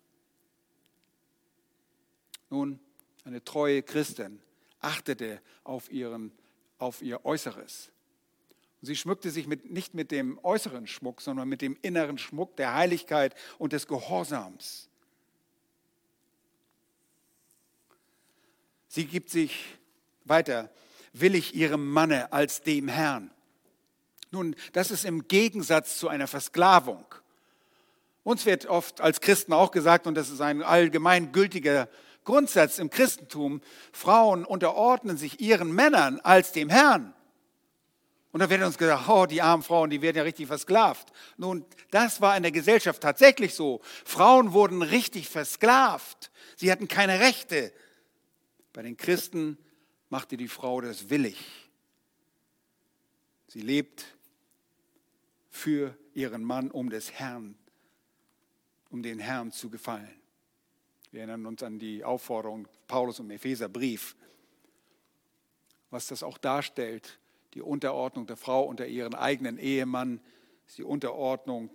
Nun, 2.50 2.78
eine 3.24 3.42
treue 3.42 3.82
Christin 3.82 4.40
achtete 4.84 5.40
auf, 5.64 5.90
ihren, 5.90 6.30
auf 6.78 7.02
ihr 7.02 7.24
Äußeres. 7.24 7.90
Und 8.80 8.86
sie 8.86 8.96
schmückte 8.96 9.30
sich 9.30 9.46
mit, 9.46 9.70
nicht 9.70 9.94
mit 9.94 10.10
dem 10.10 10.38
äußeren 10.42 10.86
Schmuck, 10.86 11.22
sondern 11.22 11.48
mit 11.48 11.62
dem 11.62 11.76
inneren 11.82 12.18
Schmuck 12.18 12.56
der 12.56 12.74
Heiligkeit 12.74 13.34
und 13.58 13.72
des 13.72 13.86
Gehorsams. 13.86 14.90
Sie 18.94 19.06
gibt 19.06 19.28
sich 19.28 19.76
weiter 20.24 20.70
willig 21.12 21.56
ihrem 21.56 21.90
Manne 21.90 22.32
als 22.32 22.62
dem 22.62 22.86
Herrn. 22.86 23.32
Nun, 24.30 24.54
das 24.72 24.92
ist 24.92 25.04
im 25.04 25.26
Gegensatz 25.26 25.98
zu 25.98 26.06
einer 26.06 26.28
Versklavung. 26.28 27.04
Uns 28.22 28.46
wird 28.46 28.66
oft 28.66 29.00
als 29.00 29.20
Christen 29.20 29.52
auch 29.52 29.72
gesagt, 29.72 30.06
und 30.06 30.14
das 30.14 30.30
ist 30.30 30.40
ein 30.40 30.62
allgemein 30.62 31.32
gültiger 31.32 31.88
Grundsatz 32.22 32.78
im 32.78 32.88
Christentum, 32.88 33.62
Frauen 33.90 34.44
unterordnen 34.44 35.16
sich 35.16 35.40
ihren 35.40 35.74
Männern 35.74 36.20
als 36.20 36.52
dem 36.52 36.68
Herrn. 36.68 37.14
Und 38.30 38.38
dann 38.38 38.50
wird 38.50 38.62
uns 38.62 38.78
gesagt, 38.78 39.08
oh, 39.08 39.26
die 39.26 39.42
armen 39.42 39.64
Frauen, 39.64 39.90
die 39.90 40.02
werden 40.02 40.18
ja 40.18 40.22
richtig 40.22 40.46
versklavt. 40.46 41.08
Nun, 41.36 41.64
das 41.90 42.20
war 42.20 42.36
in 42.36 42.44
der 42.44 42.52
Gesellschaft 42.52 43.02
tatsächlich 43.02 43.56
so. 43.56 43.80
Frauen 44.04 44.52
wurden 44.52 44.82
richtig 44.82 45.28
versklavt. 45.28 46.30
Sie 46.54 46.70
hatten 46.70 46.86
keine 46.86 47.18
Rechte. 47.18 47.72
Bei 48.74 48.82
den 48.82 48.96
Christen 48.96 49.56
machte 50.10 50.36
die 50.36 50.48
Frau 50.48 50.80
das 50.80 51.08
willig. 51.08 51.70
Sie 53.46 53.60
lebt 53.60 54.04
für 55.48 55.96
ihren 56.12 56.42
Mann, 56.42 56.72
um 56.72 56.90
des 56.90 57.12
Herrn, 57.12 57.56
um 58.90 59.00
den 59.00 59.20
Herrn 59.20 59.52
zu 59.52 59.70
gefallen. 59.70 60.20
Wir 61.12 61.20
erinnern 61.20 61.46
uns 61.46 61.62
an 61.62 61.78
die 61.78 62.02
Aufforderung 62.02 62.66
Paulus 62.88 63.20
im 63.20 63.30
Epheserbrief, 63.30 64.16
was 65.90 66.08
das 66.08 66.24
auch 66.24 66.36
darstellt, 66.36 67.20
die 67.54 67.62
Unterordnung 67.62 68.26
der 68.26 68.36
Frau 68.36 68.64
unter 68.64 68.88
ihren 68.88 69.14
eigenen 69.14 69.56
Ehemann, 69.56 70.20
ist 70.66 70.78
die 70.78 70.82
Unterordnung, 70.82 71.70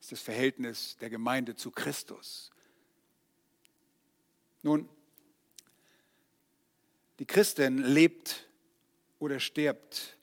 ist 0.00 0.10
das 0.10 0.20
Verhältnis 0.20 0.96
der 0.96 1.10
Gemeinde 1.10 1.54
zu 1.54 1.70
Christus. 1.70 2.50
Nun, 4.62 4.88
die 7.18 7.26
Christin 7.26 7.78
lebt 7.78 8.48
oder 9.18 9.40
stirbt 9.40 10.16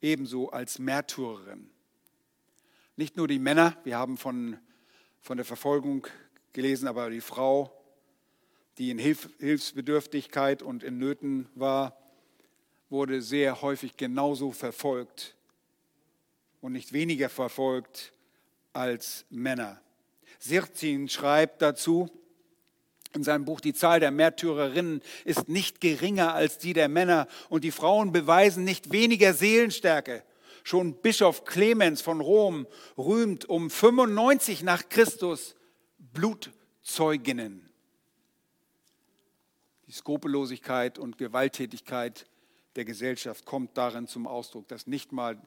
ebenso 0.00 0.50
als 0.50 0.78
Märtyrerin. 0.78 1.70
Nicht 2.96 3.16
nur 3.16 3.28
die 3.28 3.38
Männer, 3.38 3.76
wir 3.84 3.96
haben 3.96 4.16
von, 4.16 4.58
von 5.20 5.36
der 5.36 5.46
Verfolgung 5.46 6.06
gelesen, 6.52 6.88
aber 6.88 7.10
die 7.10 7.20
Frau, 7.20 7.72
die 8.78 8.90
in 8.90 8.98
Hilf, 8.98 9.28
Hilfsbedürftigkeit 9.38 10.62
und 10.62 10.82
in 10.82 10.98
Nöten 10.98 11.48
war, 11.54 11.96
wurde 12.90 13.22
sehr 13.22 13.62
häufig 13.62 13.96
genauso 13.96 14.52
verfolgt 14.52 15.36
und 16.60 16.72
nicht 16.72 16.92
weniger 16.92 17.28
verfolgt 17.28 18.12
als 18.72 19.24
Männer. 19.30 19.80
Sirzin 20.38 21.08
schreibt 21.08 21.62
dazu 21.62 22.10
in 23.16 23.24
seinem 23.24 23.44
Buch, 23.44 23.60
die 23.60 23.74
Zahl 23.74 24.00
der 24.00 24.10
Märtyrerinnen 24.10 25.02
ist 25.24 25.48
nicht 25.48 25.80
geringer 25.80 26.34
als 26.34 26.58
die 26.58 26.72
der 26.72 26.88
Männer 26.88 27.28
und 27.48 27.64
die 27.64 27.70
Frauen 27.70 28.12
beweisen 28.12 28.64
nicht 28.64 28.92
weniger 28.92 29.34
Seelenstärke. 29.34 30.22
Schon 30.64 30.94
Bischof 30.94 31.44
Clemens 31.44 32.00
von 32.02 32.20
Rom 32.20 32.66
rühmt 32.96 33.44
um 33.46 33.70
95 33.70 34.62
nach 34.62 34.88
Christus 34.88 35.56
Blutzeuginnen. 35.98 37.68
Die 39.86 39.92
Skrupellosigkeit 39.92 40.98
und 40.98 41.18
Gewalttätigkeit 41.18 42.26
der 42.76 42.84
Gesellschaft 42.84 43.44
kommt 43.44 43.76
darin 43.76 44.06
zum 44.06 44.26
Ausdruck, 44.26 44.68
dass 44.68 44.86
nicht 44.86 45.12
mal 45.12 45.40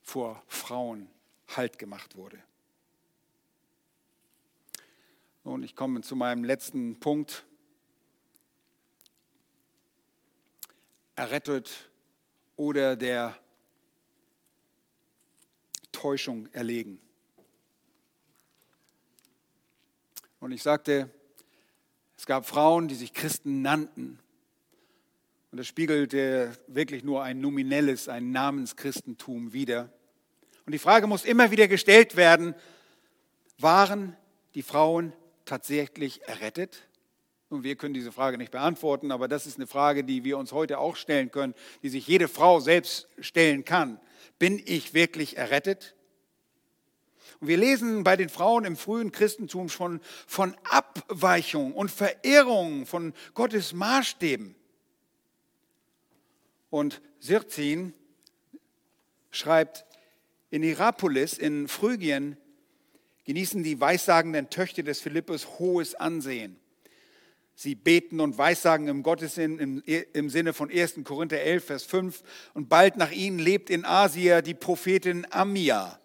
vor 0.00 0.42
Frauen 0.46 1.08
Halt 1.48 1.78
gemacht 1.78 2.16
wurde. 2.16 2.38
Nun, 5.46 5.62
ich 5.62 5.76
komme 5.76 6.00
zu 6.00 6.16
meinem 6.16 6.42
letzten 6.42 6.98
Punkt. 7.00 7.44
Errettet 11.16 11.90
oder 12.56 12.96
der 12.96 13.36
Täuschung 15.92 16.48
erlegen. 16.52 16.98
Und 20.40 20.52
ich 20.52 20.62
sagte, 20.62 21.10
es 22.16 22.24
gab 22.24 22.46
Frauen, 22.46 22.88
die 22.88 22.94
sich 22.94 23.12
Christen 23.12 23.60
nannten. 23.60 24.18
Und 25.50 25.58
das 25.58 25.66
spiegelte 25.66 26.56
wirklich 26.68 27.04
nur 27.04 27.22
ein 27.22 27.42
nominelles, 27.42 28.08
ein 28.08 28.32
Namenschristentum 28.32 29.52
wider. 29.52 29.92
Und 30.64 30.72
die 30.72 30.78
Frage 30.78 31.06
muss 31.06 31.26
immer 31.26 31.50
wieder 31.50 31.68
gestellt 31.68 32.16
werden, 32.16 32.54
waren 33.58 34.16
die 34.54 34.62
Frauen 34.62 35.12
tatsächlich 35.44 36.22
errettet? 36.28 36.88
Und 37.48 37.62
wir 37.62 37.76
können 37.76 37.94
diese 37.94 38.12
Frage 38.12 38.38
nicht 38.38 38.50
beantworten, 38.50 39.12
aber 39.12 39.28
das 39.28 39.46
ist 39.46 39.58
eine 39.58 39.66
Frage, 39.66 40.02
die 40.02 40.24
wir 40.24 40.38
uns 40.38 40.52
heute 40.52 40.78
auch 40.78 40.96
stellen 40.96 41.30
können, 41.30 41.54
die 41.82 41.88
sich 41.88 42.06
jede 42.06 42.26
Frau 42.26 42.58
selbst 42.60 43.08
stellen 43.20 43.64
kann. 43.64 44.00
Bin 44.38 44.60
ich 44.64 44.94
wirklich 44.94 45.36
errettet? 45.36 45.94
Und 47.40 47.48
wir 47.48 47.56
lesen 47.56 48.04
bei 48.04 48.16
den 48.16 48.28
Frauen 48.28 48.64
im 48.64 48.76
frühen 48.76 49.12
Christentum 49.12 49.68
schon 49.68 50.00
von 50.26 50.56
Abweichung 50.64 51.74
und 51.74 51.90
Verehrung 51.90 52.86
von 52.86 53.12
Gottes 53.34 53.72
Maßstäben. 53.72 54.56
Und 56.70 57.02
Sirzin 57.20 57.94
schreibt, 59.30 59.84
in 60.50 60.62
Hierapolis 60.62 61.38
in 61.38 61.68
Phrygien 61.68 62.36
genießen 63.24 63.62
die 63.62 63.80
weissagenden 63.80 64.50
Töchter 64.50 64.82
des 64.82 65.00
Philippus 65.00 65.58
hohes 65.58 65.94
Ansehen. 65.94 66.58
Sie 67.56 67.74
beten 67.74 68.20
und 68.20 68.36
weissagen 68.36 68.88
im 68.88 69.02
Gottesdienst 69.02 69.60
im, 69.60 69.82
im 70.12 70.28
Sinne 70.28 70.52
von 70.52 70.70
1. 70.70 70.96
Korinther 71.04 71.40
11, 71.40 71.64
Vers 71.64 71.84
5. 71.84 72.22
Und 72.52 72.68
bald 72.68 72.96
nach 72.96 73.12
ihnen 73.12 73.38
lebt 73.38 73.70
in 73.70 73.84
Asia 73.84 74.42
die 74.42 74.54
Prophetin 74.54 75.26
Amia. 75.30 75.98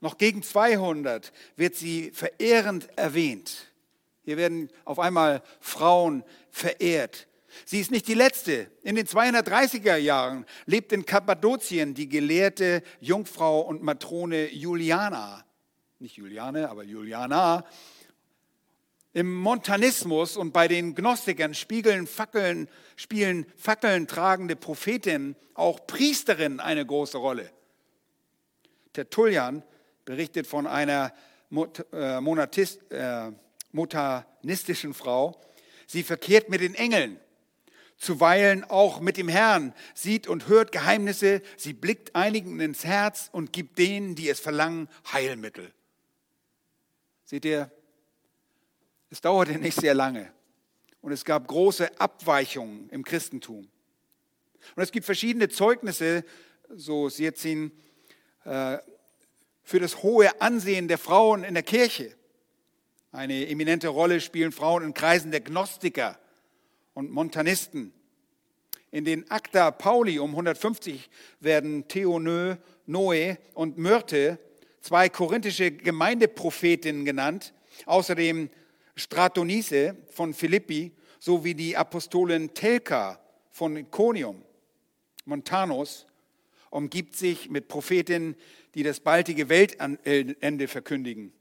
Noch 0.00 0.16
gegen 0.18 0.42
200 0.42 1.32
wird 1.56 1.74
sie 1.74 2.10
verehrend 2.10 2.88
erwähnt. 2.96 3.70
Hier 4.24 4.36
werden 4.36 4.70
auf 4.84 4.98
einmal 4.98 5.42
Frauen 5.60 6.24
verehrt. 6.50 7.28
Sie 7.66 7.78
ist 7.78 7.90
nicht 7.90 8.08
die 8.08 8.14
letzte. 8.14 8.68
In 8.82 8.96
den 8.96 9.06
230er 9.06 9.96
Jahren 9.96 10.46
lebt 10.64 10.92
in 10.92 11.04
Kappadokien 11.04 11.92
die 11.92 12.08
gelehrte 12.08 12.82
Jungfrau 12.98 13.60
und 13.60 13.82
Matrone 13.82 14.50
Juliana 14.50 15.44
nicht 16.02 16.16
Juliane, 16.16 16.68
aber 16.68 16.82
Juliana, 16.82 17.64
im 19.12 19.32
Montanismus 19.32 20.36
und 20.36 20.52
bei 20.52 20.66
den 20.66 20.96
Gnostikern 20.96 21.54
spiegeln 21.54 22.08
Fackeln, 22.08 22.68
spielen 22.96 23.46
Fackeln 23.56 24.08
tragende 24.08 24.56
Prophetinnen, 24.56 25.36
auch 25.54 25.86
Priesterinnen 25.86 26.58
eine 26.58 26.84
große 26.84 27.18
Rolle. 27.18 27.48
Tertullian 28.92 29.62
berichtet 30.04 30.48
von 30.48 30.66
einer 30.66 31.12
äh, 31.92 32.20
Monatist, 32.20 32.90
äh, 32.90 33.30
montanistischen 33.70 34.94
Frau. 34.94 35.40
Sie 35.86 36.02
verkehrt 36.02 36.48
mit 36.48 36.62
den 36.62 36.74
Engeln, 36.74 37.20
zuweilen 37.96 38.64
auch 38.64 38.98
mit 38.98 39.18
dem 39.18 39.28
Herrn, 39.28 39.72
sieht 39.94 40.26
und 40.26 40.48
hört 40.48 40.72
Geheimnisse, 40.72 41.42
sie 41.56 41.74
blickt 41.74 42.16
einigen 42.16 42.58
ins 42.58 42.84
Herz 42.84 43.28
und 43.30 43.52
gibt 43.52 43.78
denen, 43.78 44.16
die 44.16 44.28
es 44.28 44.40
verlangen, 44.40 44.88
Heilmittel. 45.12 45.72
Seht 47.32 47.46
ihr, 47.46 47.70
es 49.08 49.22
dauerte 49.22 49.58
nicht 49.58 49.80
sehr 49.80 49.94
lange 49.94 50.30
und 51.00 51.12
es 51.12 51.24
gab 51.24 51.48
große 51.48 51.98
Abweichungen 51.98 52.90
im 52.90 53.02
Christentum. 53.02 53.70
Und 54.76 54.82
es 54.82 54.92
gibt 54.92 55.06
verschiedene 55.06 55.48
Zeugnisse, 55.48 56.26
so 56.68 57.08
Sirzin, 57.08 57.72
äh, 58.44 58.76
für 59.62 59.80
das 59.80 60.02
hohe 60.02 60.42
Ansehen 60.42 60.88
der 60.88 60.98
Frauen 60.98 61.42
in 61.42 61.54
der 61.54 61.62
Kirche. 61.62 62.14
Eine 63.12 63.48
eminente 63.48 63.88
Rolle 63.88 64.20
spielen 64.20 64.52
Frauen 64.52 64.84
in 64.84 64.92
Kreisen 64.92 65.30
der 65.30 65.40
Gnostiker 65.40 66.18
und 66.92 67.10
Montanisten. 67.10 67.94
In 68.90 69.06
den 69.06 69.30
Acta 69.30 69.70
Pauli 69.70 70.18
um 70.18 70.32
150 70.32 71.08
werden 71.40 71.88
Theonö, 71.88 72.56
Noe 72.84 73.38
und 73.54 73.78
Myrte 73.78 74.38
zwei 74.82 75.08
korinthische 75.08 75.70
Gemeindeprophetinnen 75.70 77.04
genannt, 77.04 77.54
außerdem 77.86 78.50
Stratonice 78.96 79.96
von 80.10 80.34
Philippi 80.34 80.92
sowie 81.18 81.54
die 81.54 81.76
Apostolin 81.76 82.52
Telka 82.52 83.18
von 83.50 83.76
Iconium. 83.76 84.42
Montanus 85.24 86.06
umgibt 86.70 87.16
sich 87.16 87.48
mit 87.48 87.68
Prophetinnen, 87.68 88.36
die 88.74 88.82
das 88.82 89.00
baldige 89.00 89.48
Weltende 89.48 90.68
verkündigen. 90.68 91.32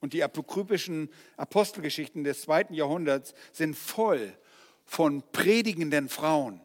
Und 0.00 0.12
die 0.12 0.22
apokryphischen 0.22 1.08
Apostelgeschichten 1.36 2.24
des 2.24 2.42
zweiten 2.42 2.74
Jahrhunderts 2.74 3.34
sind 3.52 3.74
voll 3.76 4.36
von 4.84 5.22
predigenden 5.32 6.08
Frauen. 6.08 6.60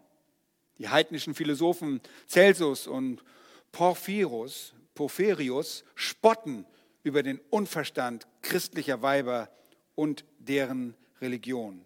Die 0.78 0.90
heidnischen 0.90 1.34
Philosophen 1.34 2.02
Celsus 2.28 2.88
und 2.88 3.24
Porphyros 3.72 4.74
Porphyrius 4.96 5.84
spotten 5.96 6.66
über 7.04 7.24
den 7.24 7.40
Unverstand 7.50 8.28
christlicher 8.42 9.02
Weiber 9.02 9.50
und 9.96 10.26
deren 10.40 10.96
Religion. 11.22 11.86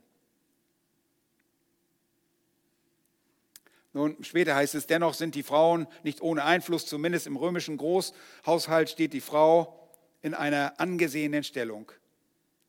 Nun, 3.94 4.22
später 4.26 4.56
heißt 4.56 4.76
es, 4.76 4.88
dennoch 4.88 5.14
sind 5.14 5.36
die 5.36 5.44
Frauen 5.44 5.88
nicht 6.04 6.22
ohne 6.22 6.44
Einfluss, 6.44 6.86
zumindest 6.86 7.28
im 7.28 7.38
römischen 7.38 7.78
Großhaushalt 7.78 8.90
steht 8.90 9.14
die 9.14 9.22
Frau 9.22 9.90
in 10.22 10.34
einer 10.34 10.80
angesehenen 10.82 11.46
Stellung. 11.46 11.92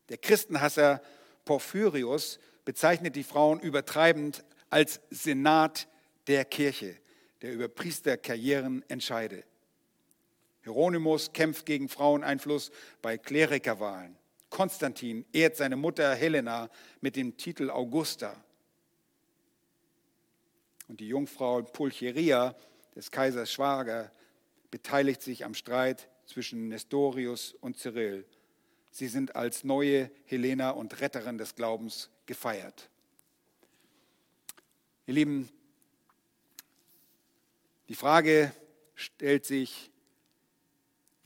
Der 0.07 0.17
Christenhasser 0.17 1.01
Porphyrius 1.43 2.39
bezeichnet 2.63 3.17
die 3.17 3.23
Frauen 3.23 3.59
übertreibend 3.59 4.45
als 4.69 5.01
Senat 5.09 5.89
der 6.27 6.45
Kirche, 6.45 6.95
der 7.41 7.51
über 7.51 7.67
Priesterkarrieren 7.67 8.85
entscheide. 8.89 9.43
Hieronymus 10.67 11.31
kämpft 11.31 11.65
gegen 11.65 11.87
Fraueneinfluss 11.87 12.71
bei 13.01 13.17
Klerikerwahlen. 13.17 14.17
Konstantin 14.49 15.25
ehrt 15.31 15.55
seine 15.55 15.75
Mutter 15.75 16.13
Helena 16.13 16.69
mit 17.01 17.15
dem 17.15 17.37
Titel 17.37 17.69
Augusta. 17.69 18.35
Und 20.87 20.99
die 20.99 21.07
Jungfrau 21.07 21.61
Pulcheria 21.61 22.55
des 22.95 23.11
Kaisers 23.11 23.51
Schwager 23.51 24.11
beteiligt 24.71 25.21
sich 25.21 25.45
am 25.45 25.53
Streit 25.53 26.09
zwischen 26.25 26.67
Nestorius 26.69 27.53
und 27.61 27.77
Cyril. 27.77 28.25
Sie 28.91 29.07
sind 29.07 29.35
als 29.35 29.63
neue 29.63 30.11
Helena 30.25 30.71
und 30.71 30.99
Retterin 31.01 31.37
des 31.37 31.55
Glaubens 31.55 32.09
gefeiert. 32.25 32.89
Ihr 35.05 35.13
Lieben, 35.13 35.49
die 37.87 37.95
Frage 37.95 38.51
stellt 38.95 39.45
sich, 39.45 39.91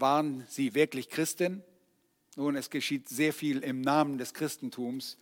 waren 0.02 0.46
sie 0.50 0.74
wirklich 0.74 1.10
Christen? 1.10 1.64
Nun, 2.36 2.56
es 2.56 2.70
geschieht 2.70 3.10
sehr 3.10 3.34
viel 3.34 3.60
im 3.60 3.82
Namen 3.82 4.18
des 4.18 4.34
Christentums, 4.34 5.18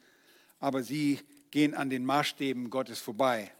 aber 0.59 0.83
sie 0.83 1.19
gehen 1.51 1.73
an 1.73 1.89
den 1.89 2.05
Maßstäben 2.05 2.69
Gottes 2.69 2.99
vorbei. 2.99 3.51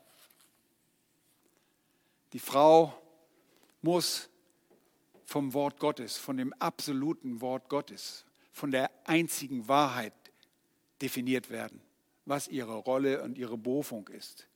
Die 2.34 2.40
Frau 2.40 2.94
muss 3.82 4.30
vom 5.26 5.54
Wort 5.54 5.80
Gottes, 5.80 6.18
von 6.18 6.38
dem 6.38 6.54
absoluten 6.54 7.42
Wort 7.42 7.70
Gottes, 7.70 8.26
von 8.52 8.72
der 8.72 8.92
einzigen 9.06 9.68
Wahrheit 9.68 10.14
definiert 11.02 11.50
werden, 11.50 11.82
was 12.26 12.48
ihre 12.48 12.76
Rolle 12.76 13.24
und 13.24 13.38
ihre 13.38 13.58
Berufung 13.58 14.08
ist. 14.10 14.48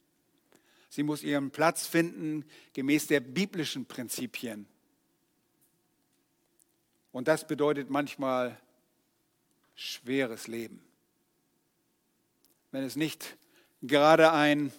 Sie 0.89 1.03
muss 1.03 1.23
ihren 1.23 1.51
Platz 1.51 1.87
finden 1.87 2.45
gemäß 2.73 3.07
der 3.07 3.19
biblischen 3.19 3.85
Prinzipien 3.85 4.67
Und 7.13 7.27
das 7.29 7.47
bedeutet 7.47 7.89
manchmal 7.89 8.59
schweres 9.75 10.47
Leben. 10.47 10.83
Wenn 12.71 12.83
es 12.83 12.95
nicht 12.95 13.37
gerade 13.83 14.31
ein 14.31 14.73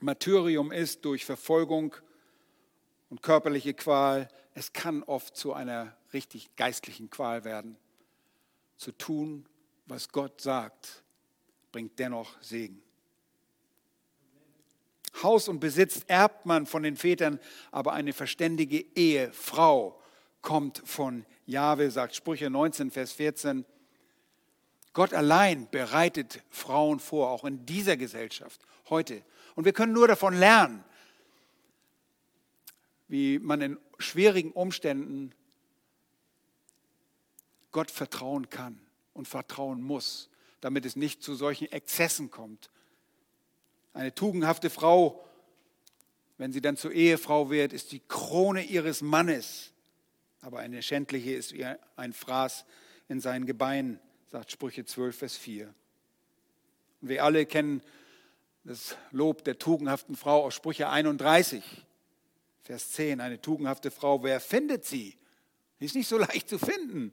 Martyrium 0.00 0.72
ist 0.72 1.04
durch 1.04 1.26
Verfolgung 1.26 1.94
und 3.10 3.22
körperliche 3.22 3.74
Qual, 3.74 4.28
es 4.54 4.72
kann 4.72 5.02
oft 5.02 5.36
zu 5.36 5.52
einer 5.52 5.94
richtig 6.14 6.56
geistlichen 6.56 7.10
Qual 7.10 7.44
werden. 7.44 7.76
Zu 8.78 8.92
tun, 8.92 9.46
was 9.84 10.08
Gott 10.08 10.40
sagt, 10.40 11.02
bringt 11.70 11.98
dennoch 11.98 12.40
Segen. 12.40 12.82
Haus 15.22 15.48
und 15.48 15.60
Besitz 15.60 16.00
erbt 16.06 16.46
man 16.46 16.64
von 16.64 16.82
den 16.82 16.96
Vätern, 16.96 17.38
aber 17.70 17.92
eine 17.92 18.14
verständige 18.14 18.78
Ehefrau 18.94 20.00
kommt 20.42 20.82
von 20.84 21.24
Jahwe, 21.46 21.90
sagt 21.90 22.14
Sprüche 22.14 22.50
19, 22.50 22.90
Vers 22.90 23.12
14. 23.12 23.64
Gott 24.92 25.12
allein 25.12 25.68
bereitet 25.70 26.42
Frauen 26.50 27.00
vor, 27.00 27.30
auch 27.30 27.44
in 27.44 27.66
dieser 27.66 27.96
Gesellschaft 27.96 28.62
heute. 28.88 29.22
Und 29.54 29.64
wir 29.64 29.72
können 29.72 29.92
nur 29.92 30.08
davon 30.08 30.34
lernen, 30.34 30.84
wie 33.08 33.38
man 33.38 33.60
in 33.60 33.78
schwierigen 33.98 34.52
Umständen 34.52 35.32
Gott 37.72 37.90
vertrauen 37.90 38.48
kann 38.48 38.80
und 39.12 39.28
vertrauen 39.28 39.82
muss, 39.82 40.30
damit 40.60 40.86
es 40.86 40.96
nicht 40.96 41.22
zu 41.22 41.34
solchen 41.34 41.70
Exzessen 41.70 42.30
kommt. 42.30 42.70
Eine 43.92 44.14
tugendhafte 44.14 44.70
Frau, 44.70 45.24
wenn 46.38 46.52
sie 46.52 46.60
dann 46.60 46.76
zur 46.76 46.92
Ehefrau 46.92 47.50
wird, 47.50 47.72
ist 47.72 47.92
die 47.92 48.00
Krone 48.00 48.62
ihres 48.62 49.02
Mannes. 49.02 49.72
Aber 50.46 50.60
eine 50.60 50.80
schändliche 50.80 51.32
ist 51.32 51.54
wie 51.54 51.66
ein 51.96 52.12
Fraß 52.12 52.66
in 53.08 53.20
seinen 53.20 53.46
Gebeinen, 53.46 53.98
sagt 54.30 54.52
Sprüche 54.52 54.84
12, 54.84 55.18
Vers 55.18 55.36
4. 55.36 55.74
Und 57.00 57.08
wir 57.08 57.24
alle 57.24 57.46
kennen 57.46 57.82
das 58.62 58.96
Lob 59.10 59.42
der 59.42 59.58
tugendhaften 59.58 60.14
Frau 60.14 60.44
aus 60.44 60.54
Sprüche 60.54 60.88
31, 60.88 61.64
Vers 62.62 62.92
10. 62.92 63.20
Eine 63.20 63.40
tugendhafte 63.40 63.90
Frau, 63.90 64.22
wer 64.22 64.38
findet 64.38 64.84
sie? 64.84 65.16
Sie 65.80 65.86
ist 65.86 65.96
nicht 65.96 66.06
so 66.06 66.16
leicht 66.18 66.48
zu 66.48 66.60
finden. 66.60 67.12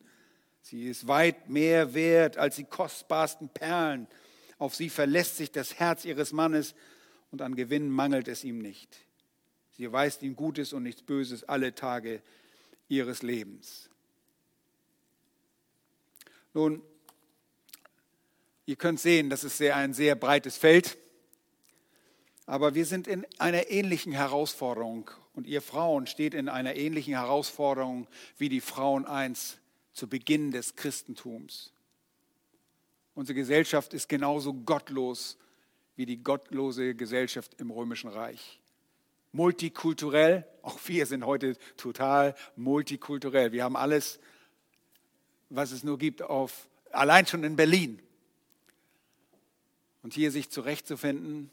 Sie 0.61 0.85
ist 0.87 1.07
weit 1.07 1.49
mehr 1.49 1.95
wert 1.95 2.37
als 2.37 2.57
die 2.57 2.65
kostbarsten 2.65 3.49
Perlen. 3.49 4.05
Auf 4.59 4.75
sie 4.75 4.89
verlässt 4.89 5.37
sich 5.37 5.51
das 5.51 5.79
Herz 5.79 6.05
ihres 6.05 6.33
Mannes 6.33 6.75
und 7.31 7.41
an 7.41 7.55
Gewinn 7.55 7.89
mangelt 7.89 8.27
es 8.27 8.43
ihm 8.43 8.59
nicht. 8.59 8.95
Sie 9.71 9.91
weist 9.91 10.21
ihm 10.21 10.35
Gutes 10.35 10.71
und 10.71 10.83
nichts 10.83 11.01
Böses 11.01 11.43
alle 11.45 11.73
Tage 11.73 12.21
ihres 12.93 13.23
Lebens. 13.23 13.89
Nun, 16.53 16.81
ihr 18.65 18.75
könnt 18.75 18.99
sehen, 18.99 19.29
das 19.29 19.43
ist 19.43 19.57
sehr, 19.57 19.75
ein 19.75 19.93
sehr 19.93 20.15
breites 20.15 20.57
Feld, 20.57 20.97
aber 22.45 22.75
wir 22.75 22.85
sind 22.85 23.07
in 23.07 23.25
einer 23.39 23.69
ähnlichen 23.69 24.11
Herausforderung 24.11 25.09
und 25.33 25.47
ihr 25.47 25.61
Frauen 25.61 26.07
steht 26.07 26.33
in 26.33 26.49
einer 26.49 26.75
ähnlichen 26.75 27.13
Herausforderung 27.13 28.07
wie 28.37 28.49
die 28.49 28.61
Frauen 28.61 29.05
einst 29.05 29.59
zu 29.93 30.07
Beginn 30.07 30.51
des 30.51 30.75
Christentums. 30.75 31.71
Unsere 33.15 33.35
Gesellschaft 33.35 33.93
ist 33.93 34.09
genauso 34.09 34.53
gottlos 34.53 35.37
wie 35.95 36.05
die 36.05 36.23
gottlose 36.23 36.95
Gesellschaft 36.95 37.59
im 37.59 37.69
Römischen 37.71 38.09
Reich. 38.09 38.59
Multikulturell, 39.33 40.47
auch 40.61 40.79
wir 40.85 41.05
sind 41.05 41.25
heute 41.25 41.57
total 41.75 42.35
multikulturell. 42.55 43.51
Wir 43.51 43.63
haben 43.63 43.75
alles, 43.75 44.19
was 45.49 45.71
es 45.71 45.83
nur 45.83 45.97
gibt, 45.97 46.21
auf, 46.21 46.69
allein 46.91 47.27
schon 47.27 47.43
in 47.43 47.55
Berlin. 47.55 48.01
Und 50.03 50.13
hier 50.13 50.31
sich 50.31 50.49
zurechtzufinden, 50.49 51.49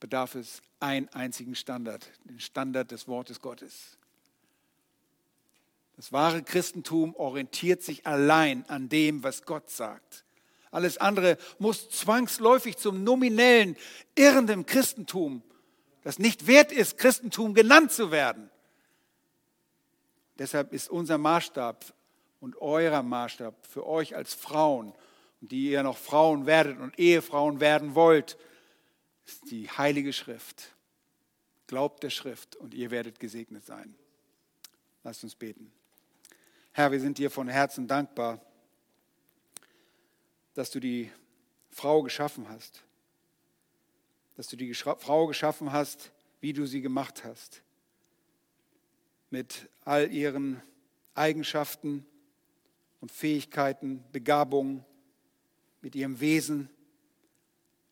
bedarf 0.00 0.34
es 0.34 0.62
einen 0.80 1.08
einzigen 1.08 1.54
Standard, 1.54 2.08
den 2.24 2.40
Standard 2.40 2.90
des 2.90 3.08
Wortes 3.08 3.40
Gottes. 3.40 3.98
Das 5.96 6.12
wahre 6.12 6.42
Christentum 6.42 7.14
orientiert 7.16 7.82
sich 7.82 8.06
allein 8.06 8.64
an 8.68 8.88
dem, 8.88 9.22
was 9.22 9.44
Gott 9.44 9.70
sagt. 9.70 10.24
Alles 10.70 10.98
andere 10.98 11.36
muss 11.58 11.90
zwangsläufig 11.90 12.78
zum 12.78 13.04
nominellen, 13.04 13.76
irrenden 14.14 14.64
Christentum, 14.66 15.42
das 16.02 16.18
nicht 16.18 16.46
wert 16.46 16.72
ist, 16.72 16.98
Christentum 16.98 17.54
genannt 17.54 17.92
zu 17.92 18.10
werden. 18.10 18.50
Deshalb 20.38 20.72
ist 20.72 20.90
unser 20.90 21.18
Maßstab 21.18 21.94
und 22.40 22.60
eurer 22.60 23.02
Maßstab 23.02 23.66
für 23.66 23.86
euch 23.86 24.16
als 24.16 24.34
Frauen, 24.34 24.94
die 25.40 25.70
ihr 25.70 25.82
noch 25.82 25.98
Frauen 25.98 26.46
werdet 26.46 26.78
und 26.78 26.98
Ehefrauen 26.98 27.60
werden 27.60 27.94
wollt, 27.94 28.36
ist 29.26 29.50
die 29.50 29.70
Heilige 29.70 30.12
Schrift. 30.12 30.74
Glaubt 31.66 32.02
der 32.02 32.10
Schrift 32.10 32.56
und 32.56 32.74
ihr 32.74 32.90
werdet 32.90 33.20
gesegnet 33.20 33.64
sein. 33.64 33.94
Lasst 35.04 35.22
uns 35.24 35.34
beten. 35.34 35.72
Herr, 36.72 36.90
wir 36.90 37.00
sind 37.00 37.18
dir 37.18 37.30
von 37.30 37.48
Herzen 37.48 37.86
dankbar, 37.86 38.40
dass 40.54 40.70
du 40.70 40.80
die 40.80 41.10
Frau 41.70 42.02
geschaffen 42.02 42.48
hast. 42.48 42.82
Dass 44.36 44.48
du 44.48 44.56
die 44.56 44.72
Frau 44.74 45.26
geschaffen 45.26 45.72
hast, 45.72 46.12
wie 46.40 46.52
du 46.52 46.66
sie 46.66 46.80
gemacht 46.80 47.24
hast. 47.24 47.62
Mit 49.30 49.68
all 49.84 50.12
ihren 50.12 50.62
Eigenschaften 51.14 52.06
und 53.00 53.12
Fähigkeiten, 53.12 54.04
Begabungen, 54.12 54.84
mit 55.80 55.94
ihrem 55.94 56.20
Wesen, 56.20 56.70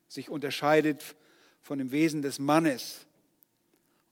sich 0.09 0.29
unterscheidet 0.29 1.17
von 1.61 1.79
dem 1.79 1.93
Wesen 1.93 2.23
des 2.23 2.39
Mannes. 2.39 3.07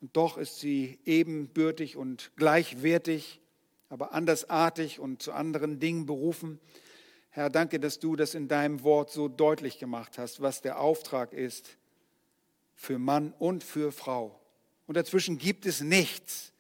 Und 0.01 0.17
doch 0.17 0.37
ist 0.37 0.61
sie 0.61 0.99
ebenbürtig 1.05 1.97
und 1.97 2.31
gleichwertig 2.37 3.41
aber 3.89 4.13
andersartig 4.13 5.01
und 5.01 5.23
zu 5.23 5.33
anderen 5.33 5.81
Dingen 5.81 6.07
berufen. 6.07 6.61
Herr, 7.31 7.51
danke, 7.51 7.81
dass 7.81 7.99
du 7.99 8.17
das 8.17 8.35
in 8.35 8.49
deinem 8.49 8.83
Wort 8.83 9.11
so 9.11 9.29
deutlich 9.29 9.79
gemacht 9.79 10.19
hast, 10.19 10.41
was 10.41 10.61
der 10.61 10.81
Auftrag 10.81 11.33
ist 11.33 11.78
für 12.79 12.99
Mann 12.99 13.35
und 13.41 13.65
für 13.65 13.91
Frau. 13.91 14.39
Und 14.87 14.97
dazwischen 14.97 15.37
gibt 15.37 15.67
es 15.67 15.81
nichts. 15.83 16.53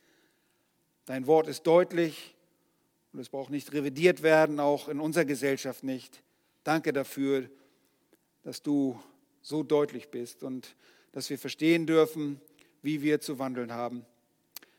Dein 1.07 1.29
Wort 1.29 1.47
ist 1.47 1.63
deutlich 1.63 2.35
und 3.13 3.21
es 3.21 3.29
braucht 3.29 3.51
nicht 3.51 3.73
revidiert 3.73 4.23
werden, 4.23 4.59
auch 4.59 4.89
in 4.89 4.99
unserer 4.99 5.25
Gesellschaft 5.25 5.85
nicht. 5.85 6.21
Danke 6.65 6.93
dafür, 6.93 7.49
dass 8.43 8.63
du 8.63 9.01
so 9.43 9.63
deutlich 9.63 10.09
bist 10.09 10.43
und 10.43 10.75
dass 11.13 11.31
wir 11.31 11.39
verstehen 11.39 11.87
dürfen, 11.87 12.41
wie 12.83 13.01
wir 13.01 13.21
zu 13.21 13.39
wandeln 13.39 13.73
haben. 13.73 14.05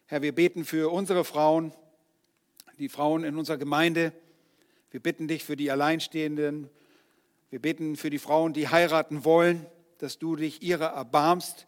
Herr, 0.08 0.22
wir 0.22 0.36
beten 0.36 0.66
für 0.66 0.92
unsere 0.92 1.24
Frauen, 1.24 1.72
die 2.80 2.90
Frauen 2.90 3.24
in 3.24 3.38
unserer 3.38 3.58
Gemeinde. 3.58 4.12
Wir 4.92 5.00
bitten 5.00 5.30
dich 5.30 5.46
für 5.46 5.56
die 5.56 5.72
Alleinstehenden. 5.72 6.70
Wir 7.50 7.60
bitten 7.60 7.96
für 7.96 8.10
die 8.10 8.20
Frauen, 8.20 8.52
die 8.54 8.68
heiraten 8.68 9.24
wollen, 9.24 9.66
dass 10.00 10.18
du 10.18 10.36
dich 10.36 10.64
ihrer 10.64 10.88
erbarmst, 10.88 11.68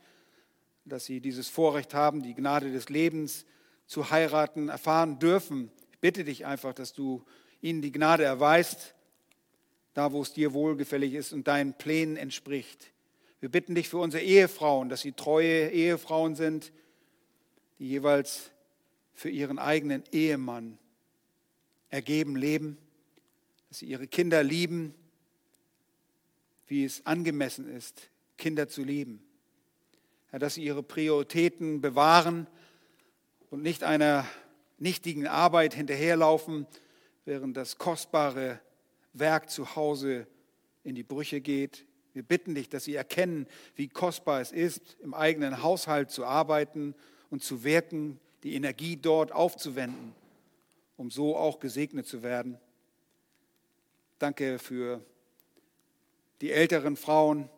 dass 0.86 1.06
sie 1.06 1.22
dieses 1.22 1.48
Vorrecht 1.48 1.94
haben, 1.94 2.24
die 2.24 2.34
Gnade 2.34 2.72
des 2.72 2.90
Lebens 2.90 3.46
zu 3.86 4.10
heiraten, 4.10 4.70
erfahren 4.70 5.20
dürfen. 5.20 5.72
Ich 5.92 6.00
bitte 6.00 6.24
dich 6.24 6.46
einfach, 6.46 6.74
dass 6.74 6.94
du 6.94 7.24
ihnen 7.62 7.82
die 7.82 7.92
Gnade 7.92 8.24
erweist, 8.24 8.96
da 9.94 10.12
wo 10.12 10.22
es 10.22 10.34
dir 10.34 10.54
wohlgefällig 10.54 11.14
ist 11.14 11.34
und 11.34 11.48
deinen 11.48 11.74
Plänen 11.74 12.18
entspricht. 12.18 12.92
Wir 13.42 13.50
bitten 13.50 13.76
dich 13.76 13.90
für 13.90 13.98
unsere 13.98 14.24
Ehefrauen, 14.24 14.90
dass 14.90 15.02
sie 15.02 15.12
treue 15.12 15.70
Ehefrauen 15.70 16.36
sind, 16.36 16.72
die 17.80 17.90
jeweils 17.90 18.52
für 19.14 19.30
ihren 19.30 19.60
eigenen 19.60 20.04
Ehemann 20.12 20.78
ergeben 21.90 22.36
leben, 22.36 22.78
dass 23.68 23.80
sie 23.80 23.88
ihre 23.88 24.08
Kinder 24.08 24.44
lieben, 24.44 24.96
wie 26.68 26.86
es 26.86 27.06
angemessen 27.06 27.68
ist, 27.68 28.11
Kinder 28.42 28.68
zu 28.68 28.84
lieben. 28.84 29.24
Ja, 30.32 30.40
dass 30.40 30.56
sie 30.56 30.64
ihre 30.64 30.84
Prioritäten 30.84 31.80
bewahren 31.80 32.48
und 33.50 33.62
nicht 33.62 33.84
einer 33.84 34.26
nichtigen 34.78 35.28
Arbeit 35.28 35.74
hinterherlaufen, 35.74 36.68
während 37.24 37.56
das 37.56 37.78
kostbare 37.78 38.60
Werk 39.14 39.50
zu 39.50 39.76
Hause 39.76 40.28
in 40.84 40.96
die 40.96 41.04
Brüche 41.04 41.40
geht. 41.40 41.86
Wir 42.14 42.24
bitten 42.24 42.56
dich, 42.56 42.68
dass 42.68 42.84
sie 42.84 42.96
erkennen, 42.96 43.48
wie 43.76 43.88
kostbar 43.88 44.42
es 44.42 44.52
ist, 44.52 44.98
im 45.02 45.14
eigenen 45.14 45.62
Haushalt 45.64 46.12
zu 46.12 46.26
arbeiten 46.26 46.96
und 47.30 47.44
zu 47.44 47.64
wirken, 47.64 48.20
die 48.44 48.56
Energie 48.56 48.98
dort 48.98 49.32
aufzuwenden 49.32 50.16
um 51.02 51.10
so 51.10 51.36
auch 51.36 51.60
gesegnet 51.60 52.06
zu 52.06 52.22
werden. 52.22 52.60
Danke 54.20 54.60
für 54.60 55.04
die 56.42 56.52
älteren 56.52 56.96
Frauen. 56.96 57.50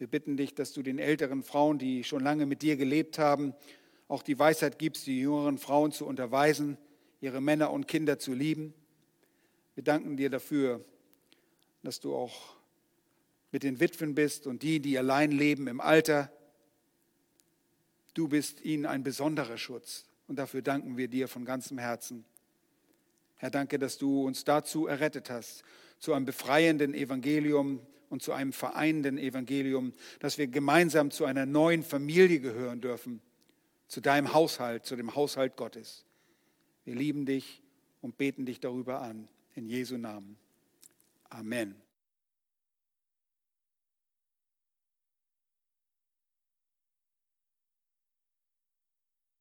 Wir 0.00 0.06
bitten 0.06 0.38
dich, 0.38 0.54
dass 0.54 0.72
du 0.72 0.82
den 0.82 0.98
älteren 0.98 1.42
Frauen, 1.42 1.76
die 1.76 2.04
schon 2.04 2.22
lange 2.22 2.46
mit 2.46 2.62
dir 2.62 2.78
gelebt 2.78 3.18
haben, 3.18 3.52
auch 4.08 4.22
die 4.22 4.38
Weisheit 4.38 4.78
gibst, 4.78 5.06
die 5.06 5.20
jüngeren 5.20 5.58
Frauen 5.58 5.92
zu 5.92 6.06
unterweisen, 6.06 6.78
ihre 7.20 7.42
Männer 7.42 7.70
und 7.70 7.86
Kinder 7.86 8.18
zu 8.18 8.32
lieben. 8.32 8.72
Wir 9.74 9.84
danken 9.84 10.16
dir 10.16 10.30
dafür, 10.30 10.82
dass 11.82 12.00
du 12.00 12.14
auch 12.14 12.56
mit 13.52 13.62
den 13.62 13.78
Witwen 13.78 14.14
bist 14.14 14.46
und 14.46 14.62
die, 14.62 14.80
die 14.80 14.96
allein 14.96 15.32
leben 15.32 15.66
im 15.66 15.82
Alter. 15.82 16.32
Du 18.14 18.26
bist 18.26 18.64
ihnen 18.64 18.86
ein 18.86 19.02
besonderer 19.02 19.58
Schutz 19.58 20.06
und 20.28 20.36
dafür 20.36 20.62
danken 20.62 20.96
wir 20.96 21.08
dir 21.08 21.28
von 21.28 21.44
ganzem 21.44 21.76
Herzen. 21.76 22.24
Herr, 23.36 23.50
danke, 23.50 23.78
dass 23.78 23.98
du 23.98 24.26
uns 24.26 24.44
dazu 24.44 24.86
errettet 24.86 25.28
hast, 25.28 25.62
zu 25.98 26.14
einem 26.14 26.24
befreienden 26.24 26.94
Evangelium 26.94 27.86
und 28.10 28.22
zu 28.22 28.32
einem 28.32 28.52
vereinenden 28.52 29.16
Evangelium, 29.16 29.94
dass 30.18 30.36
wir 30.36 30.48
gemeinsam 30.48 31.10
zu 31.10 31.24
einer 31.24 31.46
neuen 31.46 31.82
Familie 31.82 32.40
gehören 32.40 32.82
dürfen, 32.82 33.22
zu 33.88 34.02
deinem 34.02 34.34
Haushalt, 34.34 34.84
zu 34.84 34.96
dem 34.96 35.14
Haushalt 35.14 35.56
Gottes. 35.56 36.04
Wir 36.84 36.94
lieben 36.94 37.24
dich 37.24 37.62
und 38.02 38.18
beten 38.18 38.44
dich 38.44 38.60
darüber 38.60 39.00
an. 39.00 39.28
In 39.54 39.66
Jesu 39.66 39.96
Namen. 39.96 40.36
Amen. 41.28 41.74